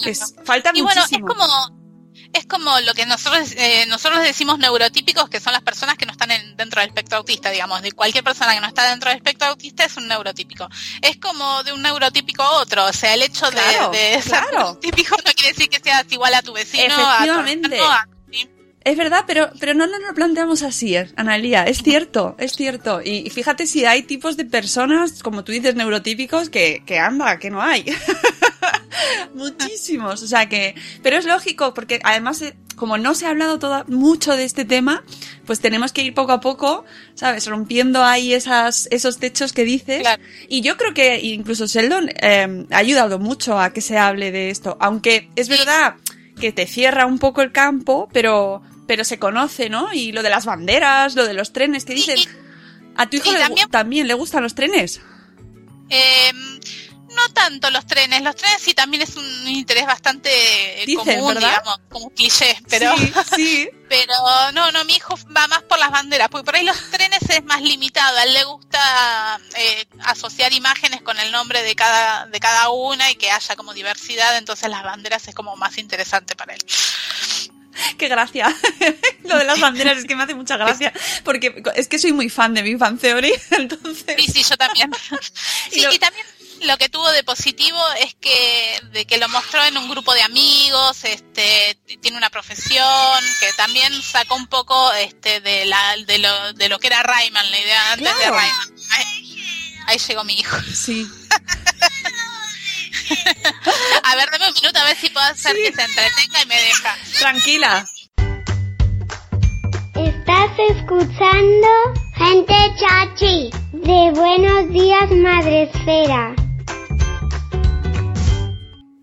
Es, 0.05 0.33
falta 0.45 0.71
Y 0.73 0.81
bueno, 0.81 1.01
es 1.01 1.11
muchísimo. 1.11 1.27
como 1.27 1.45
es 2.33 2.45
como 2.45 2.79
lo 2.81 2.93
que 2.93 3.05
nosotros 3.05 3.53
eh, 3.57 3.85
nosotros 3.87 4.21
decimos 4.23 4.59
neurotípicos, 4.59 5.29
que 5.29 5.39
son 5.39 5.53
las 5.53 5.61
personas 5.63 5.95
que 5.97 6.05
no 6.05 6.11
están 6.11 6.31
en- 6.31 6.55
dentro 6.57 6.79
del 6.81 6.89
espectro 6.89 7.17
autista, 7.17 7.49
digamos, 7.49 7.81
de 7.81 7.91
cualquier 7.91 8.23
persona 8.23 8.53
que 8.53 8.61
no 8.61 8.67
está 8.67 8.89
dentro 8.89 9.09
del 9.09 9.17
espectro 9.17 9.47
autista 9.47 9.85
es 9.85 9.97
un 9.97 10.07
neurotípico. 10.07 10.67
Es 11.01 11.17
como 11.17 11.63
de 11.63 11.73
un 11.73 11.81
neurotípico 11.81 12.43
a 12.43 12.51
otro, 12.61 12.85
o 12.85 12.93
sea, 12.93 13.13
el 13.13 13.21
hecho 13.23 13.45
de, 13.49 13.57
Claro, 13.57 13.89
de 13.91 14.13
ser 14.21 14.23
claro. 14.23 14.51
neurotípico 14.51 15.15
no 15.25 15.31
quiere 15.33 15.53
decir 15.53 15.69
que 15.69 15.79
seas 15.79 16.05
igual 16.11 16.33
a 16.33 16.41
tu 16.41 16.53
vecino, 16.53 16.93
a 16.93 17.17
tu 17.17 17.23
Efectivamente. 17.23 17.79
a- 17.79 18.07
sí. 18.31 18.49
Es 18.85 18.95
verdad, 18.95 19.25
pero, 19.27 19.51
pero 19.59 19.73
no 19.73 19.85
nos 19.87 19.99
lo 19.99 20.13
planteamos 20.13 20.61
así, 20.63 20.95
eh, 20.95 21.11
Analia. 21.17 21.63
Es 21.65 21.79
cierto, 21.83 22.35
es 22.39 22.53
cierto. 22.53 23.01
Y, 23.03 23.27
y 23.27 23.29
fíjate 23.29 23.67
si 23.67 23.85
hay 23.85 24.03
tipos 24.03 24.37
de 24.37 24.45
personas, 24.45 25.21
como 25.21 25.43
tú 25.43 25.51
dices, 25.51 25.75
neurotípicos, 25.75 26.49
que, 26.49 26.81
que 26.85 26.97
anda, 26.97 27.37
que 27.39 27.49
no 27.49 27.61
hay. 27.61 27.83
Muchísimos. 29.33 30.21
O 30.23 30.27
sea 30.27 30.49
que. 30.49 30.75
Pero 31.03 31.17
es 31.17 31.25
lógico, 31.25 31.73
porque 31.73 31.99
además, 32.03 32.41
eh, 32.41 32.55
como 32.75 32.97
no 32.97 33.13
se 33.15 33.25
ha 33.25 33.29
hablado 33.29 33.59
toda, 33.59 33.83
mucho 33.87 34.35
de 34.35 34.43
este 34.45 34.65
tema, 34.65 35.03
pues 35.45 35.59
tenemos 35.59 35.91
que 35.91 36.01
ir 36.03 36.13
poco 36.13 36.31
a 36.31 36.39
poco, 36.41 36.85
¿sabes? 37.15 37.45
Rompiendo 37.47 38.03
ahí 38.03 38.33
esas, 38.33 38.87
esos 38.91 39.17
techos 39.19 39.53
que 39.53 39.63
dices. 39.65 40.01
Claro. 40.01 40.21
Y 40.47 40.61
yo 40.61 40.77
creo 40.77 40.93
que 40.93 41.19
incluso 41.21 41.65
Sheldon 41.67 42.09
eh, 42.21 42.65
ha 42.71 42.77
ayudado 42.77 43.19
mucho 43.19 43.59
a 43.59 43.71
que 43.73 43.81
se 43.81 43.97
hable 43.97 44.31
de 44.31 44.49
esto. 44.49 44.77
Aunque 44.79 45.29
es 45.35 45.49
verdad 45.49 45.95
que 46.39 46.51
te 46.51 46.65
cierra 46.67 47.05
un 47.05 47.19
poco 47.19 47.41
el 47.41 47.51
campo, 47.51 48.07
pero, 48.13 48.61
pero 48.87 49.03
se 49.03 49.19
conoce, 49.19 49.69
¿no? 49.69 49.91
Y 49.93 50.11
lo 50.13 50.23
de 50.23 50.29
las 50.29 50.45
banderas, 50.45 51.15
lo 51.15 51.25
de 51.25 51.33
los 51.33 51.51
trenes, 51.53 51.83
que 51.85 51.93
dicen. 51.95 52.17
¿A 52.95 53.09
tu 53.09 53.15
hijo 53.17 53.29
y 53.29 53.33
le 53.33 53.39
también- 53.39 53.69
también 53.69 54.07
le 54.07 54.13
gustan 54.13 54.43
los 54.43 54.55
trenes? 54.55 54.99
Eh, 55.89 56.31
no 57.27 57.33
tanto 57.33 57.69
los 57.71 57.85
trenes, 57.85 58.21
los 58.21 58.35
trenes 58.35 58.61
sí 58.61 58.73
también 58.73 59.03
es 59.03 59.15
un 59.15 59.47
interés 59.47 59.85
bastante 59.85 60.29
eh, 60.81 60.85
Dicen, 60.85 61.03
común, 61.05 61.33
¿verdad? 61.33 61.49
digamos, 61.49 61.79
como 61.89 62.09
cliché, 62.11 62.57
pero 62.69 62.95
Sí, 62.97 63.11
sí. 63.35 63.69
Pero 63.89 64.13
no, 64.53 64.71
no, 64.71 64.85
mi 64.85 64.93
hijo 64.95 65.17
va 65.35 65.47
más 65.47 65.63
por 65.63 65.79
las 65.79 65.89
banderas, 65.91 66.29
porque 66.29 66.45
por 66.45 66.55
ahí 66.55 66.63
los 66.63 66.77
trenes 66.91 67.21
es 67.29 67.43
más 67.45 67.61
limitado. 67.61 68.17
A 68.19 68.23
él 68.23 68.33
le 68.33 68.43
gusta 68.43 69.39
eh, 69.55 69.85
asociar 70.03 70.53
imágenes 70.53 71.01
con 71.01 71.19
el 71.19 71.31
nombre 71.31 71.63
de 71.63 71.75
cada, 71.75 72.27
de 72.27 72.39
cada 72.39 72.69
una 72.69 73.09
y 73.09 73.15
que 73.15 73.31
haya 73.31 73.55
como 73.55 73.73
diversidad, 73.73 74.37
entonces 74.37 74.69
las 74.69 74.83
banderas 74.83 75.27
es 75.27 75.33
como 75.33 75.55
más 75.55 75.77
interesante 75.79 76.35
para 76.35 76.53
él. 76.53 76.61
Qué 77.97 78.07
gracia. 78.09 78.53
Lo 79.23 79.37
de 79.37 79.45
las 79.45 79.59
banderas 79.59 79.97
es 79.97 80.05
que 80.05 80.15
me 80.15 80.23
hace 80.23 80.35
mucha 80.35 80.57
gracia. 80.57 80.91
Porque 81.23 81.63
es 81.75 81.87
que 81.87 81.97
soy 81.97 82.11
muy 82.13 82.29
fan 82.29 82.53
de 82.53 82.61
Big 82.61 82.77
Fan 82.77 82.97
Theory. 82.97 83.33
Entonces. 83.51 84.15
Sí, 84.17 84.31
sí, 84.31 84.43
yo 84.49 84.57
también. 84.57 84.91
Sí, 85.71 85.79
Y 85.79 85.81
lo- 85.83 85.93
y 85.93 85.99
también 85.99 86.25
lo 86.61 86.77
que 86.77 86.89
tuvo 86.89 87.09
de 87.11 87.23
positivo 87.23 87.79
es 87.99 88.15
que 88.15 88.81
de 88.91 89.05
que 89.05 89.17
lo 89.17 89.29
mostró 89.29 89.63
en 89.65 89.77
un 89.77 89.89
grupo 89.89 90.13
de 90.13 90.21
amigos, 90.21 91.03
este 91.03 91.77
tiene 92.01 92.17
una 92.17 92.29
profesión, 92.29 93.23
que 93.39 93.51
también 93.53 93.91
sacó 94.01 94.35
un 94.35 94.47
poco 94.47 94.91
este 94.93 95.41
de 95.41 95.65
la 95.65 95.97
de 96.05 96.17
lo 96.19 96.53
de 96.53 96.69
lo 96.69 96.79
que 96.79 96.87
era 96.87 97.03
Rayman, 97.03 97.49
la 97.51 97.59
idea 97.59 97.91
antes 97.93 98.17
de. 98.17 98.25
Rayman. 98.29 98.75
Ahí, 98.91 99.43
ahí 99.87 99.97
llegó 99.97 100.23
mi 100.23 100.33
hijo. 100.33 100.57
Sí. 100.73 101.07
A 104.03 104.15
ver, 104.15 104.29
dame 104.31 104.47
un 104.47 104.53
minuto 104.53 104.79
a 104.79 104.83
ver 104.85 104.97
si 104.97 105.09
puedo 105.09 105.25
hacer 105.25 105.55
Sí. 105.55 105.63
que 105.63 105.73
se 105.73 105.81
entretenga 105.81 106.41
y 106.43 106.45
me 106.45 106.61
deja. 106.61 106.97
Tranquila. 107.19 107.87
Estás 109.95 110.51
escuchando 110.69 111.67
Gente 112.19 112.53
chachi, 112.77 113.49
de 113.71 114.11
buenos 114.11 114.69
días, 114.73 115.09
Madre 115.09 115.63
Esfera. 115.63 116.35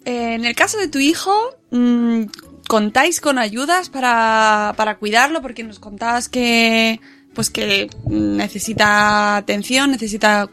Eh, 0.07 0.35
en 0.35 0.45
el 0.45 0.55
caso 0.55 0.79
de 0.79 0.87
tu 0.87 1.01
hijo, 1.01 1.35
mm, 1.73 2.23
¿contáis 2.69 3.21
con 3.21 3.39
ayudas 3.39 3.91
para, 3.91 4.73
para 4.77 4.99
cuidarlo? 4.99 5.43
Porque 5.43 5.65
nos 5.65 5.81
contabas 5.81 6.29
que, 6.29 7.01
pues 7.35 7.51
que 7.51 7.91
necesita 8.07 9.37
atención, 9.37 9.91
necesita, 9.91 10.49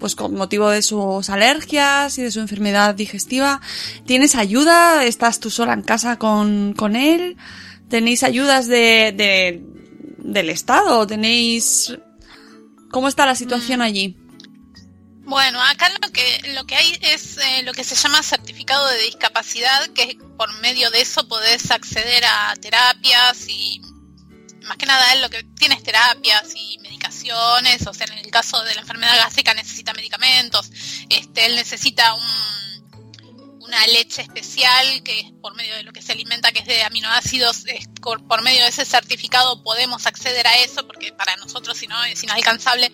pues 0.00 0.16
con 0.16 0.34
motivo 0.34 0.70
de 0.70 0.82
sus 0.82 1.30
alergias 1.30 2.18
y 2.18 2.22
de 2.22 2.32
su 2.32 2.40
enfermedad 2.40 2.96
digestiva. 2.96 3.60
¿Tienes 4.06 4.34
ayuda? 4.34 5.04
¿Estás 5.04 5.38
tú 5.38 5.50
sola 5.50 5.72
en 5.72 5.82
casa 5.82 6.18
con, 6.18 6.72
con 6.72 6.96
él? 6.96 7.36
¿Tenéis 7.88 8.24
ayudas 8.24 8.66
de, 8.66 9.14
de, 9.16 9.62
del 10.18 10.50
Estado? 10.50 11.06
¿Tenéis, 11.06 11.96
cómo 12.90 13.06
está 13.06 13.24
la 13.24 13.36
situación 13.36 13.82
allí? 13.82 14.16
Bueno, 15.26 15.62
acá 15.62 15.88
lo 15.88 16.12
que 16.12 16.52
lo 16.54 16.66
que 16.66 16.76
hay 16.76 16.98
es 17.00 17.38
eh, 17.38 17.62
lo 17.62 17.72
que 17.72 17.82
se 17.82 17.94
llama 17.94 18.22
certificado 18.22 18.86
de 18.88 18.98
discapacidad, 19.04 19.88
que 19.94 20.18
por 20.36 20.52
medio 20.60 20.90
de 20.90 21.00
eso 21.00 21.26
podés 21.26 21.70
acceder 21.70 22.24
a 22.26 22.54
terapias 22.60 23.48
y 23.48 23.80
más 24.64 24.76
que 24.76 24.86
nada 24.86 25.12
él 25.14 25.22
lo 25.22 25.30
que 25.30 25.42
tiene 25.58 25.76
es 25.76 25.82
terapias 25.82 26.52
y 26.54 26.78
medicaciones, 26.80 27.86
o 27.86 27.94
sea, 27.94 28.06
en 28.06 28.18
el 28.18 28.30
caso 28.30 28.62
de 28.64 28.74
la 28.74 28.82
enfermedad 28.82 29.16
gástrica 29.16 29.54
necesita 29.54 29.94
medicamentos, 29.94 30.70
este, 31.08 31.46
él 31.46 31.56
necesita 31.56 32.14
un 32.14 32.63
una 33.74 33.86
leche 33.88 34.22
especial 34.22 35.02
que 35.02 35.20
es 35.20 35.32
por 35.42 35.54
medio 35.56 35.74
de 35.74 35.82
lo 35.82 35.92
que 35.92 36.00
se 36.00 36.12
alimenta, 36.12 36.52
que 36.52 36.60
es 36.60 36.66
de 36.66 36.82
aminoácidos, 36.84 37.64
por 38.00 38.42
medio 38.42 38.62
de 38.62 38.68
ese 38.68 38.84
certificado 38.84 39.62
podemos 39.62 40.06
acceder 40.06 40.46
a 40.46 40.56
eso, 40.58 40.86
porque 40.86 41.12
para 41.12 41.36
nosotros 41.36 41.76
si 41.76 41.86
no 41.86 42.02
es 42.04 42.22
inalcanzable, 42.22 42.92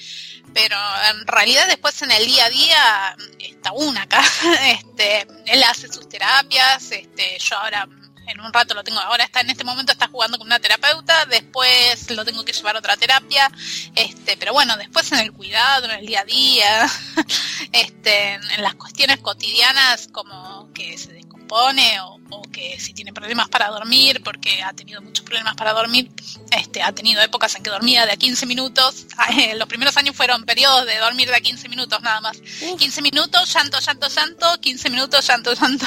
pero 0.54 0.76
en 1.10 1.26
realidad 1.26 1.66
después 1.68 2.00
en 2.02 2.10
el 2.10 2.24
día 2.24 2.46
a 2.46 2.50
día 2.50 3.16
está 3.38 3.72
una 3.72 4.02
acá, 4.02 4.24
este, 4.64 5.26
él 5.46 5.62
hace 5.64 5.92
sus 5.92 6.08
terapias, 6.08 6.90
este, 6.90 7.38
yo 7.38 7.56
ahora 7.58 7.86
en 8.30 8.40
un 8.40 8.52
rato 8.52 8.74
lo 8.74 8.84
tengo, 8.84 9.00
ahora 9.00 9.24
está 9.24 9.40
en 9.40 9.50
este 9.50 9.64
momento 9.64 9.92
está 9.92 10.08
jugando 10.08 10.38
con 10.38 10.46
una 10.46 10.58
terapeuta, 10.58 11.26
después 11.26 12.10
lo 12.10 12.24
tengo 12.24 12.44
que 12.44 12.52
llevar 12.52 12.76
a 12.76 12.78
otra 12.78 12.96
terapia, 12.96 13.50
este, 13.94 14.36
pero 14.36 14.52
bueno, 14.52 14.76
después 14.76 15.10
en 15.12 15.20
el 15.20 15.32
cuidado, 15.32 15.86
en 15.86 15.92
el 15.92 16.06
día 16.06 16.20
a 16.20 16.24
día, 16.24 16.90
este, 17.72 18.34
en 18.34 18.62
las 18.62 18.74
cuestiones 18.74 19.18
cotidianas 19.18 20.08
como 20.12 20.72
que 20.72 20.96
se 20.98 21.12
descompone 21.50 22.00
o, 22.00 22.42
que 22.52 22.78
si 22.80 22.92
tiene 22.92 23.12
problemas 23.12 23.48
para 23.48 23.68
dormir, 23.68 24.22
porque 24.24 24.62
ha 24.62 24.72
tenido 24.72 25.00
muchos 25.00 25.24
problemas 25.24 25.54
para 25.54 25.72
dormir, 25.72 26.10
este, 26.50 26.82
ha 26.82 26.92
tenido 26.92 27.20
épocas 27.22 27.54
en 27.54 27.62
que 27.62 27.70
dormía 27.70 28.06
de 28.06 28.12
a 28.12 28.16
15 28.16 28.46
minutos, 28.46 29.06
los 29.56 29.68
primeros 29.68 29.96
años 29.96 30.16
fueron 30.16 30.44
periodos 30.44 30.86
de 30.86 30.98
dormir 30.98 31.28
de 31.28 31.36
a 31.36 31.40
15 31.40 31.68
minutos 31.68 32.00
nada 32.02 32.20
más, 32.20 32.40
15 32.78 33.02
minutos, 33.02 33.52
llanto, 33.52 33.78
llanto, 33.80 34.08
llanto, 34.08 34.60
15 34.60 34.90
minutos, 34.90 35.26
llanto, 35.26 35.52
llanto, 35.60 35.86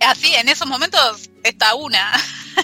así 0.00 0.34
en 0.34 0.48
esos 0.48 0.66
momentos 0.66 1.30
está 1.42 1.74
una. 1.74 2.12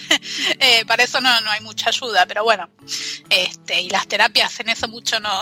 eh, 0.61 0.85
para 0.87 1.03
eso 1.03 1.21
no, 1.21 1.41
no 1.41 1.51
hay 1.51 1.61
mucha 1.61 1.89
ayuda, 1.89 2.27
pero 2.27 2.45
bueno. 2.45 2.69
Este, 3.31 3.81
y 3.81 3.91
las 3.91 4.07
terapias 4.07 4.61
en 4.61 4.69
eso 4.69 4.87
mucho 4.87 5.19
no. 5.19 5.41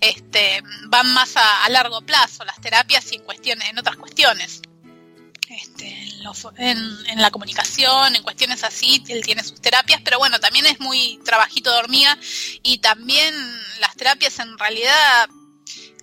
este, 0.00 0.62
van 0.86 1.12
más 1.12 1.34
a, 1.36 1.68
largo 1.68 2.00
plazo, 2.02 2.44
las 2.44 2.60
terapias 2.60 3.12
y 3.12 3.16
en 3.16 3.22
cuestiones, 3.22 3.68
en 3.68 3.78
otras 3.78 3.96
cuestiones. 3.96 4.62
Este, 5.50 5.88
en, 6.58 6.78
en, 7.08 7.20
la 7.20 7.32
comunicación, 7.32 8.14
en 8.14 8.22
cuestiones 8.22 8.62
así, 8.62 9.02
él 9.08 9.20
tiene 9.24 9.42
sus 9.42 9.60
terapias, 9.60 10.00
pero 10.04 10.20
bueno, 10.20 10.38
también 10.38 10.64
es 10.66 10.78
muy 10.78 11.18
trabajito 11.24 11.72
de 11.72 12.06
y 12.62 12.78
también 12.78 13.34
las 13.80 13.96
terapias 13.96 14.38
en 14.38 14.56
realidad 14.56 15.28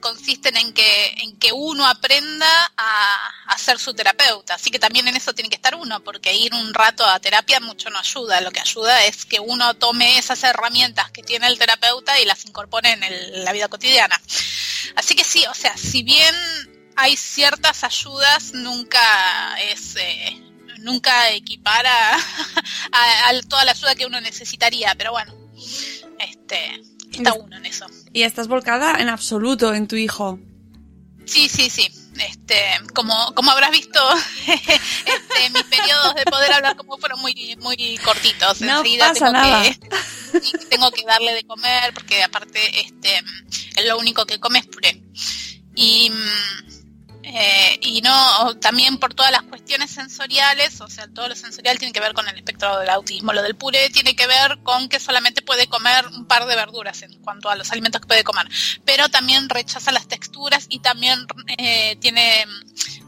consisten 0.02 0.58
en 0.58 0.74
que, 0.74 1.14
en 1.20 1.40
que 1.40 1.54
uno 1.54 1.88
aprenda 1.88 2.46
a, 2.76 3.32
a, 3.48 3.58
ser 3.58 3.80
su 3.80 3.94
terapeuta. 3.94 4.56
Así 4.56 4.70
que 4.70 4.80
también 4.80 5.08
en 5.08 5.16
eso 5.16 5.32
tiene 5.34 5.50
que 5.50 5.56
estar 5.56 5.76
uno, 5.76 6.02
porque 6.02 6.36
ir 6.36 6.54
un 6.54 6.74
rato 6.74 7.06
a 7.06 7.18
terapia 7.22 7.62
mucho 7.62 7.90
no 7.90 8.00
ayuda. 8.00 8.42
Lo 8.42 8.52
que 8.52 8.60
ayuda 8.60 9.06
es 9.06 9.26
que 9.26 9.40
uno 9.40 9.76
tome 9.76 10.18
esas 10.18 10.44
herramientas 10.44 11.10
que 11.12 11.24
tiene 11.24 11.48
el 11.48 11.58
terapeuta 11.58 12.20
y 12.20 12.26
las 12.26 12.46
incorpore 12.46 12.92
en, 12.92 13.46
la 13.46 13.54
vida 13.54 13.70
cotidiana. 13.70 14.22
Así 14.98 15.16
que 15.16 15.24
sí, 15.24 15.46
o 15.46 15.54
sea, 15.54 15.78
si 15.78 16.04
bien 16.04 16.36
hay 16.98 17.16
ciertas 17.16 17.84
ayudas, 17.84 18.54
nunca 18.54 19.00
es... 19.72 19.96
Eh, 19.96 20.44
nunca 20.80 21.32
equipara 21.32 22.14
a, 22.92 23.30
a 23.30 23.42
toda 23.50 23.66
la 23.66 23.72
ayuda 23.72 23.96
que 23.96 24.06
uno 24.06 24.22
necesitaría, 24.22 24.94
pero 24.96 25.12
bueno, 25.12 25.34
este, 26.20 26.82
está 27.12 27.34
uno 27.34 27.58
en 27.58 27.66
eso. 27.66 27.86
¿Y 28.14 28.24
estás 28.24 28.48
volcada 28.48 29.00
en 29.00 29.10
absoluto 29.10 29.74
en 29.74 29.88
tu 29.88 29.96
hijo? 29.96 30.40
Sí, 31.26 31.50
sí, 31.50 31.70
sí. 31.70 31.90
Este, 32.18 32.56
como, 32.96 33.14
como 33.36 33.52
habrás 33.52 33.70
visto, 33.72 34.00
este, 34.48 35.50
mis 35.52 35.64
periodos 35.64 36.16
de 36.16 36.26
poder 36.26 36.52
hablar 36.52 36.76
como 36.76 36.98
fueron 36.98 37.20
muy, 37.20 37.56
muy 37.60 37.98
cortitos. 37.98 38.62
No 38.62 38.80
Enseguida 38.80 39.10
pasa 39.10 39.26
tengo 39.26 39.32
nada. 39.34 39.64
Que, 39.64 40.58
tengo 40.70 40.92
que 40.92 41.04
darle 41.04 41.34
de 41.34 41.44
comer 41.44 41.94
porque 41.94 42.24
aparte, 42.24 42.60
este, 42.80 43.22
lo 43.86 44.00
único 44.00 44.26
que 44.26 44.40
come 44.40 44.60
es 44.60 44.66
puré. 44.68 45.04
Y 45.76 46.10
mm, 46.10 46.77
eh, 47.30 47.80
y 47.82 48.02
no 48.02 48.56
también 48.60 48.98
por 49.00 49.14
todas 49.14 49.32
las 49.32 49.44
cuestiones 49.44 49.92
sensoriales, 49.92 50.80
o 50.80 50.88
sea, 50.88 51.08
todo 51.08 51.28
lo 51.28 51.36
sensorial 51.36 51.78
tiene 51.78 51.92
que 51.92 52.00
ver 52.00 52.14
con 52.14 52.28
el 52.28 52.38
espectro 52.38 52.80
del 52.80 52.90
autismo. 52.90 53.34
Lo 53.34 53.44
del 53.44 53.56
puré 53.56 53.90
tiene 53.90 54.16
que 54.16 54.28
ver 54.28 54.60
con 54.64 54.88
que 54.88 55.00
solamente 55.00 55.42
puede 55.42 55.68
comer 55.68 56.08
un 56.08 56.26
par 56.26 56.46
de 56.46 56.56
verduras 56.56 57.02
en 57.02 57.14
cuanto 57.22 57.50
a 57.50 57.56
los 57.56 57.72
alimentos 57.72 58.02
que 58.02 58.08
puede 58.08 58.24
comer, 58.24 58.48
pero 58.86 59.10
también 59.10 59.50
rechaza 59.50 59.92
las 59.92 60.08
texturas 60.08 60.68
y 60.70 60.80
también 60.80 61.26
eh, 61.58 61.98
tiene 62.00 62.46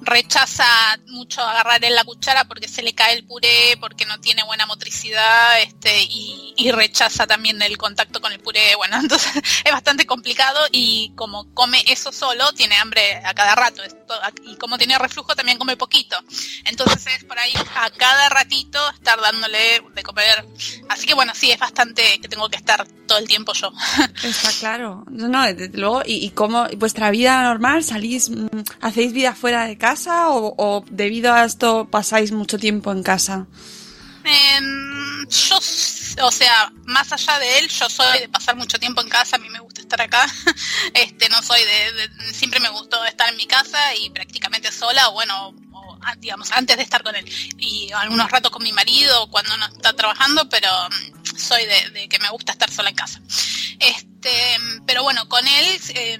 rechaza 0.01 0.65
mucho 1.07 1.41
agarrar 1.41 1.83
en 1.83 1.95
la 1.95 2.03
cuchara 2.03 2.45
porque 2.45 2.67
se 2.67 2.81
le 2.81 2.93
cae 2.93 3.15
el 3.15 3.25
puré, 3.25 3.77
porque 3.79 4.05
no 4.05 4.19
tiene 4.19 4.43
buena 4.43 4.65
motricidad, 4.65 5.61
este, 5.61 6.03
y, 6.03 6.53
y 6.57 6.71
rechaza 6.71 7.27
también 7.27 7.61
el 7.61 7.77
contacto 7.77 8.21
con 8.21 8.31
el 8.31 8.39
puré. 8.39 8.75
Bueno, 8.75 8.97
entonces 9.01 9.31
es 9.63 9.71
bastante 9.71 10.05
complicado 10.05 10.59
y 10.71 11.13
como 11.15 11.53
come 11.53 11.83
eso 11.87 12.11
solo, 12.11 12.51
tiene 12.53 12.75
hambre 12.75 13.21
a 13.23 13.33
cada 13.33 13.55
rato. 13.55 13.83
Y 14.43 14.55
como 14.55 14.77
tiene 14.77 14.97
reflujo, 14.97 15.35
también 15.35 15.57
come 15.57 15.77
poquito. 15.77 16.17
Entonces 16.65 17.05
es 17.17 17.23
por 17.23 17.37
ahí 17.39 17.53
a 17.75 17.89
cada 17.91 18.29
ratito 18.29 18.79
estar 18.91 19.19
dándole 19.19 19.81
de 19.93 20.03
comer. 20.03 20.45
Así 20.89 21.05
que 21.05 21.13
bueno, 21.13 21.33
sí, 21.35 21.51
es 21.51 21.59
bastante 21.59 22.19
que 22.21 22.27
tengo 22.27 22.49
que 22.49 22.57
estar 22.57 22.87
todo 23.07 23.17
el 23.17 23.27
tiempo 23.27 23.53
yo. 23.53 23.71
Está 24.23 24.51
claro. 24.59 25.03
No, 25.09 25.43
desde 25.43 25.77
luego, 25.77 26.03
¿y, 26.05 26.25
y 26.25 26.31
cómo 26.31 26.67
vuestra 26.77 27.11
vida 27.11 27.43
normal? 27.43 27.83
¿Salís, 27.83 28.29
mm, 28.29 28.47
hacéis 28.81 29.13
vida 29.13 29.35
fuera 29.35 29.65
de 29.65 29.77
casa? 29.77 30.29
o, 30.29 30.83
debido 30.89 31.33
a 31.33 31.45
esto 31.45 31.87
pasáis 31.89 32.31
mucho 32.31 32.57
tiempo 32.57 32.91
en 32.91 33.03
casa? 33.03 33.47
Em, 34.23 35.27
yo, 35.27 35.57
o 36.23 36.31
sea, 36.31 36.71
más 36.85 37.11
allá 37.11 37.39
de 37.39 37.59
él, 37.59 37.69
yo 37.69 37.89
soy 37.89 38.19
de 38.19 38.29
pasar 38.29 38.55
mucho 38.55 38.77
tiempo 38.79 39.01
en 39.01 39.09
casa, 39.09 39.37
a 39.37 39.39
mí 39.39 39.49
me 39.49 39.59
gusta 39.59 39.78
estar 39.89 40.01
acá. 40.01 40.25
Este, 40.93 41.29
no 41.29 41.41
soy 41.41 41.59
de, 41.61 42.33
siempre 42.33 42.59
me 42.59 42.69
gustó 42.69 43.03
estar 43.05 43.29
en 43.29 43.37
mi 43.37 43.45
casa 43.45 43.95
y 43.95 44.09
prácticamente 44.09 44.71
sola, 44.71 45.09
o 45.09 45.13
bueno, 45.13 45.53
digamos, 46.19 46.51
antes 46.51 46.77
de 46.77 46.83
estar 46.83 47.03
con 47.03 47.15
él. 47.15 47.25
Y 47.57 47.91
algunos 47.93 48.29
ratos 48.31 48.51
con 48.51 48.63
mi 48.63 48.71
marido 48.71 49.29
cuando 49.29 49.55
no 49.57 49.65
está 49.67 49.93
trabajando, 49.93 50.47
pero 50.49 50.69
mm, 50.89 51.37
soy 51.37 51.63
de, 51.65 52.07
que 52.07 52.19
me 52.19 52.29
gusta 52.29 52.53
estar 52.53 52.71
sola 52.71 52.89
en 52.89 52.95
casa. 52.95 53.21
Este, 53.79 54.18
pero 54.85 55.03
bueno, 55.03 55.27
con 55.29 55.45
él 55.47 55.81
eh, 55.89 56.19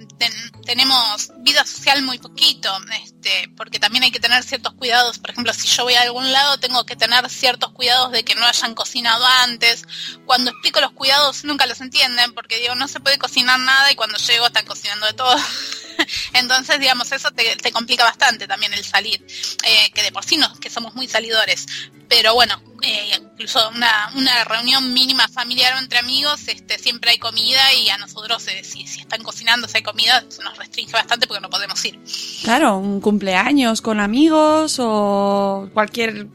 tenemos 0.65 1.31
vida 1.39 1.65
social 1.65 2.01
muy 2.03 2.17
poquito, 2.19 2.71
este, 3.03 3.49
porque 3.57 3.79
también 3.79 4.03
hay 4.03 4.11
que 4.11 4.19
tener 4.19 4.43
ciertos 4.43 4.73
cuidados. 4.73 5.19
Por 5.19 5.31
ejemplo, 5.31 5.53
si 5.53 5.67
yo 5.67 5.83
voy 5.83 5.95
a 5.95 6.01
algún 6.01 6.31
lado, 6.31 6.59
tengo 6.59 6.85
que 6.85 6.95
tener 6.95 7.29
ciertos 7.29 7.71
cuidados 7.71 8.11
de 8.11 8.23
que 8.23 8.35
no 8.35 8.45
hayan 8.45 8.75
cocinado 8.75 9.25
antes. 9.43 9.85
Cuando 10.25 10.51
explico 10.51 10.79
los 10.79 10.91
cuidados, 10.91 11.43
nunca 11.43 11.65
los 11.65 11.81
entienden, 11.81 12.33
porque 12.33 12.59
digo, 12.59 12.75
no 12.75 12.87
se 12.87 12.99
puede 12.99 13.17
cocinar 13.17 13.59
nada 13.59 13.91
y 13.91 13.95
cuando 13.95 14.17
llego 14.17 14.47
están 14.47 14.65
cocinando 14.65 15.05
de 15.05 15.13
todo. 15.13 15.35
Entonces, 16.33 16.79
digamos, 16.79 17.11
eso 17.11 17.31
te, 17.31 17.71
complica 17.71 18.03
bastante 18.03 18.47
también 18.47 18.73
el 18.73 18.83
salir, 18.83 19.25
eh, 19.63 19.91
que 19.91 20.03
de 20.03 20.11
por 20.11 20.23
sí 20.23 20.37
no, 20.37 20.53
que 20.59 20.69
somos 20.69 20.95
muy 20.95 21.07
salidores. 21.07 21.65
Pero 22.07 22.33
bueno, 22.33 22.61
eh, 22.81 23.11
incluso 23.15 23.69
una, 23.69 24.11
una 24.15 24.43
reunión 24.43 24.93
mínima 24.93 25.27
familiar 25.27 25.75
o 25.75 25.77
entre 25.77 25.99
amigos, 25.99 26.47
este, 26.47 26.79
siempre 26.79 27.11
hay 27.11 27.19
comida 27.19 27.73
y 27.73 27.88
a 27.89 27.97
nosotros, 27.97 28.47
eh, 28.47 28.63
si, 28.63 28.87
si 28.87 29.01
están 29.01 29.23
cocinando, 29.23 29.67
si 29.67 29.77
hay 29.77 29.83
comida, 29.83 30.23
nos 30.43 30.57
restringe 30.57 30.93
bastante 30.93 31.27
porque 31.27 31.41
no 31.41 31.49
podemos 31.49 31.83
ir. 31.85 31.99
Claro, 32.43 32.77
un 32.77 33.01
cumpleaños 33.01 33.81
con 33.81 33.99
amigos 33.99 34.77
o 34.79 35.69
cualquier 35.73 36.27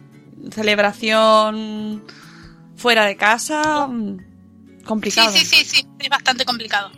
celebración 0.52 2.04
fuera 2.76 3.04
de 3.04 3.16
casa, 3.16 3.86
mm, 3.86 4.84
complicado. 4.84 5.32
Sí, 5.32 5.44
sí, 5.44 5.56
sí, 5.56 5.64
sí, 5.64 5.86
es 5.98 6.08
bastante 6.08 6.44
complicado. 6.44 6.90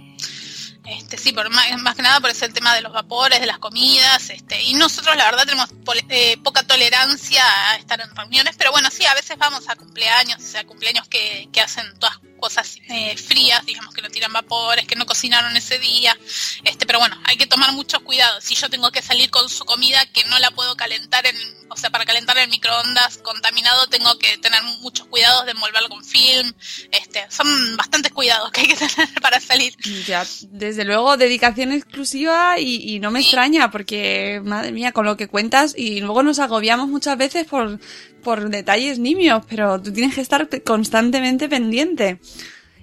Este, 0.87 1.19
sí, 1.19 1.33
por 1.33 1.51
más, 1.51 1.97
que 1.97 2.03
nada 2.03 2.21
por 2.21 2.31
ese 2.31 2.49
tema 2.49 2.73
de 2.75 2.81
los 2.81 2.93
vapores, 2.93 3.41
de 3.41 3.47
las 3.47 3.59
comidas, 3.59 4.31
este, 4.31 4.63
y 4.63 4.75
nosotros 4.75 5.17
la 5.17 5.25
verdad 5.25 5.45
tenemos 5.45 5.69
eh, 6.09 6.37
poca 6.45 6.63
tolerancia 6.63 7.43
a 7.71 7.77
estar 7.77 8.01
en 8.01 8.15
reuniones, 8.15 8.55
pero 8.57 8.71
bueno, 8.71 8.89
sí, 8.93 9.05
a 9.05 9.15
veces 9.15 9.37
vamos 9.37 9.69
a 9.69 9.75
cumpleaños, 9.75 10.41
o 10.41 10.47
sea, 10.47 10.65
cumpleaños 10.65 11.09
que, 11.09 11.49
que 11.53 11.61
hacen 11.61 11.85
todas 11.99 12.19
cosas 12.37 12.77
eh, 12.89 13.17
frías, 13.17 13.65
digamos 13.67 13.95
que 13.95 14.03
no 14.03 14.11
tiran 14.11 14.33
vapores, 14.33 14.87
que 14.87 14.97
no 14.97 15.07
cocinaron 15.07 15.57
ese 15.57 15.79
día. 15.79 16.17
Este, 16.65 16.87
pero 16.87 16.99
bueno, 16.99 17.19
hay 17.25 17.37
que 17.37 17.47
tomar 17.47 17.73
muchos 17.73 18.01
cuidados. 18.03 18.45
Si 18.45 18.55
yo 18.55 18.69
tengo 18.71 18.91
que 18.91 19.03
salir 19.03 19.31
con 19.31 19.49
su 19.49 19.65
comida 19.65 20.05
que 20.13 20.25
no 20.25 20.39
la 20.39 20.51
puedo 20.51 20.77
calentar 20.77 21.27
en, 21.27 21.37
o 21.69 21.77
sea, 21.77 21.91
para 21.91 22.05
calentar 22.05 22.39
en 22.39 22.51
microondas 22.51 23.19
contaminado, 23.19 23.87
tengo 23.89 24.19
que 24.19 24.39
tener 24.39 24.63
muchos 24.81 25.07
cuidados 25.07 25.45
de 25.47 25.53
envolverlo 25.53 25.89
con 25.89 26.05
film. 26.05 26.53
Este, 26.93 27.27
son 27.31 27.77
bastantes 27.77 28.13
cuidados 28.13 28.51
que 28.51 28.61
hay 28.63 28.67
que 28.69 28.77
tener 28.77 29.09
para 29.21 29.41
salir. 29.41 29.75
Ya, 30.07 30.27
desde 30.51 30.85
luego, 30.85 31.17
dedicación 31.17 31.73
exclusiva 31.73 32.59
y, 32.59 32.99
no 33.01 33.11
me 33.11 33.21
extraña 33.21 33.71
porque, 33.71 34.41
madre 34.45 34.73
mía, 34.73 34.93
con 34.93 35.05
lo 35.05 35.17
que 35.17 35.29
cuentas 35.29 35.75
y 35.77 36.01
luego 36.01 36.23
nos 36.23 36.39
agobiamos 36.39 36.89
muchas 36.89 37.19
veces 37.19 37.47
por, 37.47 37.79
por 38.27 38.51
detalles 38.51 38.99
nimios, 38.99 39.45
pero 39.49 39.81
tú 39.81 39.93
tienes 39.93 40.17
que 40.17 40.21
estar 40.21 40.49
constantemente 40.65 41.49
pendiente. 41.49 42.19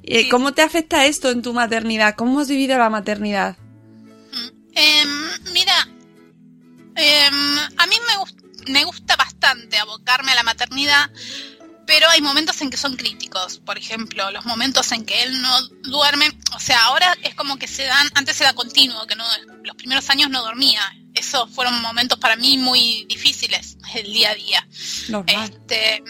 Eh, 0.02 0.30
¿Cómo 0.30 0.54
te 0.54 0.62
afecta 0.62 1.06
esto 1.06 1.32
en 1.32 1.42
tu 1.42 1.52
maternidad? 1.54 2.16
¿Cómo 2.16 2.40
has 2.40 2.48
vivido 2.48 2.78
la 2.78 2.90
maternidad? 2.90 3.58
Mm, 4.32 4.48
em, 4.74 5.10
mira, 5.52 5.78
em, 6.96 7.58
a 7.76 7.88
mí 7.88 7.96
me, 8.08 8.72
me 8.72 8.86
gusta 8.86 9.18
bastante 9.18 9.78
abocarme 9.78 10.32
a 10.32 10.36
la 10.36 10.44
maternidad 10.44 11.12
pero 11.86 12.10
hay 12.10 12.22
momentos 12.22 12.62
en 12.62 12.70
que 12.70 12.78
son 12.78 12.96
críticos. 12.96 13.60
Por 13.60 13.78
ejemplo, 13.78 14.32
los 14.32 14.46
momentos 14.46 14.94
en 14.94 15.06
que 15.06 15.24
él 15.24 15.42
no 15.42 15.62
duerme, 15.84 16.30
o 16.56 16.60
sea, 16.62 16.86
ahora 16.86 17.14
es 17.22 17.36
como 17.36 17.58
que 17.58 17.68
se 17.68 17.84
dan, 17.84 18.08
antes 18.16 18.40
era 18.40 18.54
continuo, 18.54 19.06
que 19.06 19.18
no, 19.18 19.26
los 19.64 19.76
primeros 19.76 20.10
años 20.10 20.30
no 20.30 20.42
dormía. 20.42 20.82
Esos 21.14 21.50
fueron 21.52 21.82
momentos 21.82 22.18
para 22.20 22.36
mí 22.36 22.58
muy 22.58 23.06
difíciles, 23.08 23.78
el 23.96 24.12
día 24.12 24.32
a 24.32 24.36
día. 24.36 24.68
Este, 25.28 26.04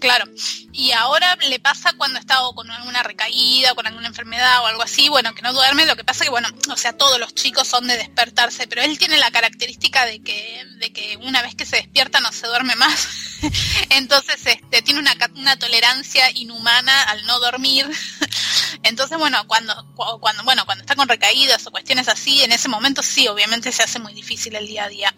Claro. 0.00 0.26
Y 0.72 0.92
ahora 0.92 1.36
le 1.48 1.58
pasa 1.58 1.92
cuando 1.94 2.18
está 2.18 2.36
con 2.54 2.70
alguna 2.70 3.02
recaída, 3.02 3.74
con 3.74 3.86
alguna 3.86 4.06
enfermedad 4.06 4.62
o 4.62 4.66
algo 4.66 4.82
así, 4.82 5.08
bueno, 5.08 5.34
que 5.34 5.42
no 5.42 5.52
duerme, 5.52 5.86
lo 5.86 5.96
que 5.96 6.04
pasa 6.04 6.24
que, 6.24 6.30
bueno, 6.30 6.48
o 6.70 6.76
sea, 6.76 6.96
todos 6.96 7.18
los 7.18 7.34
chicos 7.34 7.66
son 7.66 7.86
de 7.88 7.96
despertarse, 7.96 8.68
pero 8.68 8.82
él 8.82 8.96
tiene 8.98 9.18
la 9.18 9.30
característica 9.30 10.06
de 10.06 10.20
que, 10.22 10.64
de 10.76 10.92
que 10.92 11.16
una 11.18 11.42
vez 11.42 11.54
que 11.54 11.66
se 11.66 11.76
despierta 11.76 12.20
no 12.20 12.30
se 12.32 12.46
duerme 12.46 12.76
más. 12.76 13.08
Entonces, 13.90 14.40
este, 14.44 14.82
tiene 14.82 15.00
una, 15.00 15.14
una 15.34 15.58
tolerancia 15.58 16.30
inhumana 16.34 17.02
al 17.04 17.26
no 17.26 17.40
dormir. 17.40 17.90
Entonces, 18.84 19.18
bueno, 19.18 19.46
cuando, 19.48 19.74
cuando, 20.20 20.44
bueno, 20.44 20.64
cuando 20.64 20.82
está 20.82 20.94
con 20.94 21.08
recaídas 21.08 21.66
o 21.66 21.70
cuestiones 21.70 22.08
así, 22.08 22.42
en 22.42 22.52
ese 22.52 22.68
momento 22.68 23.02
sí, 23.02 23.26
obviamente 23.26 23.72
se 23.72 23.82
hace 23.82 23.98
muy 23.98 24.14
difícil 24.14 24.54
el 24.54 24.66
día 24.66 24.84
a 24.84 24.88
día. 24.88 25.14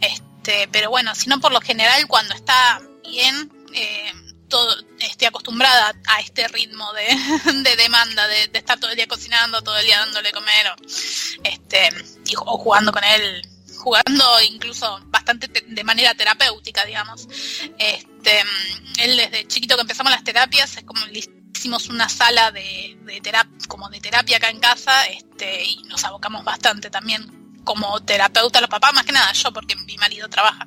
Este, 0.00 0.68
pero 0.72 0.90
bueno, 0.90 1.14
si 1.14 1.28
no 1.28 1.40
por 1.40 1.52
lo 1.52 1.60
general, 1.60 2.06
cuando 2.08 2.34
está 2.34 2.80
bien, 3.04 3.52
eh, 3.72 4.12
estoy 5.00 5.26
acostumbrada 5.26 5.94
a 6.06 6.20
este 6.20 6.48
ritmo 6.48 6.86
de, 6.92 7.76
demanda, 7.76 8.26
de, 8.28 8.50
estar 8.52 8.78
todo 8.78 8.90
el 8.90 8.96
día 8.96 9.06
cocinando, 9.06 9.62
todo 9.62 9.76
el 9.76 9.86
día 9.86 9.98
dándole 9.98 10.32
comer, 10.32 10.66
o, 10.68 10.76
este, 11.42 11.88
o 12.38 12.58
jugando 12.58 12.92
con 12.92 13.04
él, 13.04 13.46
jugando 13.76 14.40
incluso 14.42 15.00
bastante 15.06 15.48
de 15.48 15.84
manera 15.84 16.14
terapéutica, 16.14 16.84
digamos. 16.84 17.28
Este, 17.78 18.42
él 18.98 19.16
desde 19.16 19.46
chiquito 19.46 19.76
que 19.76 19.82
empezamos 19.82 20.12
las 20.12 20.24
terapias, 20.24 20.76
es 20.76 20.84
como 20.84 21.00
hicimos 21.06 21.88
una 21.88 22.08
sala 22.08 22.50
de, 22.50 22.96
de 23.02 23.20
terapia, 23.20 23.68
como 23.68 23.88
de 23.88 24.00
terapia 24.00 24.36
acá 24.36 24.50
en 24.50 24.60
casa, 24.60 25.06
este, 25.06 25.64
y 25.64 25.82
nos 25.84 26.04
abocamos 26.04 26.44
bastante 26.44 26.90
también 26.90 27.44
como 27.64 28.00
terapeuta 28.02 28.60
los 28.60 28.70
papás, 28.70 28.92
más 28.94 29.04
que 29.04 29.12
nada 29.12 29.32
yo, 29.32 29.52
porque 29.52 29.74
mi 29.76 29.96
marido 29.96 30.28
trabaja. 30.28 30.66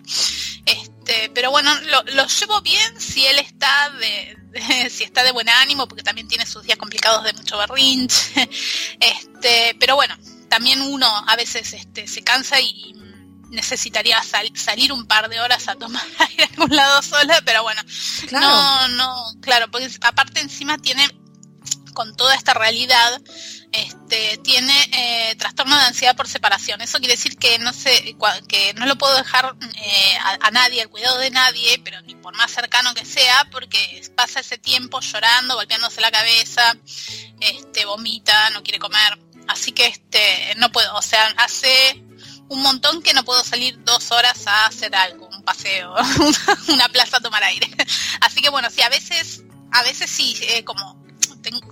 Este, 0.66 0.97
pero 1.34 1.52
bueno, 1.52 1.74
lo, 2.14 2.28
llevo 2.28 2.62
bien 2.62 3.00
si 3.00 3.26
él 3.26 3.40
está 3.40 3.90
de, 3.92 4.90
si 4.90 5.04
está 5.04 5.24
de 5.24 5.32
buen 5.32 5.50
ánimo, 5.50 5.88
porque 5.88 6.04
también 6.04 6.28
tiene 6.28 6.46
sus 6.46 6.64
días 6.64 6.78
complicados 6.78 7.24
de 7.24 7.34
mucho 7.34 7.58
berrinche. 7.58 8.50
Este, 9.00 9.76
pero 9.80 9.96
bueno, 9.96 10.18
también 10.50 10.82
uno 10.82 11.08
a 11.28 11.36
veces 11.36 11.74
este, 11.74 12.08
se 12.08 12.24
cansa 12.24 12.60
y 12.60 12.94
necesitaría 13.50 14.22
salir 14.54 14.92
un 14.92 15.06
par 15.08 15.30
de 15.30 15.40
horas 15.40 15.68
a 15.68 15.76
tomar 15.76 16.04
aire 16.30 16.44
a 16.44 16.48
algún 16.48 16.76
lado 16.76 17.02
sola, 17.02 17.42
pero 17.46 17.64
bueno, 17.64 17.82
no, 18.32 18.88
no, 18.90 19.34
claro, 19.42 19.70
porque 19.72 19.90
aparte 20.02 20.42
encima 20.42 20.78
tiene 20.78 21.08
con 21.94 22.16
toda 22.16 22.36
esta 22.36 22.54
realidad, 22.54 23.22
este, 23.72 24.38
tiene 24.38 24.74
eh, 24.94 25.36
trastorno 25.36 25.76
de 25.78 25.86
ansiedad 25.86 26.16
por 26.16 26.28
separación. 26.28 26.82
Eso 26.82 27.00
quiere 27.00 27.16
decir 27.16 27.38
que 27.38 27.60
no 27.60 27.74
sé, 27.74 28.16
que 28.48 28.74
no 28.76 28.86
lo 28.86 28.98
puedo 28.98 29.16
dejar 29.16 29.56
eh, 29.76 30.18
a, 30.42 30.52
nadie, 30.52 30.82
al 30.82 30.90
cuidado 30.90 31.18
de 31.20 31.30
nadie, 31.30 31.80
pero 31.84 32.02
ni 32.02 32.16
por 32.16 32.36
más 32.36 32.52
cercano 32.52 32.94
que 32.94 33.06
sea, 33.06 33.48
porque 33.52 34.02
pasa 34.16 34.40
ese 34.40 34.58
tiempo 34.58 35.00
llorando, 35.02 35.56
golpeándose 35.56 36.02
la 36.02 36.12
cabeza, 36.12 36.76
este, 37.40 37.86
vomita, 37.86 38.50
no 38.52 38.64
quiere 38.64 38.80
comer. 38.80 39.20
Así 39.48 39.72
que 39.72 39.88
este, 39.88 40.56
no 40.58 40.72
puedo, 40.72 40.94
o 40.96 41.02
sea, 41.02 41.26
hace 41.38 42.04
un 42.50 42.62
montón 42.62 43.02
que 43.02 43.14
no 43.14 43.24
puedo 43.24 43.44
salir 43.44 43.82
dos 43.84 44.12
horas 44.12 44.48
a 44.48 44.66
hacer 44.66 44.96
algo, 44.96 45.28
un 45.28 45.44
paseo, 45.44 45.94
una 46.70 46.90
plaza 46.90 47.18
a 47.18 47.22
tomar 47.22 47.44
aire. 47.44 47.70
Así 48.22 48.42
que 48.42 48.50
bueno, 48.50 48.70
sí, 48.70 48.82
a 48.82 48.90
veces, 48.90 49.44
a 49.72 49.84
veces 49.84 50.10
sí, 50.10 50.36
eh, 50.42 50.64
como 50.64 51.07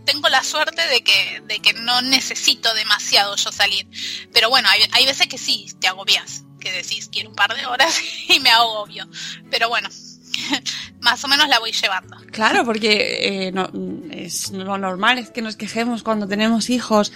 tengo 0.05 0.30
la 0.30 0.43
suerte 0.43 0.88
de 0.88 1.03
que, 1.03 1.41
de 1.47 1.59
que 1.59 1.73
no 1.73 2.01
necesito 2.01 2.73
demasiado 2.73 3.36
yo 3.36 3.51
salir. 3.51 3.88
Pero 4.34 4.49
bueno, 4.49 4.69
hay, 4.69 5.05
veces 5.05 5.28
que 5.28 5.38
sí, 5.38 5.67
te 5.80 5.88
agobias, 5.88 6.43
que 6.59 6.71
decís, 6.71 7.09
quiero 7.11 7.30
un 7.30 7.36
par 7.36 7.55
de 7.55 7.65
horas 7.65 7.99
y 8.28 8.39
me 8.39 8.49
agobio. 8.49 9.07
Pero 9.49 9.69
bueno, 9.69 9.89
más 11.01 11.23
o 11.23 11.28
menos 11.28 11.47
la 11.47 11.59
voy 11.59 11.71
llevando. 11.71 12.17
Claro, 12.32 12.65
porque 12.65 13.47
eh, 13.47 13.51
no, 13.51 13.69
es 14.11 14.51
lo 14.51 14.78
normal 14.78 15.17
es 15.17 15.30
que 15.30 15.41
nos 15.41 15.55
quejemos 15.55 16.03
cuando 16.03 16.28
tenemos 16.28 16.69
hijos 16.69 17.11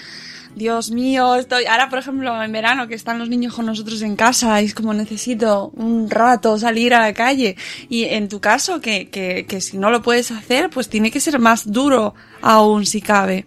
Dios 0.56 0.92
mío, 0.92 1.36
estoy. 1.36 1.66
Ahora, 1.66 1.90
por 1.90 2.00
ejemplo, 2.00 2.42
en 2.44 2.52
verano 2.52 2.88
que 2.88 2.96
están 2.96 3.20
los 3.20 3.30
niños 3.30 3.54
con 3.54 3.66
nosotros 3.66 4.02
en 4.02 4.16
casa, 4.16 4.60
es 4.62 4.74
como 4.74 4.94
necesito 4.94 5.72
un 5.76 6.10
rato 6.10 6.58
salir 6.58 6.94
a 6.94 7.00
la 7.00 7.14
calle. 7.14 7.56
Y 7.90 8.06
en 8.06 8.28
tu 8.30 8.40
caso, 8.40 8.82
que, 8.82 9.10
que, 9.10 9.46
que 9.48 9.62
si 9.62 9.78
no 9.78 9.90
lo 9.90 10.02
puedes 10.02 10.32
hacer, 10.32 10.70
pues 10.70 10.90
tiene 10.90 11.12
que 11.12 11.20
ser 11.20 11.40
más 11.40 11.72
duro 11.72 12.16
aún 12.42 12.86
si 12.86 13.02
cabe. 13.02 13.46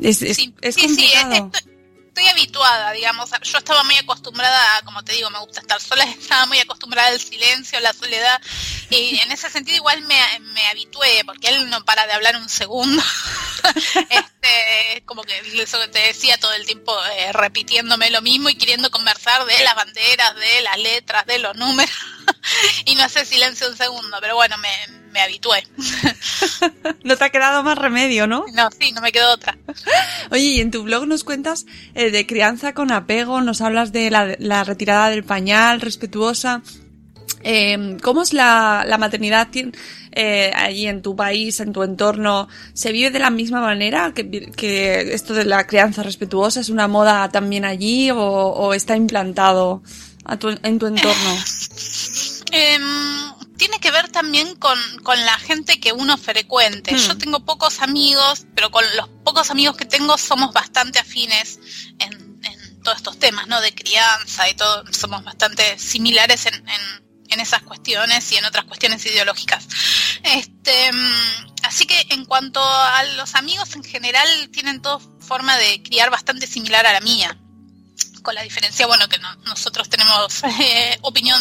Es, 0.00 0.22
es, 0.22 0.38
es 0.60 0.76
complicado 0.76 1.50
estoy 2.10 2.26
habituada, 2.26 2.92
digamos. 2.92 3.30
Yo 3.42 3.58
estaba 3.58 3.82
muy 3.84 3.96
acostumbrada, 3.96 4.82
como 4.84 5.02
te 5.02 5.12
digo, 5.12 5.30
me 5.30 5.38
gusta 5.38 5.60
estar 5.60 5.80
sola, 5.80 6.04
estaba 6.20 6.46
muy 6.46 6.58
acostumbrada 6.58 7.08
al 7.08 7.20
silencio, 7.20 7.78
a 7.78 7.82
la 7.82 7.92
soledad. 7.92 8.40
Y 8.90 9.18
en 9.20 9.30
ese 9.32 9.48
sentido 9.48 9.76
igual 9.76 10.02
me, 10.02 10.18
me 10.40 10.66
habitué, 10.68 11.22
porque 11.24 11.48
él 11.48 11.70
no 11.70 11.84
para 11.84 12.06
de 12.06 12.12
hablar 12.12 12.36
un 12.36 12.48
segundo. 12.48 13.02
este, 14.10 15.02
como 15.06 15.22
que 15.22 15.38
eso 15.62 15.80
que 15.80 15.88
te 15.88 16.00
decía 16.00 16.38
todo 16.38 16.52
el 16.52 16.66
tiempo, 16.66 16.92
eh, 17.16 17.32
repitiéndome 17.32 18.10
lo 18.10 18.20
mismo 18.20 18.48
y 18.48 18.56
queriendo 18.56 18.90
conversar 18.90 19.44
de 19.44 19.62
las 19.62 19.76
banderas, 19.76 20.34
de 20.34 20.62
las 20.62 20.78
letras, 20.78 21.26
de 21.26 21.38
los 21.38 21.56
números. 21.56 21.94
y 22.86 22.96
no 22.96 23.04
hace 23.04 23.24
silencio 23.24 23.68
un 23.68 23.76
segundo, 23.76 24.18
pero 24.20 24.34
bueno, 24.34 24.58
me, 24.58 24.99
me 25.12 25.20
habitué. 25.20 25.62
no 27.04 27.16
te 27.16 27.24
ha 27.24 27.30
quedado 27.30 27.62
más 27.62 27.78
remedio, 27.78 28.26
¿no? 28.26 28.44
No, 28.54 28.68
sí, 28.78 28.92
no 28.92 29.00
me 29.00 29.12
quedó 29.12 29.32
otra. 29.32 29.56
Oye, 30.30 30.42
y 30.42 30.60
en 30.60 30.70
tu 30.70 30.82
blog 30.82 31.06
nos 31.06 31.24
cuentas 31.24 31.66
eh, 31.94 32.10
de 32.10 32.26
crianza 32.26 32.74
con 32.74 32.92
apego, 32.92 33.40
nos 33.40 33.60
hablas 33.60 33.92
de 33.92 34.10
la, 34.10 34.64
retirada 34.64 35.10
del 35.10 35.24
pañal 35.24 35.80
respetuosa. 35.80 36.62
Eh, 37.42 37.96
¿Cómo 38.02 38.22
es 38.22 38.32
la, 38.32 38.84
maternidad 38.98 39.48
eh, 40.12 40.52
allí 40.54 40.86
en 40.86 41.00
tu 41.00 41.16
país, 41.16 41.60
en 41.60 41.72
tu 41.72 41.82
entorno? 41.82 42.48
¿Se 42.74 42.92
vive 42.92 43.10
de 43.10 43.18
la 43.18 43.30
misma 43.30 43.60
manera 43.60 44.12
que, 44.12 45.14
esto 45.14 45.34
de 45.34 45.44
la 45.44 45.66
crianza 45.66 46.02
respetuosa 46.02 46.60
es 46.60 46.68
una 46.68 46.88
moda 46.88 47.30
también 47.30 47.64
allí 47.64 48.10
o, 48.12 48.74
está 48.74 48.96
implantado 48.96 49.82
en 50.62 50.78
tu 50.78 50.86
entorno? 50.86 51.36
Em, 52.52 52.82
tiene 53.60 53.78
que 53.78 53.90
ver 53.90 54.08
también 54.08 54.56
con, 54.56 54.78
la 55.04 55.38
gente 55.38 55.78
que 55.78 55.92
uno 55.92 56.16
frecuente. 56.16 56.96
Yo 56.96 57.12
hmm. 57.12 57.18
tengo 57.18 57.44
pocos 57.44 57.80
amigos, 57.80 58.46
pero 58.54 58.70
con 58.70 58.82
los 58.96 59.06
pocos 59.22 59.50
amigos 59.50 59.76
que 59.76 59.84
tengo 59.84 60.16
somos 60.16 60.54
bastante 60.54 60.98
afines 60.98 61.60
en, 61.98 62.30
todos 62.82 62.96
estos 62.96 63.18
temas, 63.18 63.46
¿no? 63.48 63.60
De 63.60 63.74
crianza 63.74 64.48
y 64.48 64.54
todo, 64.54 64.90
somos 64.94 65.22
bastante 65.22 65.78
similares 65.78 66.46
en, 66.46 66.54
en, 67.28 67.40
esas 67.40 67.60
cuestiones 67.62 68.32
y 68.32 68.38
en 68.38 68.46
otras 68.46 68.64
cuestiones 68.64 69.04
ideológicas. 69.04 69.68
Este, 70.22 70.90
así 71.62 71.84
que 71.84 72.06
en 72.08 72.24
cuanto 72.24 72.64
a 72.64 73.04
los 73.18 73.34
amigos 73.34 73.76
en 73.76 73.84
general, 73.84 74.48
tienen 74.50 74.80
toda 74.80 75.00
forma 75.20 75.58
de 75.58 75.82
criar 75.82 76.08
bastante 76.08 76.46
similar 76.46 76.86
a 76.86 76.94
la 76.94 77.00
mía 77.00 77.38
con 78.22 78.34
la 78.34 78.42
diferencia, 78.42 78.86
bueno, 78.86 79.08
que 79.08 79.18
nosotros 79.44 79.88
tenemos 79.88 80.42
eh, 80.60 80.98
opinión, 81.02 81.40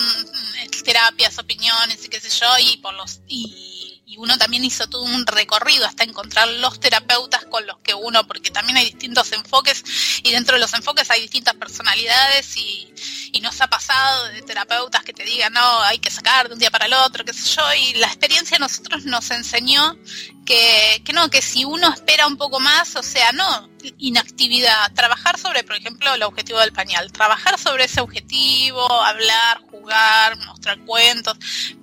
eh, 0.61 0.69
terapias, 0.83 1.37
opiniones 1.37 2.03
y 2.05 2.09
qué 2.09 2.19
sé 2.19 2.29
yo, 2.29 2.47
y 2.59 2.77
por 2.77 2.93
los 2.93 3.21
y, 3.27 3.78
uno 4.17 4.37
también 4.37 4.65
hizo 4.65 4.87
todo 4.87 5.03
un 5.03 5.25
recorrido 5.25 5.85
hasta 5.85 6.03
encontrar 6.03 6.47
los 6.47 6.79
terapeutas 6.79 7.45
con 7.45 7.65
los 7.65 7.77
que 7.79 7.93
uno, 7.93 8.25
porque 8.27 8.51
también 8.51 8.77
hay 8.77 8.85
distintos 8.85 9.31
enfoques 9.31 9.83
y 10.23 10.31
dentro 10.31 10.55
de 10.55 10.61
los 10.61 10.73
enfoques 10.73 11.09
hay 11.11 11.21
distintas 11.21 11.55
personalidades 11.55 12.57
y, 12.57 12.93
y 13.31 13.41
nos 13.41 13.59
ha 13.61 13.67
pasado 13.67 14.25
de 14.29 14.41
terapeutas 14.41 15.03
que 15.03 15.13
te 15.13 15.23
digan, 15.23 15.53
no, 15.53 15.81
hay 15.81 15.99
que 15.99 16.09
sacar 16.09 16.47
de 16.47 16.53
un 16.53 16.59
día 16.59 16.71
para 16.71 16.85
el 16.85 16.93
otro, 16.93 17.23
qué 17.23 17.33
sé 17.33 17.55
yo, 17.55 17.63
y 17.73 17.93
la 17.95 18.07
experiencia 18.07 18.57
a 18.57 18.59
nosotros 18.59 19.05
nos 19.05 19.29
enseñó 19.31 19.97
que, 20.45 21.01
que 21.05 21.13
no, 21.13 21.29
que 21.29 21.41
si 21.41 21.65
uno 21.65 21.93
espera 21.93 22.27
un 22.27 22.37
poco 22.37 22.59
más, 22.59 22.95
o 22.95 23.03
sea, 23.03 23.31
no 23.31 23.69
inactividad, 23.97 24.91
trabajar 24.93 25.37
sobre, 25.37 25.63
por 25.63 25.75
ejemplo, 25.75 26.13
el 26.13 26.23
objetivo 26.23 26.59
del 26.59 26.73
pañal, 26.73 27.11
trabajar 27.11 27.57
sobre 27.57 27.85
ese 27.85 28.01
objetivo, 28.01 28.81
hablar, 29.03 29.59
jugar, 29.69 30.37
mostrar 30.45 30.79
cuentos, 30.85 31.37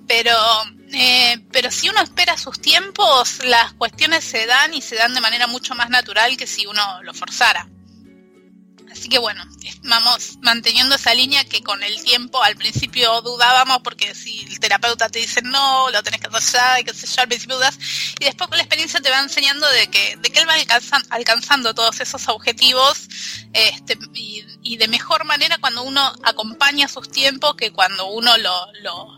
pero 0.07 0.35
eh, 0.93 1.39
pero 1.51 1.71
si 1.71 1.89
uno 1.89 2.01
espera 2.01 2.37
sus 2.37 2.61
tiempos, 2.61 3.39
las 3.43 3.73
cuestiones 3.73 4.23
se 4.23 4.45
dan 4.45 4.73
y 4.73 4.81
se 4.81 4.95
dan 4.95 5.13
de 5.13 5.21
manera 5.21 5.47
mucho 5.47 5.75
más 5.75 5.89
natural 5.89 6.37
que 6.37 6.47
si 6.47 6.65
uno 6.65 7.03
lo 7.03 7.13
forzara. 7.13 7.67
Así 8.91 9.09
que 9.09 9.19
bueno, 9.19 9.43
vamos 9.83 10.37
manteniendo 10.41 10.95
esa 10.95 11.13
línea 11.13 11.43
que 11.45 11.61
con 11.61 11.83
el 11.83 12.01
tiempo 12.03 12.41
al 12.41 12.55
principio 12.55 13.21
dudábamos 13.21 13.79
porque 13.83 14.15
si 14.15 14.39
el 14.45 14.59
terapeuta 14.59 15.09
te 15.09 15.19
dice 15.19 15.41
no, 15.41 15.89
lo 15.91 16.01
tenés 16.03 16.21
que 16.21 16.27
hacer 16.27 16.53
ya 16.53 16.79
y 16.79 16.83
qué 16.83 16.93
sé 16.93 17.05
yo, 17.05 17.21
al 17.21 17.27
principio 17.27 17.57
dudas 17.57 17.77
y 18.19 18.25
después 18.25 18.47
con 18.47 18.57
la 18.57 18.63
experiencia 18.63 18.99
te 19.01 19.09
va 19.09 19.19
enseñando 19.19 19.67
de 19.69 19.87
que, 19.87 20.17
de 20.17 20.29
que 20.29 20.39
él 20.39 20.47
va 20.47 20.55
alcanzando 21.09 21.73
todos 21.75 21.99
esos 21.99 22.27
objetivos 22.27 23.07
este, 23.53 23.97
y, 24.13 24.43
de 24.75 24.89
mejor 24.89 25.23
manera 25.23 25.57
cuando 25.59 25.83
uno 25.83 26.01
acompaña 26.23 26.89
sus 26.89 27.09
tiempos 27.09 27.55
que 27.55 27.71
cuando 27.71 28.07
uno 28.07 28.37
lo, 28.37 28.67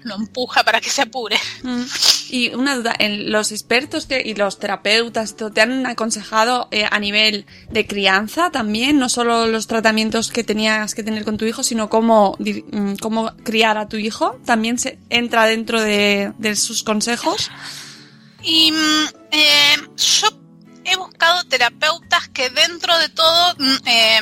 lo, 0.03 0.15
empuja 0.15 0.63
para 0.63 0.79
que 0.79 0.91
se 0.91 1.01
apure. 1.01 1.39
Mm. 1.63 1.83
Y 2.29 2.53
una 2.53 2.75
duda, 2.75 2.95
los 2.99 3.51
expertos 3.51 4.07
y 4.09 4.35
los 4.35 4.59
terapeutas 4.59 5.35
te 5.35 5.61
han 5.61 5.87
aconsejado 5.87 6.67
eh, 6.69 6.85
a 6.89 6.99
nivel 6.99 7.47
de 7.71 7.87
crianza 7.87 8.51
también, 8.51 8.99
no 8.99 9.09
solo 9.09 9.47
los 9.47 9.65
tratamientos 9.65 10.29
que 10.29 10.43
tenías 10.43 10.93
que 10.93 11.03
tener 11.03 11.25
con 11.25 11.37
tu 11.37 11.45
hijo, 11.45 11.63
sino 11.63 11.89
cómo, 11.89 12.37
mm, 12.37 12.95
cómo 13.01 13.33
criar 13.43 13.79
a 13.79 13.87
tu 13.87 13.97
hijo, 13.97 14.39
también 14.45 14.77
se 14.77 14.99
entra 15.09 15.45
dentro 15.45 15.81
de, 15.81 16.33
sus 16.55 16.83
consejos. 16.83 17.49
Y 18.43 18.71
mm, 18.71 19.05
eh, 19.31 19.75
yo 19.97 20.27
he 20.85 20.95
buscado 20.97 21.43
terapeutas 21.45 22.27
que 22.29 22.49
dentro 22.49 22.97
de 22.99 23.09
todo 23.09 23.55
eh, 23.85 24.19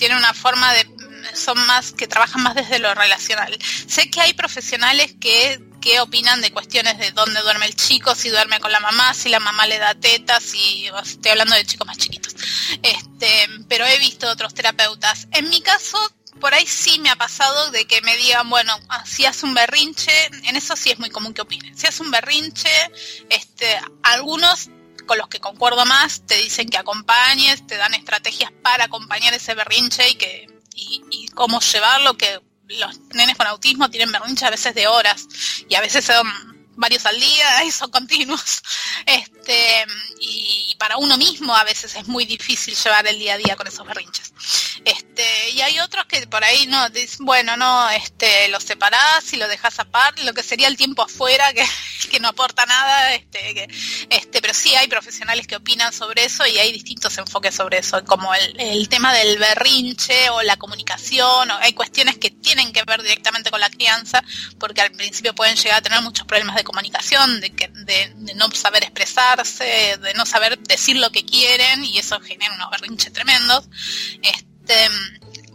tienen 0.00 0.16
una 0.16 0.32
forma 0.32 0.72
de 0.72 0.88
son 1.34 1.58
más 1.66 1.92
que 1.92 2.08
trabajan 2.08 2.42
más 2.42 2.54
desde 2.54 2.78
lo 2.78 2.94
relacional. 2.94 3.56
Sé 3.86 4.10
que 4.10 4.22
hay 4.22 4.32
profesionales 4.32 5.14
que 5.20 5.60
qué 5.82 6.00
opinan 6.00 6.40
de 6.40 6.52
cuestiones 6.52 6.98
de 6.98 7.10
dónde 7.12 7.40
duerme 7.42 7.66
el 7.66 7.76
chico, 7.76 8.14
si 8.14 8.30
duerme 8.30 8.60
con 8.60 8.72
la 8.72 8.80
mamá, 8.80 9.12
si 9.12 9.28
la 9.28 9.40
mamá 9.40 9.66
le 9.66 9.78
da 9.78 9.94
tetas, 9.94 10.42
si 10.42 10.90
estoy 11.04 11.32
hablando 11.32 11.54
de 11.54 11.66
chicos 11.66 11.86
más 11.86 11.98
chiquitos. 11.98 12.34
Este, 12.82 13.46
pero 13.68 13.84
he 13.86 13.98
visto 13.98 14.26
otros 14.28 14.54
terapeutas. 14.54 15.28
En 15.32 15.48
mi 15.50 15.60
caso, 15.60 15.98
por 16.40 16.54
ahí 16.54 16.66
sí 16.66 16.98
me 16.98 17.10
ha 17.10 17.16
pasado 17.16 17.70
de 17.70 17.86
que 17.86 18.00
me 18.00 18.16
digan, 18.16 18.48
bueno, 18.48 18.78
ah, 18.88 19.04
si 19.04 19.26
hace 19.26 19.44
un 19.44 19.52
berrinche, 19.52 20.26
en 20.44 20.56
eso 20.56 20.76
sí 20.76 20.90
es 20.90 20.98
muy 20.98 21.10
común 21.10 21.34
que 21.34 21.42
opinen. 21.42 21.76
Si 21.76 21.86
hace 21.86 22.02
un 22.02 22.10
berrinche, 22.10 22.70
este, 23.28 23.78
algunos 24.02 24.70
con 25.06 25.18
los 25.18 25.28
que 25.28 25.40
concuerdo 25.40 25.84
más 25.86 26.22
te 26.26 26.36
dicen 26.36 26.68
que 26.68 26.78
acompañes, 26.78 27.66
te 27.66 27.76
dan 27.76 27.94
estrategias 27.94 28.52
para 28.62 28.84
acompañar 28.84 29.34
ese 29.34 29.54
berrinche 29.54 30.08
y 30.10 30.14
que 30.14 30.46
y, 30.74 31.02
y 31.10 31.28
cómo 31.28 31.60
llevarlo, 31.60 32.16
que 32.16 32.40
los 32.68 33.00
nenes 33.14 33.36
con 33.36 33.46
autismo 33.46 33.90
tienen 33.90 34.12
berrinches 34.12 34.44
a 34.44 34.50
veces 34.50 34.74
de 34.74 34.86
horas 34.86 35.26
y 35.68 35.74
a 35.74 35.80
veces 35.80 36.04
son 36.04 36.59
varios 36.80 37.06
al 37.06 37.20
día 37.20 37.64
y 37.64 37.70
son 37.70 37.90
continuos. 37.90 38.62
Este, 39.06 39.86
y 40.18 40.74
para 40.78 40.96
uno 40.96 41.16
mismo 41.16 41.54
a 41.54 41.62
veces 41.62 41.94
es 41.94 42.08
muy 42.08 42.24
difícil 42.24 42.74
llevar 42.74 43.06
el 43.06 43.18
día 43.18 43.34
a 43.34 43.38
día 43.38 43.54
con 43.54 43.66
esos 43.66 43.86
berrinches. 43.86 44.32
Este, 44.84 45.50
y 45.50 45.60
hay 45.60 45.78
otros 45.80 46.06
que 46.06 46.26
por 46.26 46.42
ahí 46.42 46.66
no, 46.66 46.88
dicen, 46.88 47.26
bueno, 47.26 47.56
no, 47.56 47.90
este, 47.90 48.48
lo 48.48 48.58
separás 48.60 49.30
y 49.32 49.36
lo 49.36 49.46
dejas 49.46 49.78
aparte, 49.78 50.24
lo 50.24 50.32
que 50.32 50.42
sería 50.42 50.68
el 50.68 50.76
tiempo 50.76 51.02
afuera, 51.02 51.52
que, 51.52 51.64
que 52.10 52.18
no 52.18 52.28
aporta 52.28 52.64
nada, 52.64 53.14
este, 53.14 53.68
este, 54.08 54.40
pero 54.40 54.54
sí 54.54 54.74
hay 54.74 54.88
profesionales 54.88 55.46
que 55.46 55.56
opinan 55.56 55.92
sobre 55.92 56.24
eso 56.24 56.46
y 56.46 56.58
hay 56.58 56.72
distintos 56.72 57.16
enfoques 57.18 57.54
sobre 57.54 57.78
eso, 57.78 58.02
como 58.04 58.34
el, 58.34 58.58
el 58.58 58.88
tema 58.88 59.12
del 59.12 59.38
berrinche 59.38 60.30
o 60.30 60.42
la 60.42 60.56
comunicación, 60.56 61.50
o 61.50 61.56
hay 61.56 61.74
cuestiones 61.74 62.16
que 62.16 62.30
tienen 62.30 62.72
que 62.72 62.82
ver 62.84 63.02
directamente 63.02 63.50
con 63.50 63.60
la 63.60 63.68
crianza, 63.68 64.24
porque 64.58 64.80
al 64.80 64.92
principio 64.92 65.34
pueden 65.34 65.56
llegar 65.56 65.78
a 65.78 65.82
tener 65.82 66.00
muchos 66.00 66.26
problemas 66.26 66.56
de 66.56 66.64
comunicación, 66.64 66.69
de, 67.40 67.50
que, 67.50 67.68
de, 67.68 68.12
de 68.14 68.34
no 68.34 68.50
saber 68.52 68.82
expresarse, 68.84 69.98
de 70.00 70.14
no 70.14 70.26
saber 70.26 70.58
decir 70.58 70.96
lo 70.96 71.10
que 71.10 71.24
quieren 71.24 71.84
y 71.84 71.98
eso 71.98 72.20
genera 72.20 72.54
unos 72.54 72.70
berrinches 72.70 73.12
tremendos. 73.12 73.68
Este, 74.22 74.88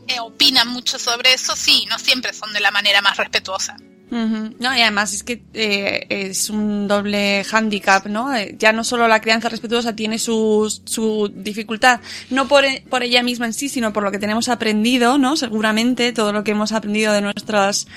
eh, 0.08 0.20
opinan 0.20 0.68
mucho 0.68 1.00
sobre 1.00 1.34
eso, 1.34 1.56
sí, 1.56 1.86
no 1.90 1.98
siempre 1.98 2.34
son 2.34 2.54
de 2.54 2.60
la 2.60 2.72
manera 2.72 3.02
más 3.02 3.18
respetuosa. 3.18 3.76
No, 4.12 4.76
y 4.76 4.82
además 4.82 5.14
es 5.14 5.24
que 5.24 5.42
eh, 5.54 6.06
es 6.10 6.50
un 6.50 6.88
doble 6.88 7.44
hándicap, 7.44 8.06
¿no? 8.06 8.34
Eh, 8.34 8.56
ya 8.58 8.72
no 8.72 8.84
solo 8.84 9.08
la 9.08 9.20
crianza 9.20 9.50
respetuosa 9.50 9.96
tiene 9.96 10.20
su, 10.20 10.72
su 10.86 11.32
dificultad, 11.34 12.00
no 12.30 12.48
por, 12.48 12.64
por 12.90 13.04
ella 13.04 13.24
misma 13.24 13.48
en 13.48 13.54
sí, 13.54 13.68
sino 13.68 13.94
por 13.94 14.04
lo 14.04 14.12
que 14.12 14.20
tenemos 14.20 14.48
aprendido, 14.48 15.18
¿no? 15.18 15.36
Seguramente 15.36 16.14
todo 16.14 16.34
lo 16.34 16.44
que 16.44 16.52
hemos 16.52 16.72
aprendido 16.72 17.14
de 17.14 17.22
nuestras, 17.22 17.88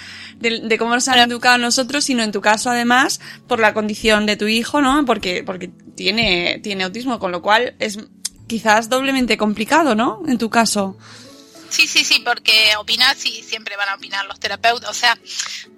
de 0.40 0.78
cómo 0.78 0.94
nos 0.94 1.06
han 1.09 1.18
educado 1.30 1.59
nosotros, 1.59 2.04
sino 2.04 2.22
en 2.22 2.32
tu 2.32 2.40
caso 2.40 2.70
además 2.70 3.20
por 3.46 3.61
la 3.61 3.74
condición 3.74 4.26
de 4.26 4.36
tu 4.36 4.46
hijo, 4.46 4.80
¿no? 4.80 5.04
Porque, 5.04 5.42
porque 5.44 5.70
tiene, 5.94 6.61
tiene 6.62 6.84
autismo, 6.84 7.18
con 7.18 7.32
lo 7.32 7.42
cual 7.42 7.74
es 7.78 7.98
quizás 8.46 8.88
doblemente 8.88 9.36
complicado, 9.36 9.94
¿no? 9.94 10.22
En 10.26 10.38
tu 10.38 10.48
caso. 10.50 10.96
Sí, 11.71 11.87
sí, 11.87 12.05
sí, 12.05 12.21
porque 12.25 12.75
opinar 12.77 13.16
sí 13.16 13.45
siempre 13.47 13.77
van 13.77 13.89
a 13.89 13.95
opinar 13.95 14.25
los 14.27 14.41
terapeutas, 14.41 14.91
o 14.91 14.95
sea, 14.95 15.19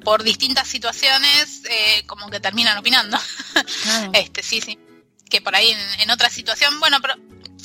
por 0.05 0.22
distintas 0.22 0.68
situaciones 0.68 1.62
eh, 1.68 2.05
como 2.07 2.30
que 2.30 2.41
terminan 2.41 2.78
opinando. 2.78 3.18
Este, 4.12 4.43
sí, 4.43 4.61
sí, 4.61 4.78
que 5.28 5.41
por 5.41 5.55
ahí 5.55 5.74
en, 5.99 6.11
otra 6.11 6.30
situación, 6.30 6.78
bueno, 6.80 6.99
pero 7.01 7.14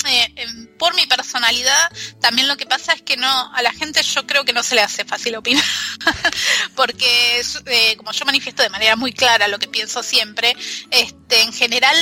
eh, 0.08 0.34
em, 0.36 0.68
por 0.78 0.96
mi 0.96 1.06
personalidad 1.06 1.90
también 2.20 2.48
lo 2.48 2.58
que 2.58 2.66
pasa 2.66 2.94
es 2.94 3.02
que 3.02 3.18
no 3.18 3.54
a 3.54 3.62
la 3.62 3.72
gente 3.72 4.02
yo 4.04 4.26
creo 4.28 4.46
que 4.46 4.54
no 4.54 4.64
se 4.64 4.76
le 4.76 4.82
hace 4.82 5.06
fácil 5.06 5.36
opinar, 5.36 5.64
porque 6.76 7.42
eh, 7.66 7.96
como 7.98 8.12
yo 8.12 8.26
manifiesto 8.26 8.64
de 8.64 8.70
manera 8.70 8.96
muy 8.96 9.14
clara 9.14 9.48
lo 9.48 9.60
que 9.60 9.68
pienso 9.68 10.04
siempre, 10.04 10.56
este, 10.92 11.42
en 11.42 11.54
general 11.54 11.96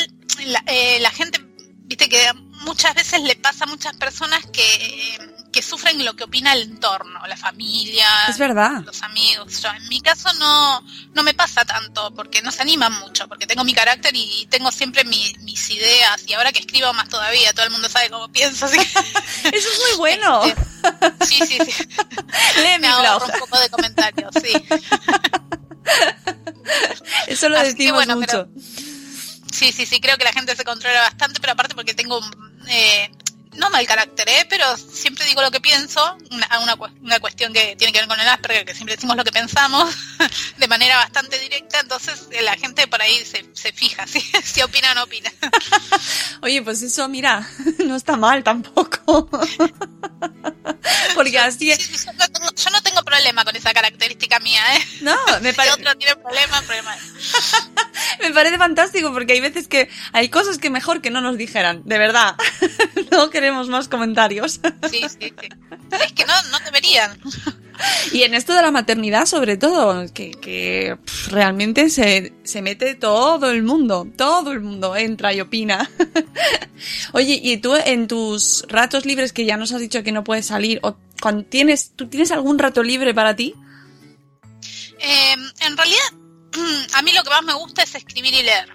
la, 0.46 0.64
la 1.00 1.12
gente, 1.12 1.40
viste 1.86 2.10
que 2.10 2.32
muchas 2.64 2.96
veces 2.96 3.22
le 3.22 3.36
pasa 3.36 3.66
a 3.66 3.68
muchas 3.68 3.96
personas 3.98 4.46
que 4.52 5.33
que 5.54 5.62
sufren 5.62 6.04
lo 6.04 6.16
que 6.16 6.24
opina 6.26 6.52
el 6.54 6.64
entorno, 6.64 7.22
la 7.28 7.38
familia, 7.38 8.08
es 8.28 8.38
verdad. 8.40 8.82
los 8.84 9.02
amigos. 9.04 9.62
Yo, 9.62 9.70
en 9.70 9.88
mi 9.88 10.02
caso 10.02 10.34
no, 10.34 10.84
no 11.14 11.24
me 11.24 11.36
pasa 11.36 11.64
tanto, 11.64 12.14
porque 12.16 12.42
no 12.42 12.52
se 12.52 12.64
animan 12.64 12.92
mucho, 13.00 13.30
porque 13.30 13.46
tengo 13.46 13.64
mi 13.64 13.74
carácter 13.74 14.14
y 14.16 14.48
tengo 14.50 14.72
siempre 14.72 15.06
mis 15.06 15.70
ideas, 15.70 16.24
y 16.28 16.34
ahora 16.34 16.52
que 16.52 16.60
escribo 16.60 16.92
más 16.94 17.08
todavía, 17.08 17.54
todo 17.54 17.66
el 17.66 17.72
mundo 17.72 17.88
sabe 17.88 18.10
cómo 18.10 18.30
pienso. 18.30 18.66
Así 18.66 18.78
Eso 19.44 19.70
es 19.70 19.80
muy 19.90 19.98
bueno. 19.98 20.42
Este, 20.84 21.26
sí, 21.26 21.40
sí, 21.48 21.72
sí. 21.72 21.88
Lee 22.58 22.78
mi 22.82 22.88
blog. 22.88 23.24
un 23.24 23.40
poco 23.40 23.58
de 23.58 23.70
comentarios, 23.70 24.32
sí. 24.44 24.52
Eso 27.28 27.48
lo 27.48 27.58
decimos 27.62 28.06
mucho. 28.08 28.50
sí, 29.50 29.72
sí, 29.72 29.86
sí, 29.86 30.02
creo 30.02 30.18
que 30.18 30.26
la 30.26 30.34
gente 30.34 30.58
se 30.58 30.66
controla 30.66 31.00
bastante, 31.00 31.40
pero 31.40 31.54
aparte 31.54 31.74
porque 31.74 31.94
tengo 31.94 32.20
eh, 32.68 33.10
no 33.56 33.70
mal 33.70 33.86
carácter, 33.86 34.28
pero 34.50 34.78
siempre 34.78 35.26
digo 35.26 35.42
lo 35.42 35.52
que 35.52 35.60
pienso, 35.60 36.18
una, 36.32 36.60
una, 36.60 36.76
una, 37.02 37.20
cuestión 37.20 37.54
que 37.54 37.76
tiene 37.76 37.92
que 37.94 38.00
ver 38.00 38.08
con 38.08 38.20
el 38.20 38.28
Asperger, 38.28 38.66
que 38.66 38.74
siempre 38.74 38.96
decimos 38.96 39.16
lo 39.16 39.24
que 39.24 39.32
pensamos 39.32 39.94
de 40.58 40.68
manera 40.68 40.98
bastante 40.98 41.40
directa, 41.40 41.80
entonces 41.80 42.28
eh, 42.32 42.42
la 42.42 42.56
gente 42.56 42.88
por 42.88 43.02
ahí 43.02 43.24
se, 43.26 43.46
se 43.54 43.72
fija, 43.72 44.08
si, 44.08 44.20
si 44.20 44.62
opina 44.62 44.92
o 44.92 44.96
no 44.96 45.04
opina. 45.04 45.32
Oye, 46.42 46.62
pues 46.62 46.82
eso, 46.82 47.08
mira, 47.10 47.48
no 47.86 47.96
está 47.96 48.18
mal 48.18 48.44
tampoco. 48.44 49.30
Porque 51.16 51.40
así 51.40 51.72
es... 51.72 52.06
yo, 52.06 52.14
no 52.14 52.28
tengo, 52.30 52.50
yo, 52.56 52.70
no 52.72 52.82
tengo, 52.82 53.04
problema 53.04 53.44
con 53.44 53.56
esa 53.56 53.74
característica 53.74 54.40
mía, 54.40 54.62
¿eh? 54.76 54.88
No, 55.02 55.16
me 55.42 55.54
parece... 55.54 55.76
Si 55.76 55.82
otro 55.82 55.96
tiene 55.98 56.16
problema, 56.16 56.62
problema 56.62 56.98
Me 58.22 58.32
parece 58.32 58.58
fantástico 58.58 59.12
porque 59.14 59.34
hay 59.34 59.42
veces 59.42 59.68
que 59.68 59.90
hay 60.14 60.30
cosas 60.30 60.58
que 60.58 60.70
mejor 60.70 61.02
que 61.02 61.10
no 61.10 61.22
nos 61.22 61.38
dijeran, 61.38 61.82
de 61.86 61.98
verdad. 61.98 62.36
no 63.12 63.30
queremos 63.44 63.68
más 63.68 63.90
comentarios. 63.90 64.62
Sí, 64.90 65.02
sí, 65.10 65.34
sí. 65.42 65.50
Es 66.02 66.14
que 66.14 66.26
no, 66.26 66.34
no 66.44 66.60
deberían. 66.64 67.20
Y 68.14 68.24
en 68.24 68.34
esto 68.36 68.54
de 68.54 68.62
la 68.62 68.72
maternidad, 68.72 69.26
sobre 69.26 69.58
todo, 69.58 70.06
que, 70.14 70.32
que 70.32 70.98
realmente 71.28 71.90
se, 71.90 72.32
se 72.46 72.62
mete 72.62 72.96
todo 72.96 73.52
el 73.52 73.64
mundo, 73.64 74.08
todo 74.16 74.54
el 74.54 74.62
mundo 74.62 74.96
entra 74.96 75.34
y 75.34 75.42
opina. 75.42 75.92
Oye, 77.12 77.38
y 77.44 77.58
tú 77.58 77.76
en 77.76 78.08
tus 78.08 78.64
ratos 78.70 79.06
libres 79.06 79.34
que 79.34 79.44
ya 79.44 79.58
nos 79.58 79.74
has 79.74 79.82
dicho 79.82 80.04
que 80.04 80.14
no 80.14 80.24
puedes 80.24 80.46
salir, 80.46 80.80
o 80.84 80.96
cuando 81.22 81.44
tienes, 81.44 81.92
¿tú 81.98 82.08
tienes 82.08 82.32
algún 82.32 82.60
rato 82.60 82.82
libre 82.82 83.14
para 83.14 83.36
ti? 83.36 83.56
Eh, 85.00 85.36
en 85.60 85.76
realidad, 85.76 86.14
a 86.94 87.02
mí 87.02 87.12
lo 87.12 87.24
que 87.24 87.30
más 87.30 87.44
me 87.44 87.56
gusta 87.56 87.84
es 87.84 87.94
escribir 87.94 88.34
y 88.36 88.44
leer. 88.44 88.74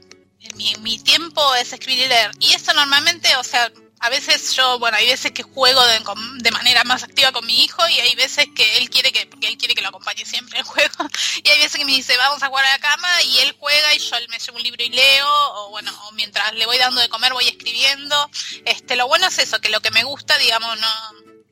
Mi, 0.56 0.74
mi 0.82 0.98
tiempo 0.98 1.40
es 1.54 1.72
escribir 1.72 2.04
y 2.04 2.08
leer. 2.08 2.32
Y 2.40 2.52
eso 2.52 2.74
normalmente, 2.74 3.28
o 3.40 3.44
sea, 3.44 3.72
a 4.00 4.10
veces 4.10 4.54
yo, 4.54 4.78
bueno, 4.78 4.96
hay 4.96 5.06
veces 5.06 5.32
que 5.32 5.42
juego 5.42 5.84
de, 5.86 6.00
de, 6.42 6.50
manera 6.50 6.84
más 6.84 7.02
activa 7.02 7.32
con 7.32 7.44
mi 7.46 7.64
hijo 7.64 7.86
y 7.88 7.98
hay 8.00 8.14
veces 8.14 8.46
que 8.54 8.78
él 8.78 8.88
quiere 8.90 9.12
que, 9.12 9.26
porque 9.26 9.48
él 9.48 9.56
quiere 9.56 9.74
que 9.74 9.82
lo 9.82 9.88
acompañe 9.88 10.24
siempre 10.24 10.58
en 10.58 10.64
juego. 10.64 10.94
Y 11.44 11.48
hay 11.50 11.58
veces 11.58 11.78
que 11.78 11.84
me 11.84 11.92
dice, 11.92 12.16
vamos 12.16 12.42
a 12.42 12.48
jugar 12.48 12.64
a 12.64 12.70
la 12.70 12.78
cama 12.78 13.08
y 13.22 13.38
él 13.38 13.56
juega 13.58 13.94
y 13.94 13.98
yo 13.98 14.16
me 14.28 14.38
llevo 14.38 14.56
un 14.56 14.62
libro 14.62 14.82
y 14.82 14.88
leo, 14.88 15.28
o 15.28 15.70
bueno, 15.70 15.92
o 16.04 16.12
mientras 16.12 16.52
le 16.54 16.66
voy 16.66 16.78
dando 16.78 17.00
de 17.00 17.08
comer 17.08 17.32
voy 17.32 17.46
escribiendo. 17.46 18.30
Este, 18.64 18.96
lo 18.96 19.06
bueno 19.06 19.26
es 19.26 19.38
eso, 19.38 19.60
que 19.60 19.68
lo 19.68 19.80
que 19.80 19.90
me 19.90 20.04
gusta, 20.04 20.36
digamos, 20.38 20.78
no, 20.78 20.88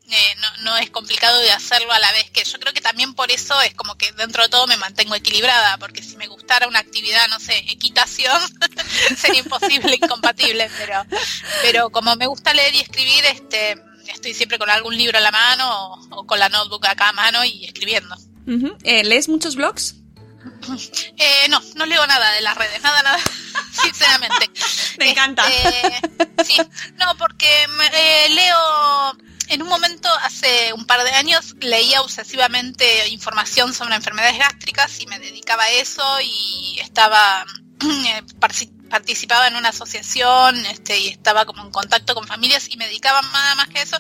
eh, 0.09 0.37
no, 0.41 0.65
no, 0.65 0.77
es 0.77 0.91
complicado 0.91 1.39
de 1.41 1.51
hacerlo 1.51 1.93
a 1.93 1.99
la 1.99 2.13
vez 2.13 2.31
que 2.31 2.45
yo 2.45 2.59
creo 2.61 2.73
que 2.73 2.81
también 2.81 3.15
por 3.15 3.31
eso 3.33 3.61
es 3.63 3.75
como 3.75 3.97
que 3.97 4.13
dentro 4.13 4.45
de 4.45 4.49
todo 4.49 4.67
me 4.67 4.77
mantengo 4.77 5.15
equilibrada, 5.15 5.79
porque 5.79 6.03
si 6.03 6.17
me 6.17 6.29
gustara 6.29 6.69
una 6.69 6.79
actividad, 6.79 7.27
no 7.29 7.41
sé, 7.41 7.59
equitación, 7.71 8.41
sería 9.17 9.41
imposible, 9.41 9.99
incompatible, 10.01 10.71
pero, 10.79 11.05
pero 11.63 11.91
como 11.91 12.15
me 12.15 12.27
gusta 12.27 12.55
leer 12.55 12.75
y 12.75 12.81
escribir, 12.81 13.25
este, 13.25 13.83
estoy 14.07 14.33
siempre 14.35 14.59
con 14.59 14.71
algún 14.71 14.97
libro 14.97 15.19
a 15.19 15.21
la 15.21 15.33
mano 15.33 16.01
o, 16.11 16.27
con 16.27 16.39
la 16.39 16.49
notebook 16.49 16.87
acá 16.87 17.09
a 17.09 17.13
mano 17.13 17.45
y 17.45 17.65
escribiendo. 17.65 18.17
Eh, 18.85 19.03
¿Lees 19.03 19.29
muchos 19.29 19.57
blogs? 19.57 19.97
Eh, 21.19 21.49
no, 21.49 21.61
no 21.75 21.87
leo 21.87 22.07
nada 22.07 22.31
de 22.33 22.41
las 22.41 22.57
redes, 22.57 22.81
nada, 22.83 23.03
nada, 23.03 23.19
sinceramente. 23.83 24.51
Me 24.99 25.11
encanta. 25.11 25.45
Este, 25.49 26.45
sí, 26.45 26.57
no, 26.99 27.17
porque 27.17 27.67
eh, 27.93 28.29
leo 28.31 29.17
en 29.49 29.63
un 29.63 29.69
momento, 29.69 30.09
hace 30.23 30.73
un 30.73 30.87
par 30.87 31.05
de 31.05 31.11
años, 31.11 31.55
leía 31.61 32.03
obsesivamente 32.03 33.09
información 33.09 33.75
sobre 33.75 33.95
enfermedades 33.95 34.39
gástricas 34.39 35.01
y 35.01 35.07
me 35.07 35.19
dedicaba 35.19 35.65
a 35.65 35.71
eso 35.71 36.21
y 36.23 36.79
estaba 36.81 37.45
eh, 37.83 38.23
participaba 38.89 39.49
en 39.49 39.57
una 39.57 39.69
asociación 39.69 40.65
este, 40.67 40.99
y 40.99 41.09
estaba 41.09 41.45
como 41.45 41.63
en 41.63 41.71
contacto 41.71 42.15
con 42.15 42.27
familias 42.27 42.69
y 42.71 42.77
me 42.77 42.87
dedicaba 42.87 43.21
nada 43.21 43.55
más 43.57 43.69
que 43.69 43.83
eso. 43.83 43.99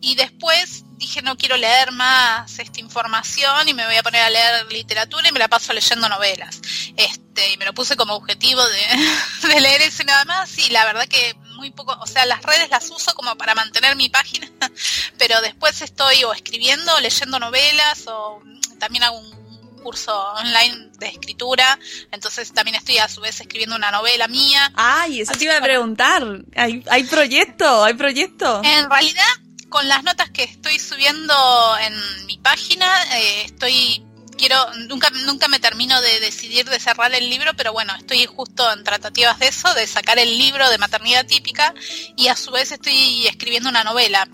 Y 0.00 0.14
después 0.14 0.84
dije 0.96 1.22
no 1.22 1.36
quiero 1.36 1.56
leer 1.56 1.92
más 1.92 2.58
esta 2.58 2.80
información 2.80 3.68
y 3.68 3.74
me 3.74 3.86
voy 3.86 3.96
a 3.96 4.02
poner 4.02 4.22
a 4.22 4.30
leer 4.30 4.72
literatura 4.72 5.28
y 5.28 5.32
me 5.32 5.38
la 5.38 5.46
paso 5.48 5.72
leyendo 5.72 6.08
novelas 6.08 6.60
este 6.96 7.52
y 7.52 7.56
me 7.56 7.64
lo 7.64 7.72
puse 7.72 7.96
como 7.96 8.14
objetivo 8.14 8.60
de 8.66 9.60
leer 9.60 9.82
eso 9.82 10.04
nada 10.04 10.24
más. 10.24 10.56
Y 10.58 10.70
la 10.70 10.84
verdad 10.84 11.06
que 11.06 11.36
muy 11.58 11.70
poco, 11.72 11.96
o 12.00 12.06
sea, 12.06 12.24
las 12.24 12.42
redes 12.42 12.70
las 12.70 12.88
uso 12.90 13.12
como 13.14 13.36
para 13.36 13.54
mantener 13.54 13.96
mi 13.96 14.08
página, 14.08 14.48
pero 15.18 15.40
después 15.42 15.82
estoy 15.82 16.24
o 16.24 16.32
escribiendo, 16.32 16.94
o 16.94 17.00
leyendo 17.00 17.38
novelas, 17.38 18.06
o 18.06 18.40
también 18.78 19.02
hago 19.04 19.18
un 19.18 19.78
curso 19.82 20.16
online 20.34 20.90
de 20.98 21.06
escritura, 21.08 21.78
entonces 22.10 22.52
también 22.52 22.76
estoy 22.76 22.98
a 22.98 23.08
su 23.08 23.20
vez 23.20 23.40
escribiendo 23.40 23.76
una 23.76 23.90
novela 23.90 24.28
mía. 24.28 24.72
Ay, 24.74 25.20
eso 25.20 25.32
te 25.32 25.44
iba 25.44 25.56
a 25.56 25.60
preguntar, 25.60 26.24
¿Hay, 26.56 26.84
hay 26.88 27.04
proyecto, 27.04 27.84
hay 27.84 27.94
proyecto. 27.94 28.62
En 28.64 28.88
realidad, 28.88 29.24
con 29.68 29.86
las 29.88 30.04
notas 30.04 30.30
que 30.30 30.44
estoy 30.44 30.78
subiendo 30.78 31.34
en 31.78 32.26
mi 32.26 32.38
página, 32.38 32.86
eh, 33.16 33.42
estoy 33.44 34.04
quiero, 34.38 34.56
nunca, 34.88 35.10
nunca 35.26 35.48
me 35.48 35.58
termino 35.58 36.00
de 36.00 36.20
decidir 36.20 36.68
de 36.68 36.80
cerrar 36.80 37.14
el 37.14 37.28
libro, 37.28 37.52
pero 37.54 37.72
bueno, 37.72 37.94
estoy 37.96 38.24
justo 38.26 38.72
en 38.72 38.84
tratativas 38.84 39.38
de 39.38 39.48
eso, 39.48 39.72
de 39.74 39.86
sacar 39.86 40.18
el 40.18 40.38
libro 40.38 40.70
de 40.70 40.78
maternidad 40.78 41.26
típica 41.26 41.74
y 42.16 42.28
a 42.28 42.36
su 42.36 42.50
vez 42.50 42.72
estoy 42.72 43.26
escribiendo 43.26 43.68
una 43.68 43.84
novela, 43.84 44.26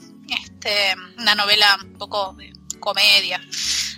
este, 0.42 0.94
una 1.18 1.34
novela 1.34 1.78
un 1.82 1.98
poco 1.98 2.34
de 2.34 2.52
comedia. 2.78 3.40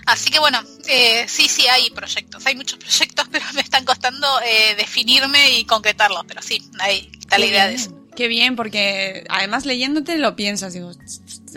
Así 0.07 0.31
que 0.31 0.39
bueno, 0.39 0.63
eh, 0.87 1.27
sí, 1.29 1.49
sí 1.49 1.67
hay 1.67 1.91
proyectos, 1.91 2.47
hay 2.47 2.55
muchos 2.55 2.79
proyectos, 2.79 3.27
pero 3.33 3.45
me 3.55 3.61
están 3.61 3.85
costando 3.85 4.27
eh, 4.43 4.75
definirme 4.77 5.59
y 5.59 5.65
concretarlos, 5.65 6.25
pero 6.27 6.41
sí, 6.41 6.63
ahí 6.79 7.11
está 7.19 7.39
la 7.39 7.47
idea 7.47 7.67
de 7.67 7.75
eso. 7.75 7.93
Qué 8.15 8.29
bien, 8.29 8.57
porque 8.57 9.27
además 9.29 9.67
leyéndote 9.67 10.17
lo 10.17 10.37
piensas, 10.37 10.73
digo, 10.73 10.91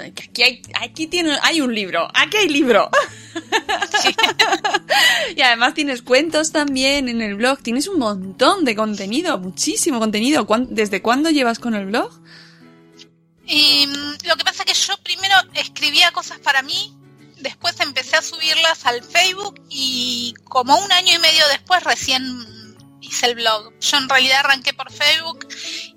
aquí 0.01 0.43
hay, 0.43 0.61
aquí 0.81 1.07
tiene, 1.07 1.37
hay 1.41 1.61
un 1.61 1.73
libro, 1.73 2.07
aquí 2.13 2.37
hay 2.37 2.49
libro. 2.49 2.89
y 5.35 5.41
además 5.41 5.73
tienes 5.73 6.01
cuentos 6.01 6.51
también 6.51 7.09
en 7.09 7.21
el 7.21 7.35
blog, 7.35 7.61
tienes 7.61 7.87
un 7.87 7.99
montón 7.99 8.65
de 8.65 8.75
contenido, 8.75 9.37
muchísimo 9.37 9.99
contenido. 9.99 10.47
¿Desde 10.69 11.01
cuándo 11.01 11.29
llevas 11.29 11.59
con 11.59 11.75
el 11.75 11.87
blog? 11.87 12.11
Y, 13.45 13.87
mm, 13.87 14.27
lo 14.27 14.35
que 14.35 14.43
pasa 14.43 14.63
es 14.63 14.71
que 14.71 14.87
yo 14.87 14.97
primero 15.03 15.35
escribía 15.55 16.11
cosas 16.11 16.39
para 16.39 16.61
mí, 16.61 16.95
después 17.37 17.79
empecé 17.79 18.17
a 18.17 18.21
subirlas 18.21 18.85
al 18.85 19.03
Facebook 19.03 19.61
y 19.69 20.33
como 20.45 20.77
un 20.77 20.91
año 20.91 21.15
y 21.15 21.19
medio 21.19 21.47
después 21.49 21.83
recién 21.83 22.23
hice 23.01 23.27
el 23.27 23.35
blog. 23.35 23.73
Yo 23.79 23.97
en 23.97 24.09
realidad 24.09 24.39
arranqué 24.39 24.73
por 24.73 24.91
Facebook 24.91 25.47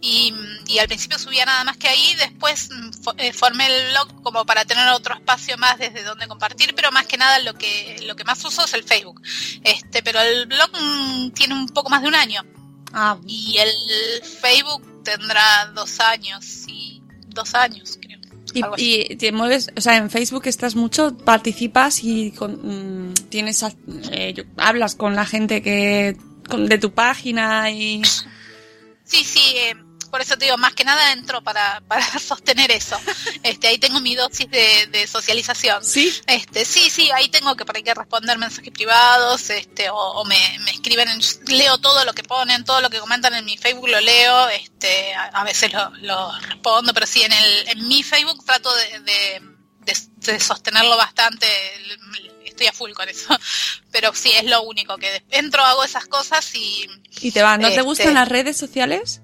y, 0.01 0.33
al 0.79 0.87
principio 0.89 1.19
subía 1.19 1.45
nada 1.45 1.65
más 1.65 1.77
que 1.77 1.89
ahí, 1.89 2.15
después 2.17 2.71
mm, 2.71 2.91
eh, 3.19 3.33
formé 3.33 3.67
el 3.67 3.91
blog 3.91 4.23
como 4.23 4.45
para 4.45 4.65
tener 4.65 4.89
otro 4.89 5.15
espacio 5.15 5.57
más 5.59 5.79
desde 5.79 6.03
donde 6.03 6.27
compartir, 6.27 6.75
pero 6.75 6.91
más 6.91 7.07
que 7.07 7.17
nada 7.17 7.39
lo 7.41 7.55
que, 7.55 8.01
lo 8.05 8.17
que 8.17 8.25
más 8.25 8.45
uso 8.45 8.65
es 8.65 8.75
el 8.75 8.85
Facebook. 8.85 9.21
Este, 9.63 10.03
pero 10.03 10.21
el 10.21 10.47
blog 10.47 10.71
mm, 10.73 11.31
tiene 11.31 11.55
un 11.55 11.69
poco 11.69 11.91
más 11.91 12.03
de 12.03 12.09
un 12.09 12.15
año. 12.15 12.43
Ah. 12.93 13.19
Y 13.27 13.59
el 13.59 14.23
Facebook 14.23 15.03
tendrá 15.05 15.67
dos 15.75 16.01
años, 16.01 16.45
y 16.69 17.03
dos 17.29 17.55
años 17.55 17.99
creo. 18.01 18.13
Y, 18.77 19.17
te 19.17 19.33
mueves, 19.33 19.71
o 19.77 19.81
sea, 19.81 19.97
en 19.97 20.11
Facebook 20.11 20.43
estás 20.47 20.75
mucho, 20.75 21.17
participas 21.17 22.03
y 22.03 22.33
con, 22.33 23.11
mm, 23.11 23.15
tienes, 23.31 23.65
eh, 24.11 24.47
hablas 24.57 24.95
con 24.95 25.15
la 25.15 25.25
gente 25.25 25.63
que 25.63 26.17
de 26.57 26.79
tu 26.79 26.93
página 26.93 27.71
y... 27.71 28.03
Sí, 29.05 29.25
sí, 29.25 29.55
eh, 29.57 29.75
por 30.13 30.21
eso 30.21 30.37
te 30.37 30.45
digo, 30.45 30.59
más 30.59 30.75
que 30.75 30.85
nada 30.85 31.13
entro 31.13 31.43
para, 31.43 31.81
para 31.89 32.19
sostener 32.19 32.71
eso. 32.71 33.01
Este, 33.43 33.69
ahí 33.69 33.79
tengo 33.79 33.99
mi 34.01 34.15
dosis 34.15 34.49
de, 34.51 35.07
socialización. 35.11 35.83
Sí. 35.83 36.15
Este, 36.27 36.65
sí, 36.65 36.91
sí, 36.91 37.11
ahí 37.11 37.29
tengo 37.31 37.57
que 37.57 37.65
para 37.65 37.81
que 37.81 37.95
responder 37.95 38.37
mensajes 38.39 38.73
privados, 38.73 39.49
este, 39.51 39.89
o, 39.91 40.25
me, 40.27 40.37
escriben, 40.71 41.09
leo 41.47 41.79
todo 41.79 42.05
lo 42.05 42.13
que 42.13 42.23
ponen, 42.23 42.65
todo 42.65 42.81
lo 42.83 42.91
que 42.91 43.01
comentan 43.01 43.35
en 43.35 43.45
mi 43.47 43.57
Facebook 43.57 43.89
lo 43.89 44.01
leo, 44.01 44.49
este, 44.51 45.15
a, 45.15 45.43
veces 45.45 45.73
lo, 46.03 46.39
respondo, 46.41 46.93
pero 46.93 47.07
sí 47.07 47.23
en 47.23 47.33
el, 47.33 47.69
en 47.69 47.89
mi 47.89 48.03
Facebook 48.03 48.45
trato 48.45 48.71
de, 48.75 49.41
de 50.17 50.41
sostenerlo 50.41 50.97
bastante, 50.97 51.47
estoy 52.53 52.67
a 52.67 52.73
full 52.73 52.93
con 52.93 53.09
eso. 53.09 53.37
Pero 53.91 54.15
sí, 54.15 54.31
es 54.31 54.45
lo 54.45 54.63
único 54.63 54.97
que 54.97 55.23
entro, 55.31 55.63
hago 55.63 55.85
esas 55.85 56.07
cosas 56.07 56.55
y... 56.55 56.87
¿Y 57.21 57.33
te 57.33 57.43
va? 57.43 57.57
¿No 57.57 57.69
te 57.69 57.75
este, 57.75 57.83
gustan 57.83 58.15
las 58.15 58.29
redes 58.29 58.57
sociales? 58.57 59.22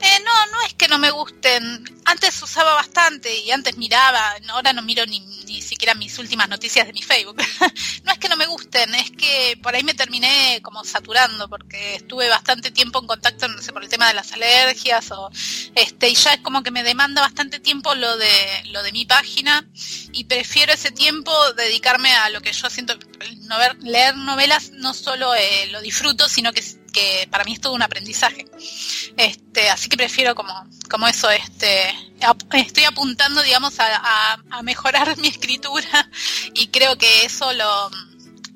Eh, 0.00 0.22
no, 0.24 0.46
no 0.52 0.62
es 0.66 0.74
que 0.74 0.88
no 0.88 0.98
me 0.98 1.10
gusten. 1.10 1.84
Antes 2.04 2.40
usaba 2.42 2.74
bastante 2.74 3.36
y 3.40 3.50
antes 3.50 3.76
miraba, 3.76 4.36
ahora 4.48 4.72
no 4.72 4.82
miro 4.82 5.04
ni, 5.06 5.20
ni 5.20 5.60
siquiera 5.60 5.94
mis 5.94 6.18
últimas 6.18 6.48
noticias 6.48 6.86
de 6.86 6.92
mi 6.92 7.02
Facebook. 7.02 7.36
no 8.04 8.12
es 8.12 8.18
que 8.18 8.28
no 8.28 8.36
me 8.36 8.46
gusten, 8.46 8.94
es 8.94 9.10
que 9.10 9.58
por 9.62 9.74
ahí 9.74 9.82
me 9.82 9.94
terminé 9.94 10.60
como 10.62 10.84
saturando 10.84 11.48
porque 11.48 11.96
estuve 11.96 12.28
bastante 12.28 12.70
tiempo 12.70 13.00
en 13.00 13.06
contacto, 13.06 13.48
no 13.48 13.60
sé, 13.60 13.72
por 13.72 13.82
el 13.82 13.88
tema 13.88 14.08
de 14.08 14.14
las 14.14 14.32
alergias 14.32 15.10
o 15.10 15.30
este 15.74 16.08
y 16.08 16.14
ya 16.14 16.34
es 16.34 16.40
como 16.40 16.62
que 16.62 16.70
me 16.70 16.82
demanda 16.82 17.20
bastante 17.20 17.60
tiempo 17.60 17.94
lo 17.94 18.16
de 18.16 18.62
lo 18.66 18.82
de 18.82 18.92
mi 18.92 19.04
página 19.04 19.66
y 20.12 20.24
prefiero 20.24 20.72
ese 20.72 20.90
tiempo 20.90 21.32
dedicarme 21.54 22.12
a 22.12 22.30
lo 22.30 22.40
que 22.40 22.52
yo 22.52 22.70
siento 22.70 22.98
leer 23.82 24.16
novelas 24.16 24.70
no 24.70 24.94
solo 24.94 25.34
eh, 25.34 25.68
lo 25.70 25.80
disfruto, 25.80 26.28
sino 26.28 26.52
que 26.52 26.62
que 26.98 27.28
para 27.30 27.44
mí 27.44 27.52
es 27.52 27.60
todo 27.60 27.74
un 27.74 27.82
aprendizaje. 27.82 28.46
Este, 29.16 29.70
así 29.70 29.88
que 29.88 29.96
prefiero 29.96 30.34
como, 30.34 30.52
como 30.90 31.06
eso, 31.06 31.30
este, 31.30 31.94
estoy 32.54 32.84
apuntando, 32.84 33.42
digamos, 33.42 33.74
a, 33.78 34.38
mejorar 34.62 35.16
mi 35.18 35.28
escritura 35.28 36.10
y 36.54 36.68
creo 36.68 36.98
que 36.98 37.24
eso 37.24 37.52
lo, 37.52 37.90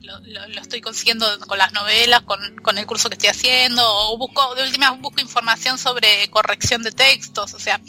lo, 0.02 0.60
estoy 0.60 0.80
consiguiendo 0.80 1.26
con 1.46 1.58
las 1.58 1.72
novelas, 1.72 2.22
con, 2.22 2.78
el 2.78 2.86
curso 2.86 3.08
que 3.08 3.14
estoy 3.14 3.30
haciendo, 3.30 3.82
o 3.84 4.18
busco, 4.18 4.54
de 4.56 4.64
última 4.64 4.90
busco 4.90 5.20
información 5.20 5.78
sobre 5.78 6.28
corrección 6.30 6.82
de 6.82 6.90
textos, 6.90 7.54
o 7.54 7.60
sea, 7.60 7.80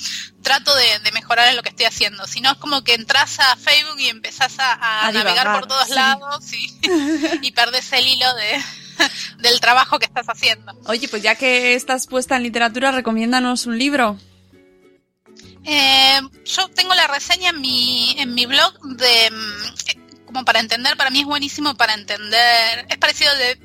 trato 0.43 0.73
de, 0.75 1.11
mejorar 1.11 1.49
en 1.49 1.55
lo 1.55 1.63
que 1.63 1.69
estoy 1.69 1.85
haciendo. 1.85 2.27
Si 2.27 2.41
no 2.41 2.51
es 2.51 2.57
como 2.57 2.83
que 2.83 2.93
entras 2.93 3.39
a 3.39 3.55
Facebook 3.55 3.99
y 3.99 4.09
empezás 4.09 4.55
a, 4.59 5.11
navegar 5.11 5.51
por 5.53 5.67
todos 5.67 5.89
lados 5.89 6.53
y, 6.53 6.79
y 7.41 7.51
perdés 7.51 7.91
el 7.93 8.07
hilo 8.07 8.33
de, 8.35 8.63
del 9.39 9.59
trabajo 9.59 9.99
que 9.99 10.05
estás 10.05 10.27
haciendo. 10.27 10.73
Oye, 10.85 11.07
pues 11.07 11.23
ya 11.23 11.35
que 11.35 11.73
estás 11.73 12.07
puesta 12.07 12.35
en 12.35 12.43
literatura, 12.43 12.91
recomiéndanos 12.91 13.65
un 13.65 13.77
libro. 13.77 14.17
Eh, 15.65 16.19
yo 16.45 16.67
tengo 16.69 16.93
la 16.93 17.07
reseña 17.07 17.49
en 17.51 17.61
mi, 17.61 18.15
en 18.17 18.33
mi 18.33 18.45
blog 18.45 18.77
de 18.97 19.31
mm, 19.31 20.03
como 20.33 20.45
para 20.45 20.59
entender, 20.59 20.97
para 20.97 21.11
mí 21.11 21.19
es 21.19 21.25
buenísimo 21.25 21.75
para 21.75 21.93
entender, 21.93 22.87
es 22.89 22.97
parecido 22.97 23.31
de, 23.35 23.55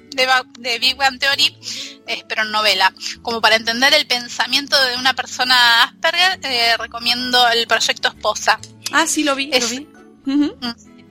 de, 0.58 0.78
Big 0.78 0.96
Bang 0.96 1.18
Theory, 1.18 1.56
pero 2.28 2.42
en 2.42 2.50
novela. 2.50 2.92
Como 3.22 3.40
para 3.40 3.56
entender 3.56 3.94
el 3.94 4.06
pensamiento 4.06 4.76
de 4.84 4.96
una 4.96 5.14
persona 5.14 5.84
Asperger, 5.84 6.38
eh, 6.42 6.76
recomiendo 6.76 7.48
el 7.48 7.66
proyecto 7.66 8.08
Esposa. 8.08 8.60
Ah, 8.92 9.06
sí, 9.06 9.24
lo 9.24 9.34
vi, 9.34 9.50
lo 9.50 9.66
vi. 9.66 9.88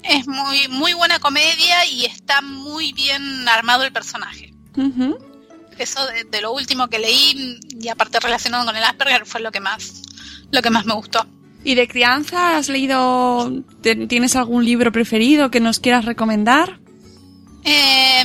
Es 0.08 0.28
muy, 0.28 0.68
muy 0.70 0.93
buena 0.93 1.20
comedia 1.20 1.86
y 1.86 2.05
está 2.05 2.41
muy 2.41 2.93
bien 2.93 3.47
armado 3.47 3.84
el 3.84 3.91
personaje. 3.91 4.53
Eso 5.78 5.99
de, 6.32 6.41
lo 6.41 6.53
último 6.53 6.88
que 6.88 6.99
leí, 6.99 7.60
y 7.80 7.88
aparte 7.89 8.20
relacionado 8.20 8.66
con 8.66 8.76
el 8.76 8.84
Asperger, 8.84 9.26
fue 9.26 9.41
lo 9.41 9.51
que 9.51 9.60
más, 9.60 10.01
lo 10.51 10.62
que 10.62 10.70
más 10.70 10.86
me 10.86 10.93
gustó. 10.93 11.26
¿Y 11.64 11.76
de 11.76 11.88
crianza 11.88 12.58
has 12.58 12.70
leído, 12.70 13.64
tienes 13.82 14.36
algún 14.36 14.64
libro 14.64 14.91
preferido 14.91 15.51
que 15.51 15.60
nos 15.60 15.80
quieras 15.80 16.05
recomendar? 16.05 16.80
Eh, 17.64 18.24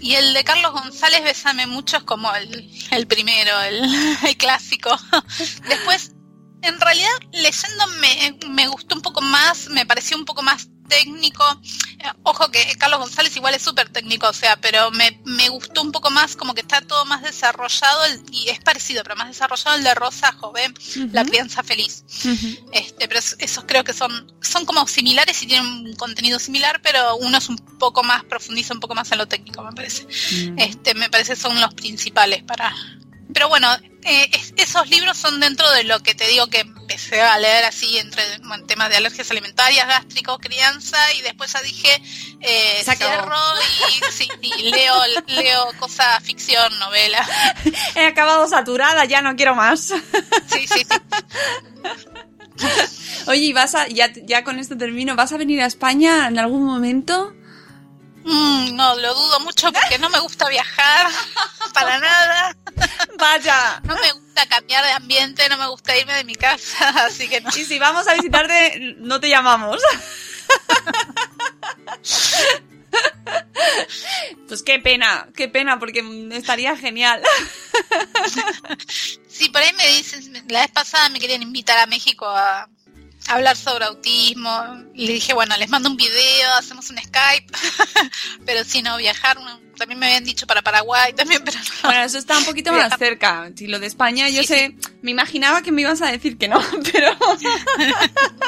y 0.00 0.14
el 0.14 0.32
de 0.34 0.44
Carlos 0.44 0.72
González, 0.72 1.24
Besame 1.24 1.66
mucho, 1.66 1.96
es 1.96 2.02
como 2.04 2.32
el, 2.34 2.70
el 2.92 3.06
primero, 3.06 3.60
el, 3.62 3.82
el 4.26 4.36
clásico. 4.36 4.90
Después, 5.68 6.12
en 6.62 6.80
realidad, 6.80 7.10
leyendo 7.32 7.86
me, 8.00 8.38
me 8.50 8.68
gustó 8.68 8.94
un 8.94 9.02
poco 9.02 9.20
más, 9.20 9.68
me 9.70 9.84
pareció 9.84 10.16
un 10.16 10.24
poco 10.24 10.42
más 10.42 10.68
técnico. 10.88 11.44
Eh, 11.98 12.04
ojo 12.22 12.50
que 12.50 12.76
Carlos 12.78 13.00
González 13.00 13.34
igual 13.36 13.54
es 13.54 13.62
súper 13.62 13.88
técnico, 13.88 14.28
o 14.28 14.32
sea, 14.32 14.56
pero 14.56 14.90
me, 14.90 15.20
me, 15.24 15.48
gustó 15.48 15.82
un 15.82 15.92
poco 15.92 16.10
más, 16.10 16.36
como 16.36 16.54
que 16.54 16.60
está 16.60 16.80
todo 16.80 17.04
más 17.04 17.22
desarrollado 17.22 18.02
y 18.30 18.48
es 18.48 18.60
parecido, 18.60 19.02
pero 19.02 19.16
más 19.16 19.28
desarrollado 19.28 19.76
el 19.76 19.84
de 19.84 19.94
Rosa 19.94 20.32
Joven, 20.32 20.72
uh 20.72 20.74
-huh. 20.74 21.12
La 21.12 21.24
crianza 21.24 21.62
feliz. 21.62 22.04
Uh 22.24 22.28
-huh. 22.28 22.68
este, 22.72 23.08
pero 23.08 23.20
esos 23.20 23.64
creo 23.66 23.84
que 23.84 23.92
son, 23.92 24.32
son 24.40 24.64
como 24.64 24.86
similares 24.86 25.42
y 25.42 25.46
tienen 25.46 25.66
un 25.66 25.96
contenido 25.96 26.38
similar, 26.38 26.80
pero 26.82 27.16
uno 27.16 27.38
es 27.38 27.48
un 27.48 27.56
poco 27.56 28.02
más, 28.02 28.24
profundiza 28.24 28.74
un 28.74 28.80
poco 28.80 28.94
más 28.94 29.10
en 29.12 29.18
lo 29.18 29.26
técnico, 29.26 29.62
me 29.62 29.72
parece. 29.72 30.04
Uh 30.04 30.08
-huh. 30.08 30.54
Este, 30.58 30.94
me 30.94 31.10
parece 31.10 31.36
son 31.36 31.60
los 31.60 31.74
principales 31.74 32.42
para, 32.44 32.74
pero 33.32 33.48
bueno, 33.48 33.68
eh, 34.04 34.30
es, 34.32 34.54
esos 34.56 34.88
libros 34.88 35.16
son 35.16 35.40
dentro 35.40 35.70
de 35.72 35.84
lo 35.84 36.00
que 36.00 36.14
te 36.14 36.26
digo 36.28 36.46
que 36.46 36.64
empecé 36.88 37.20
a 37.20 37.38
leer 37.38 37.66
así 37.66 37.98
entre 37.98 38.22
temas 38.66 38.88
de 38.88 38.96
alergias 38.96 39.30
alimentarias, 39.30 39.86
gástricos, 39.86 40.38
crianza 40.38 40.96
y 41.18 41.20
después 41.20 41.52
ya 41.52 41.60
dije 41.60 42.02
eh, 42.40 42.82
cierro 42.82 43.36
y, 43.90 44.04
sí, 44.12 44.26
y, 44.40 44.70
leo 44.70 44.94
leo 45.26 45.66
cosa 45.78 46.18
ficción, 46.20 46.78
novela. 46.78 47.28
He 47.94 48.06
acabado 48.06 48.48
saturada, 48.48 49.04
ya 49.04 49.20
no 49.20 49.36
quiero 49.36 49.54
más. 49.54 49.92
Sí, 50.48 50.66
sí, 50.66 50.86
sí. 50.88 50.96
Oye, 53.26 53.40
¿y 53.42 53.52
vas 53.52 53.74
a, 53.74 53.86
ya, 53.88 54.10
ya 54.24 54.42
con 54.42 54.58
esto 54.58 54.76
termino, 54.78 55.14
¿vas 55.14 55.32
a 55.32 55.36
venir 55.36 55.60
a 55.60 55.66
España 55.66 56.26
en 56.28 56.38
algún 56.38 56.64
momento? 56.64 57.34
Mm, 58.24 58.76
no, 58.76 58.96
lo 58.96 59.14
dudo 59.14 59.40
mucho 59.40 59.72
porque 59.72 59.98
no 59.98 60.10
me 60.10 60.18
gusta 60.20 60.48
viajar 60.48 61.10
para 61.72 61.98
nada. 61.98 62.56
Vaya. 63.18 63.80
No 63.84 63.94
me 63.94 64.12
gusta 64.12 64.46
cambiar 64.46 64.84
de 64.84 64.92
ambiente, 64.92 65.48
no 65.48 65.56
me 65.56 65.66
gusta 65.68 65.96
irme 65.96 66.14
de 66.14 66.24
mi 66.24 66.34
casa, 66.34 66.88
así 67.06 67.28
que 67.28 67.40
no. 67.40 67.50
Y 67.50 67.64
si 67.64 67.78
vamos 67.78 68.06
a 68.08 68.14
visitarte, 68.14 68.96
no 68.98 69.20
te 69.20 69.28
llamamos. 69.28 69.80
Pues 74.46 74.62
qué 74.62 74.78
pena, 74.78 75.28
qué 75.36 75.48
pena, 75.48 75.78
porque 75.78 76.02
estaría 76.32 76.76
genial. 76.76 77.22
Sí, 79.28 79.50
por 79.50 79.62
ahí 79.62 79.72
me 79.74 79.86
dicen, 79.88 80.32
la 80.48 80.62
vez 80.62 80.70
pasada 80.70 81.08
me 81.10 81.20
querían 81.20 81.42
invitar 81.42 81.78
a 81.78 81.86
México 81.86 82.26
a, 82.26 82.68
hablar 83.28 83.56
sobre 83.56 83.84
autismo. 83.84 84.84
Y 84.94 85.06
le 85.06 85.12
dije, 85.14 85.34
bueno, 85.34 85.56
les 85.56 85.68
mando 85.68 85.88
un 85.88 85.96
video, 85.96 86.52
hacemos 86.58 86.90
un 86.90 86.98
Skype. 86.98 87.46
pero 88.46 88.64
si 88.64 88.82
no, 88.82 88.96
viajar, 88.96 89.38
también 89.76 89.98
me 90.00 90.06
habían 90.06 90.24
dicho 90.24 90.46
para 90.46 90.62
Paraguay 90.62 91.12
también, 91.12 91.42
pero 91.44 91.58
no. 91.58 91.88
Bueno, 91.88 92.02
eso 92.02 92.18
está 92.18 92.38
un 92.38 92.44
poquito 92.44 92.72
viajar. 92.72 92.90
más 92.90 92.98
cerca. 92.98 93.50
Si 93.56 93.66
lo 93.66 93.78
de 93.78 93.86
España, 93.86 94.28
yo 94.28 94.42
sé, 94.42 94.74
sí. 94.80 94.88
me 95.02 95.10
imaginaba 95.10 95.62
que 95.62 95.72
me 95.72 95.82
ibas 95.82 96.02
a 96.02 96.06
decir 96.06 96.36
que 96.36 96.48
no, 96.48 96.60
pero 96.92 97.16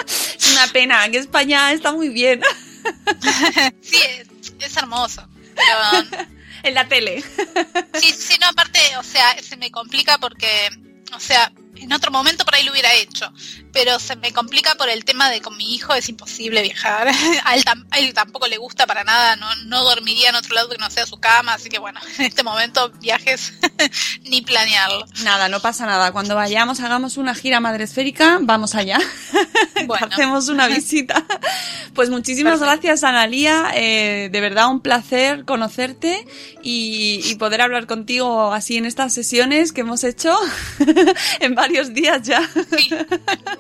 es 0.07 0.53
una 0.53 0.67
pena, 0.73 1.09
que 1.11 1.19
España 1.19 1.73
está 1.73 1.93
muy 1.93 2.09
bien. 2.09 2.43
sí, 3.81 3.97
es, 3.97 4.55
es 4.59 4.77
hermoso. 4.77 5.27
Pero... 5.55 6.27
en 6.63 6.75
la 6.75 6.89
tele. 6.89 7.23
sí, 7.95 8.13
sí, 8.13 8.39
no, 8.41 8.49
aparte, 8.49 8.81
o 8.99 9.03
sea, 9.03 9.37
se 9.43 9.57
me 9.57 9.71
complica 9.71 10.19
porque, 10.19 10.69
o 11.15 11.21
sea, 11.21 11.53
en 11.77 11.93
otro 11.93 12.11
momento 12.11 12.45
por 12.45 12.55
ahí 12.55 12.65
lo 12.65 12.73
hubiera 12.73 12.93
hecho, 12.95 13.33
pero 13.73 13.99
se 13.99 14.17
me 14.17 14.33
complica 14.33 14.75
por 14.75 14.89
el 14.89 15.05
tema 15.05 15.31
de 15.31 15.41
con 15.41 15.57
mi 15.57 15.75
hijo 15.75 15.95
es 15.95 16.09
imposible 16.09 16.63
viajar. 16.63 17.09
A 17.45 17.55
él, 17.55 17.63
a 17.91 17.99
él, 17.99 18.15
tampoco 18.15 18.47
le 18.47 18.59
gusta 18.59 18.87
para 18.87 19.03
nada, 19.05 19.37
no, 19.37 19.47
no 19.67 19.83
dormiría 19.85 20.29
en 20.29 20.35
otro 20.35 20.55
lado 20.55 20.69
que 20.69 20.79
no 20.79 20.91
sea 20.91 21.07
su 21.07 21.19
cama, 21.19 21.55
así 21.55 21.69
que 21.69 21.79
bueno, 21.79 22.01
en 22.19 22.27
este 22.27 22.43
momento 22.43 22.91
viajes 23.01 23.55
ni 24.23 24.43
planearlo. 24.43 25.07
Nada, 25.23 25.49
no 25.49 25.61
pasa 25.61 25.87
nada. 25.87 26.13
Cuando 26.13 26.35
vayamos, 26.35 26.81
hagamos 26.81 27.17
una 27.17 27.35
gira 27.35 27.61
madresférica, 27.61 28.39
vamos 28.41 28.75
allá. 28.75 28.99
Bueno. 29.87 30.09
Hacemos 30.13 30.49
una 30.49 30.69
visita. 30.69 31.25
Pues 31.95 32.11
muchísimas 32.11 32.59
Perfecto. 32.59 32.73
gracias, 32.73 33.05
Analía. 33.05 33.73
Eh, 33.75 34.29
de 34.31 34.41
verdad, 34.41 34.69
un 34.69 34.81
placer 34.81 35.45
conocerte 35.45 36.27
y, 36.63 37.21
y 37.25 37.35
poder 37.37 37.63
hablar 37.63 37.87
contigo 37.87 38.53
así 38.53 38.77
en 38.77 38.85
estas 38.85 39.15
sesiones 39.15 39.73
que 39.73 39.81
hemos 39.81 40.05
hecho 40.05 40.37
en 41.41 41.55
varios 41.55 41.95
días 41.95 42.23
ya. 42.23 42.49
Sí. 42.77 42.91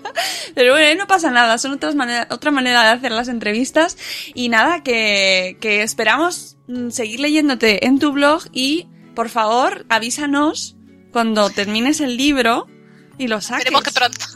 Pero 0.54 0.72
bueno, 0.72 1.02
no 1.02 1.06
pasa 1.06 1.30
nada, 1.30 1.58
son 1.58 1.72
otras 1.72 1.94
maneras, 1.94 2.26
otra 2.30 2.50
manera 2.50 2.82
de 2.82 2.88
hacer 2.90 3.12
las 3.12 3.28
entrevistas. 3.28 3.96
Y 4.34 4.48
nada, 4.48 4.82
que, 4.82 5.56
que 5.60 5.82
esperamos 5.82 6.56
seguir 6.90 7.20
leyéndote 7.20 7.86
en 7.86 7.98
tu 7.98 8.12
blog 8.12 8.44
y, 8.52 8.88
por 9.14 9.28
favor, 9.28 9.86
avísanos 9.88 10.76
cuando 11.12 11.50
termines 11.50 12.00
el 12.00 12.16
libro 12.16 12.66
y 13.18 13.28
lo 13.28 13.40
saques. 13.40 13.66
Esperemos 13.66 13.82
que 13.82 13.92
pronto. 13.92 14.26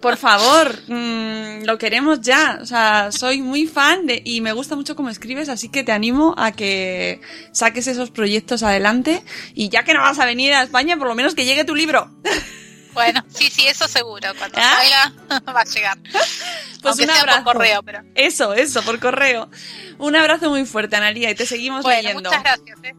Por 0.00 0.18
favor, 0.18 0.80
mmm, 0.86 1.64
lo 1.64 1.78
queremos 1.78 2.20
ya. 2.20 2.58
O 2.60 2.66
sea, 2.66 3.10
soy 3.10 3.40
muy 3.40 3.66
fan 3.66 4.06
de, 4.06 4.20
y 4.22 4.42
me 4.42 4.52
gusta 4.52 4.76
mucho 4.76 4.96
cómo 4.96 5.08
escribes, 5.08 5.48
así 5.48 5.70
que 5.70 5.82
te 5.82 5.92
animo 5.92 6.34
a 6.36 6.52
que 6.52 7.22
saques 7.52 7.86
esos 7.86 8.10
proyectos 8.10 8.62
adelante. 8.62 9.22
Y 9.54 9.70
ya 9.70 9.82
que 9.84 9.94
no 9.94 10.02
vas 10.02 10.18
a 10.18 10.26
venir 10.26 10.52
a 10.52 10.62
España, 10.62 10.98
por 10.98 11.08
lo 11.08 11.14
menos 11.14 11.34
que 11.34 11.46
llegue 11.46 11.64
tu 11.64 11.74
libro. 11.74 12.10
Bueno, 12.94 13.24
sí, 13.28 13.50
sí, 13.50 13.66
eso 13.66 13.86
seguro. 13.88 14.28
Cuando 14.38 14.58
¿Ah? 14.60 15.12
salga 15.28 15.52
va 15.52 15.60
a 15.60 15.64
llegar. 15.64 15.98
Pues 16.00 16.84
Aunque 16.84 17.02
un 17.02 17.10
sea 17.10 17.20
abrazo. 17.20 17.44
por 17.44 17.54
correo, 17.54 17.82
pero. 17.82 18.00
Eso, 18.14 18.54
eso, 18.54 18.82
por 18.82 18.98
correo. 19.00 19.50
Un 19.98 20.16
abrazo 20.16 20.48
muy 20.48 20.64
fuerte, 20.64 20.96
Analia, 20.96 21.30
y 21.30 21.34
te 21.34 21.46
seguimos 21.46 21.82
bueno, 21.82 22.02
leyendo. 22.02 22.30
Muchas 22.30 22.42
gracias. 22.42 22.78
¿eh? 22.84 22.94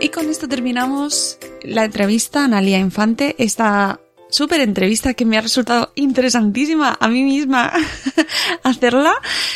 Y 0.00 0.08
con 0.10 0.28
esto 0.28 0.46
terminamos 0.46 1.38
la 1.62 1.84
entrevista 1.84 2.42
a 2.42 2.44
Analia 2.44 2.78
Infante, 2.78 3.34
esta 3.38 4.00
súper 4.28 4.60
entrevista 4.60 5.14
que 5.14 5.24
me 5.24 5.38
ha 5.38 5.40
resultado 5.40 5.92
interesantísima 5.94 6.96
a 6.98 7.08
mí 7.08 7.22
misma 7.22 7.72
hacerla 8.64 9.14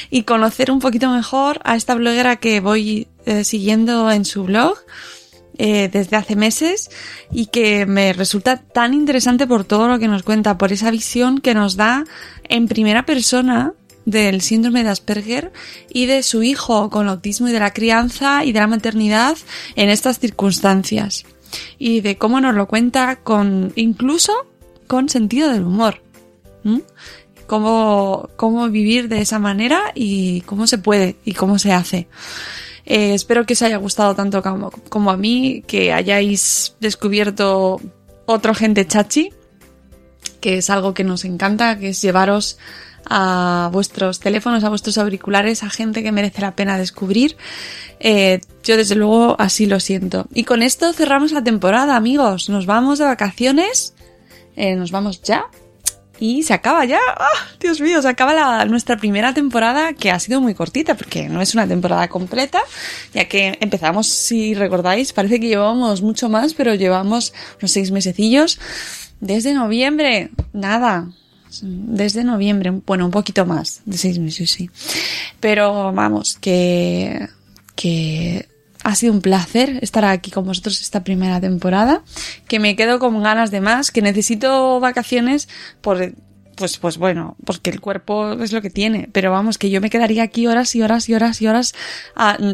y 0.08 0.22
conocer 0.22 0.70
un 0.70 0.78
poquito 0.78 1.10
mejor 1.10 1.60
a 1.64 1.74
esta 1.74 1.94
bloguera 1.94 2.36
que 2.36 2.60
voy 2.60 3.08
eh, 3.28 3.44
siguiendo 3.44 4.10
en 4.10 4.24
su 4.24 4.44
blog 4.44 4.78
eh, 5.58 5.90
desde 5.92 6.16
hace 6.16 6.34
meses 6.34 6.88
y 7.30 7.46
que 7.46 7.84
me 7.84 8.14
resulta 8.14 8.56
tan 8.56 8.94
interesante 8.94 9.46
por 9.46 9.64
todo 9.64 9.86
lo 9.86 9.98
que 9.98 10.08
nos 10.08 10.22
cuenta, 10.22 10.56
por 10.56 10.72
esa 10.72 10.90
visión 10.90 11.42
que 11.42 11.52
nos 11.52 11.76
da 11.76 12.04
en 12.44 12.68
primera 12.68 13.04
persona 13.04 13.74
del 14.06 14.40
síndrome 14.40 14.82
de 14.82 14.88
Asperger 14.88 15.52
y 15.90 16.06
de 16.06 16.22
su 16.22 16.42
hijo 16.42 16.88
con 16.88 17.06
autismo 17.06 17.48
y 17.48 17.52
de 17.52 17.60
la 17.60 17.74
crianza 17.74 18.46
y 18.46 18.52
de 18.52 18.60
la 18.60 18.66
maternidad 18.66 19.36
en 19.76 19.90
estas 19.90 20.18
circunstancias. 20.18 21.26
Y 21.78 22.00
de 22.00 22.16
cómo 22.16 22.40
nos 22.40 22.54
lo 22.54 22.66
cuenta 22.66 23.16
con 23.16 23.74
incluso 23.76 24.32
con 24.86 25.10
sentido 25.10 25.52
del 25.52 25.64
humor. 25.64 26.00
Cómo, 27.46 28.30
cómo 28.36 28.68
vivir 28.70 29.08
de 29.08 29.20
esa 29.20 29.38
manera 29.38 29.92
y 29.94 30.40
cómo 30.42 30.66
se 30.66 30.78
puede 30.78 31.16
y 31.26 31.34
cómo 31.34 31.58
se 31.58 31.72
hace. 31.72 32.08
Eh, 32.90 33.12
espero 33.12 33.44
que 33.44 33.52
os 33.52 33.60
haya 33.60 33.76
gustado 33.76 34.14
tanto 34.14 34.42
como, 34.42 35.10
a 35.10 35.16
mí, 35.18 35.62
que 35.66 35.92
hayáis 35.92 36.74
descubierto 36.80 37.82
otro 38.24 38.54
gente 38.54 38.86
chachi, 38.86 39.30
que 40.40 40.56
es 40.56 40.70
algo 40.70 40.94
que 40.94 41.04
nos 41.04 41.26
encanta, 41.26 41.78
que 41.78 41.90
es 41.90 42.00
llevaros 42.00 42.56
a 43.04 43.68
vuestros 43.74 44.20
teléfonos, 44.20 44.64
a 44.64 44.70
vuestros 44.70 44.96
auriculares, 44.96 45.62
a 45.64 45.68
gente 45.68 46.02
que 46.02 46.12
merece 46.12 46.40
la 46.40 46.56
pena 46.56 46.78
descubrir. 46.78 47.36
Eh, 48.00 48.40
yo 48.64 48.78
desde 48.78 48.94
luego 48.94 49.36
así 49.38 49.66
lo 49.66 49.80
siento. 49.80 50.26
Y 50.32 50.44
con 50.44 50.62
esto 50.62 50.94
cerramos 50.94 51.32
la 51.32 51.44
temporada, 51.44 51.94
amigos. 51.94 52.48
Nos 52.48 52.64
vamos 52.64 52.98
de 52.98 53.04
vacaciones. 53.04 53.92
Eh, 54.56 54.76
nos 54.76 54.92
vamos 54.92 55.20
ya. 55.20 55.44
Y 56.20 56.42
se 56.42 56.54
acaba 56.54 56.84
ya. 56.84 56.98
¡Oh, 56.98 57.58
Dios 57.60 57.80
mío, 57.80 58.02
se 58.02 58.08
acaba 58.08 58.34
la, 58.34 58.64
nuestra 58.64 58.96
primera 58.96 59.34
temporada 59.34 59.92
que 59.92 60.10
ha 60.10 60.18
sido 60.18 60.40
muy 60.40 60.54
cortita 60.54 60.96
porque 60.96 61.28
no 61.28 61.40
es 61.40 61.54
una 61.54 61.66
temporada 61.66 62.08
completa, 62.08 62.60
ya 63.14 63.26
que 63.26 63.56
empezamos, 63.60 64.08
si 64.08 64.54
recordáis, 64.54 65.12
parece 65.12 65.40
que 65.40 65.48
llevábamos 65.48 66.02
mucho 66.02 66.28
más, 66.28 66.54
pero 66.54 66.74
llevamos 66.74 67.32
unos 67.60 67.70
seis 67.70 67.90
mesecillos. 67.90 68.58
Desde 69.20 69.52
noviembre, 69.52 70.30
nada, 70.52 71.08
desde 71.62 72.24
noviembre, 72.24 72.70
bueno, 72.86 73.04
un 73.04 73.10
poquito 73.10 73.46
más, 73.46 73.82
de 73.84 73.98
seis 73.98 74.18
meses, 74.18 74.50
sí. 74.50 74.70
Pero 75.40 75.92
vamos, 75.92 76.36
que, 76.40 77.28
que 77.74 78.48
ha 78.88 78.94
sido 78.94 79.12
un 79.12 79.20
placer 79.20 79.78
estar 79.82 80.06
aquí 80.06 80.30
con 80.30 80.46
vosotros 80.46 80.80
esta 80.80 81.04
primera 81.04 81.38
temporada, 81.42 82.02
que 82.48 82.58
me 82.58 82.74
quedo 82.74 82.98
con 82.98 83.22
ganas 83.22 83.50
de 83.50 83.60
más, 83.60 83.90
que 83.90 84.00
necesito 84.00 84.80
vacaciones 84.80 85.46
por 85.82 86.14
pues, 86.54 86.78
pues 86.78 86.96
bueno, 86.96 87.36
porque 87.44 87.68
el 87.68 87.82
cuerpo 87.82 88.32
es 88.32 88.50
lo 88.50 88.62
que 88.62 88.70
tiene. 88.70 89.08
Pero 89.12 89.30
vamos, 89.30 89.58
que 89.58 89.68
yo 89.68 89.82
me 89.82 89.90
quedaría 89.90 90.22
aquí 90.22 90.46
horas 90.46 90.74
y 90.74 90.82
horas 90.82 91.06
y 91.08 91.14
horas 91.14 91.40
y 91.42 91.46
horas 91.46 91.74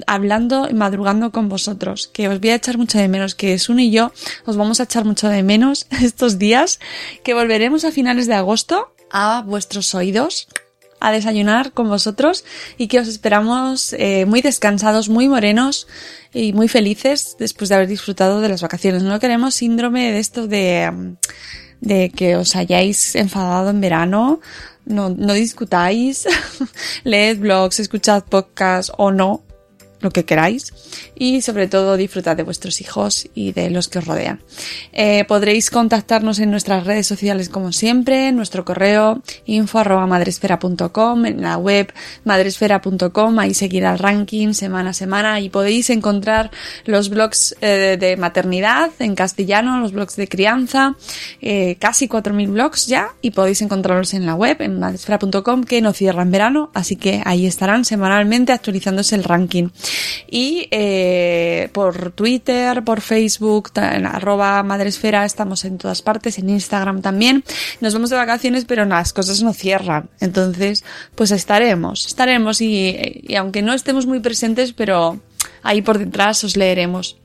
hablando 0.06 0.68
y 0.68 0.74
madrugando 0.74 1.30
con 1.30 1.48
vosotros. 1.48 2.08
Que 2.08 2.28
os 2.28 2.40
voy 2.40 2.50
a 2.50 2.56
echar 2.56 2.78
mucho 2.78 2.98
de 2.98 3.08
menos, 3.08 3.36
que 3.36 3.56
Sun 3.58 3.78
y 3.78 3.92
yo 3.92 4.12
os 4.44 4.56
vamos 4.56 4.80
a 4.80 4.82
echar 4.82 5.04
mucho 5.04 5.28
de 5.28 5.44
menos 5.44 5.86
estos 6.02 6.38
días, 6.38 6.80
que 7.22 7.32
volveremos 7.32 7.84
a 7.84 7.92
finales 7.92 8.26
de 8.26 8.34
agosto 8.34 8.92
a 9.10 9.42
vuestros 9.46 9.94
oídos 9.94 10.48
a 11.04 11.12
desayunar 11.12 11.72
con 11.72 11.88
vosotros 11.88 12.44
y 12.78 12.88
que 12.88 12.98
os 12.98 13.08
esperamos 13.08 13.92
eh, 13.92 14.24
muy 14.26 14.40
descansados, 14.40 15.10
muy 15.10 15.28
morenos 15.28 15.86
y 16.32 16.54
muy 16.54 16.66
felices 16.66 17.36
después 17.38 17.68
de 17.68 17.74
haber 17.74 17.88
disfrutado 17.88 18.40
de 18.40 18.48
las 18.48 18.62
vacaciones. 18.62 19.02
No 19.02 19.20
queremos 19.20 19.54
síndrome 19.54 20.12
de 20.12 20.18
esto 20.18 20.48
de, 20.48 21.16
de 21.80 22.10
que 22.10 22.36
os 22.36 22.56
hayáis 22.56 23.14
enfadado 23.14 23.70
en 23.70 23.80
verano. 23.80 24.40
No, 24.86 25.08
no 25.10 25.32
discutáis, 25.32 26.26
leed 27.04 27.38
blogs, 27.38 27.80
escuchad 27.80 28.24
podcasts 28.24 28.92
o 28.98 29.10
no, 29.10 29.43
lo 30.04 30.10
que 30.10 30.24
queráis 30.24 30.72
y 31.16 31.40
sobre 31.40 31.66
todo 31.66 31.96
disfrutad 31.96 32.36
de 32.36 32.42
vuestros 32.44 32.80
hijos 32.80 33.26
y 33.34 33.52
de 33.52 33.70
los 33.70 33.88
que 33.88 33.98
os 33.98 34.06
rodean. 34.06 34.40
Eh, 34.92 35.24
podréis 35.24 35.70
contactarnos 35.70 36.38
en 36.38 36.50
nuestras 36.50 36.84
redes 36.84 37.06
sociales 37.06 37.48
como 37.48 37.72
siempre, 37.72 38.28
en 38.28 38.36
nuestro 38.36 38.64
correo 38.64 39.22
info 39.46 39.78
arroba 39.80 40.06
madresfera.com, 40.06 41.26
en 41.26 41.40
la 41.40 41.56
web 41.56 41.92
madresfera.com, 42.24 43.38
ahí 43.38 43.54
seguirá 43.54 43.92
el 43.92 43.98
ranking 43.98 44.52
semana 44.52 44.90
a 44.90 44.92
semana 44.92 45.40
y 45.40 45.48
podéis 45.48 45.90
encontrar 45.90 46.50
los 46.84 47.08
blogs 47.08 47.56
eh, 47.60 47.96
de 47.98 48.16
maternidad 48.16 48.90
en 48.98 49.14
castellano, 49.14 49.80
los 49.80 49.92
blogs 49.92 50.16
de 50.16 50.28
crianza, 50.28 50.96
eh, 51.40 51.76
casi 51.78 52.08
4.000 52.08 52.52
blogs 52.52 52.86
ya 52.86 53.08
y 53.22 53.30
podéis 53.30 53.62
encontrarlos 53.62 54.12
en 54.12 54.26
la 54.26 54.34
web 54.34 54.60
en 54.60 54.78
madresfera.com 54.78 55.64
que 55.64 55.80
no 55.80 55.92
cierra 55.94 56.22
en 56.22 56.30
verano, 56.30 56.70
así 56.74 56.96
que 56.96 57.22
ahí 57.24 57.46
estarán 57.46 57.86
semanalmente 57.86 58.52
actualizándose 58.52 59.14
el 59.14 59.24
ranking. 59.24 59.68
Y 60.30 60.68
eh, 60.70 61.68
por 61.72 62.12
Twitter, 62.12 62.82
por 62.84 63.00
Facebook, 63.00 63.70
en 63.76 64.06
arroba 64.06 64.62
madresfera, 64.62 65.24
estamos 65.24 65.64
en 65.64 65.78
todas 65.78 66.02
partes, 66.02 66.38
en 66.38 66.50
Instagram 66.50 67.02
también. 67.02 67.44
Nos 67.80 67.94
vamos 67.94 68.10
de 68.10 68.16
vacaciones, 68.16 68.64
pero 68.64 68.84
las 68.84 69.12
cosas 69.12 69.42
no 69.42 69.52
cierran. 69.52 70.10
Entonces, 70.20 70.84
pues 71.14 71.30
estaremos, 71.30 72.06
estaremos 72.06 72.60
y, 72.60 73.22
y 73.22 73.34
aunque 73.36 73.62
no 73.62 73.72
estemos 73.72 74.06
muy 74.06 74.20
presentes, 74.20 74.72
pero 74.72 75.20
ahí 75.62 75.82
por 75.82 75.98
detrás 75.98 76.44
os 76.44 76.56
leeremos. 76.56 77.16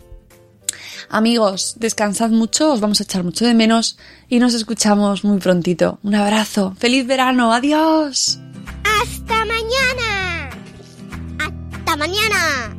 Amigos, 1.09 1.75
descansad 1.79 2.29
mucho, 2.29 2.71
os 2.71 2.81
vamos 2.81 2.99
a 2.99 3.03
echar 3.03 3.23
mucho 3.23 3.45
de 3.45 3.55
menos 3.55 3.97
y 4.27 4.37
nos 4.37 4.53
escuchamos 4.53 5.23
muy 5.23 5.39
prontito. 5.39 5.99
Un 6.03 6.13
abrazo, 6.13 6.75
feliz 6.77 7.07
verano, 7.07 7.51
adiós. 7.51 8.39
Hasta 9.01 9.38
mañana. 11.99 12.78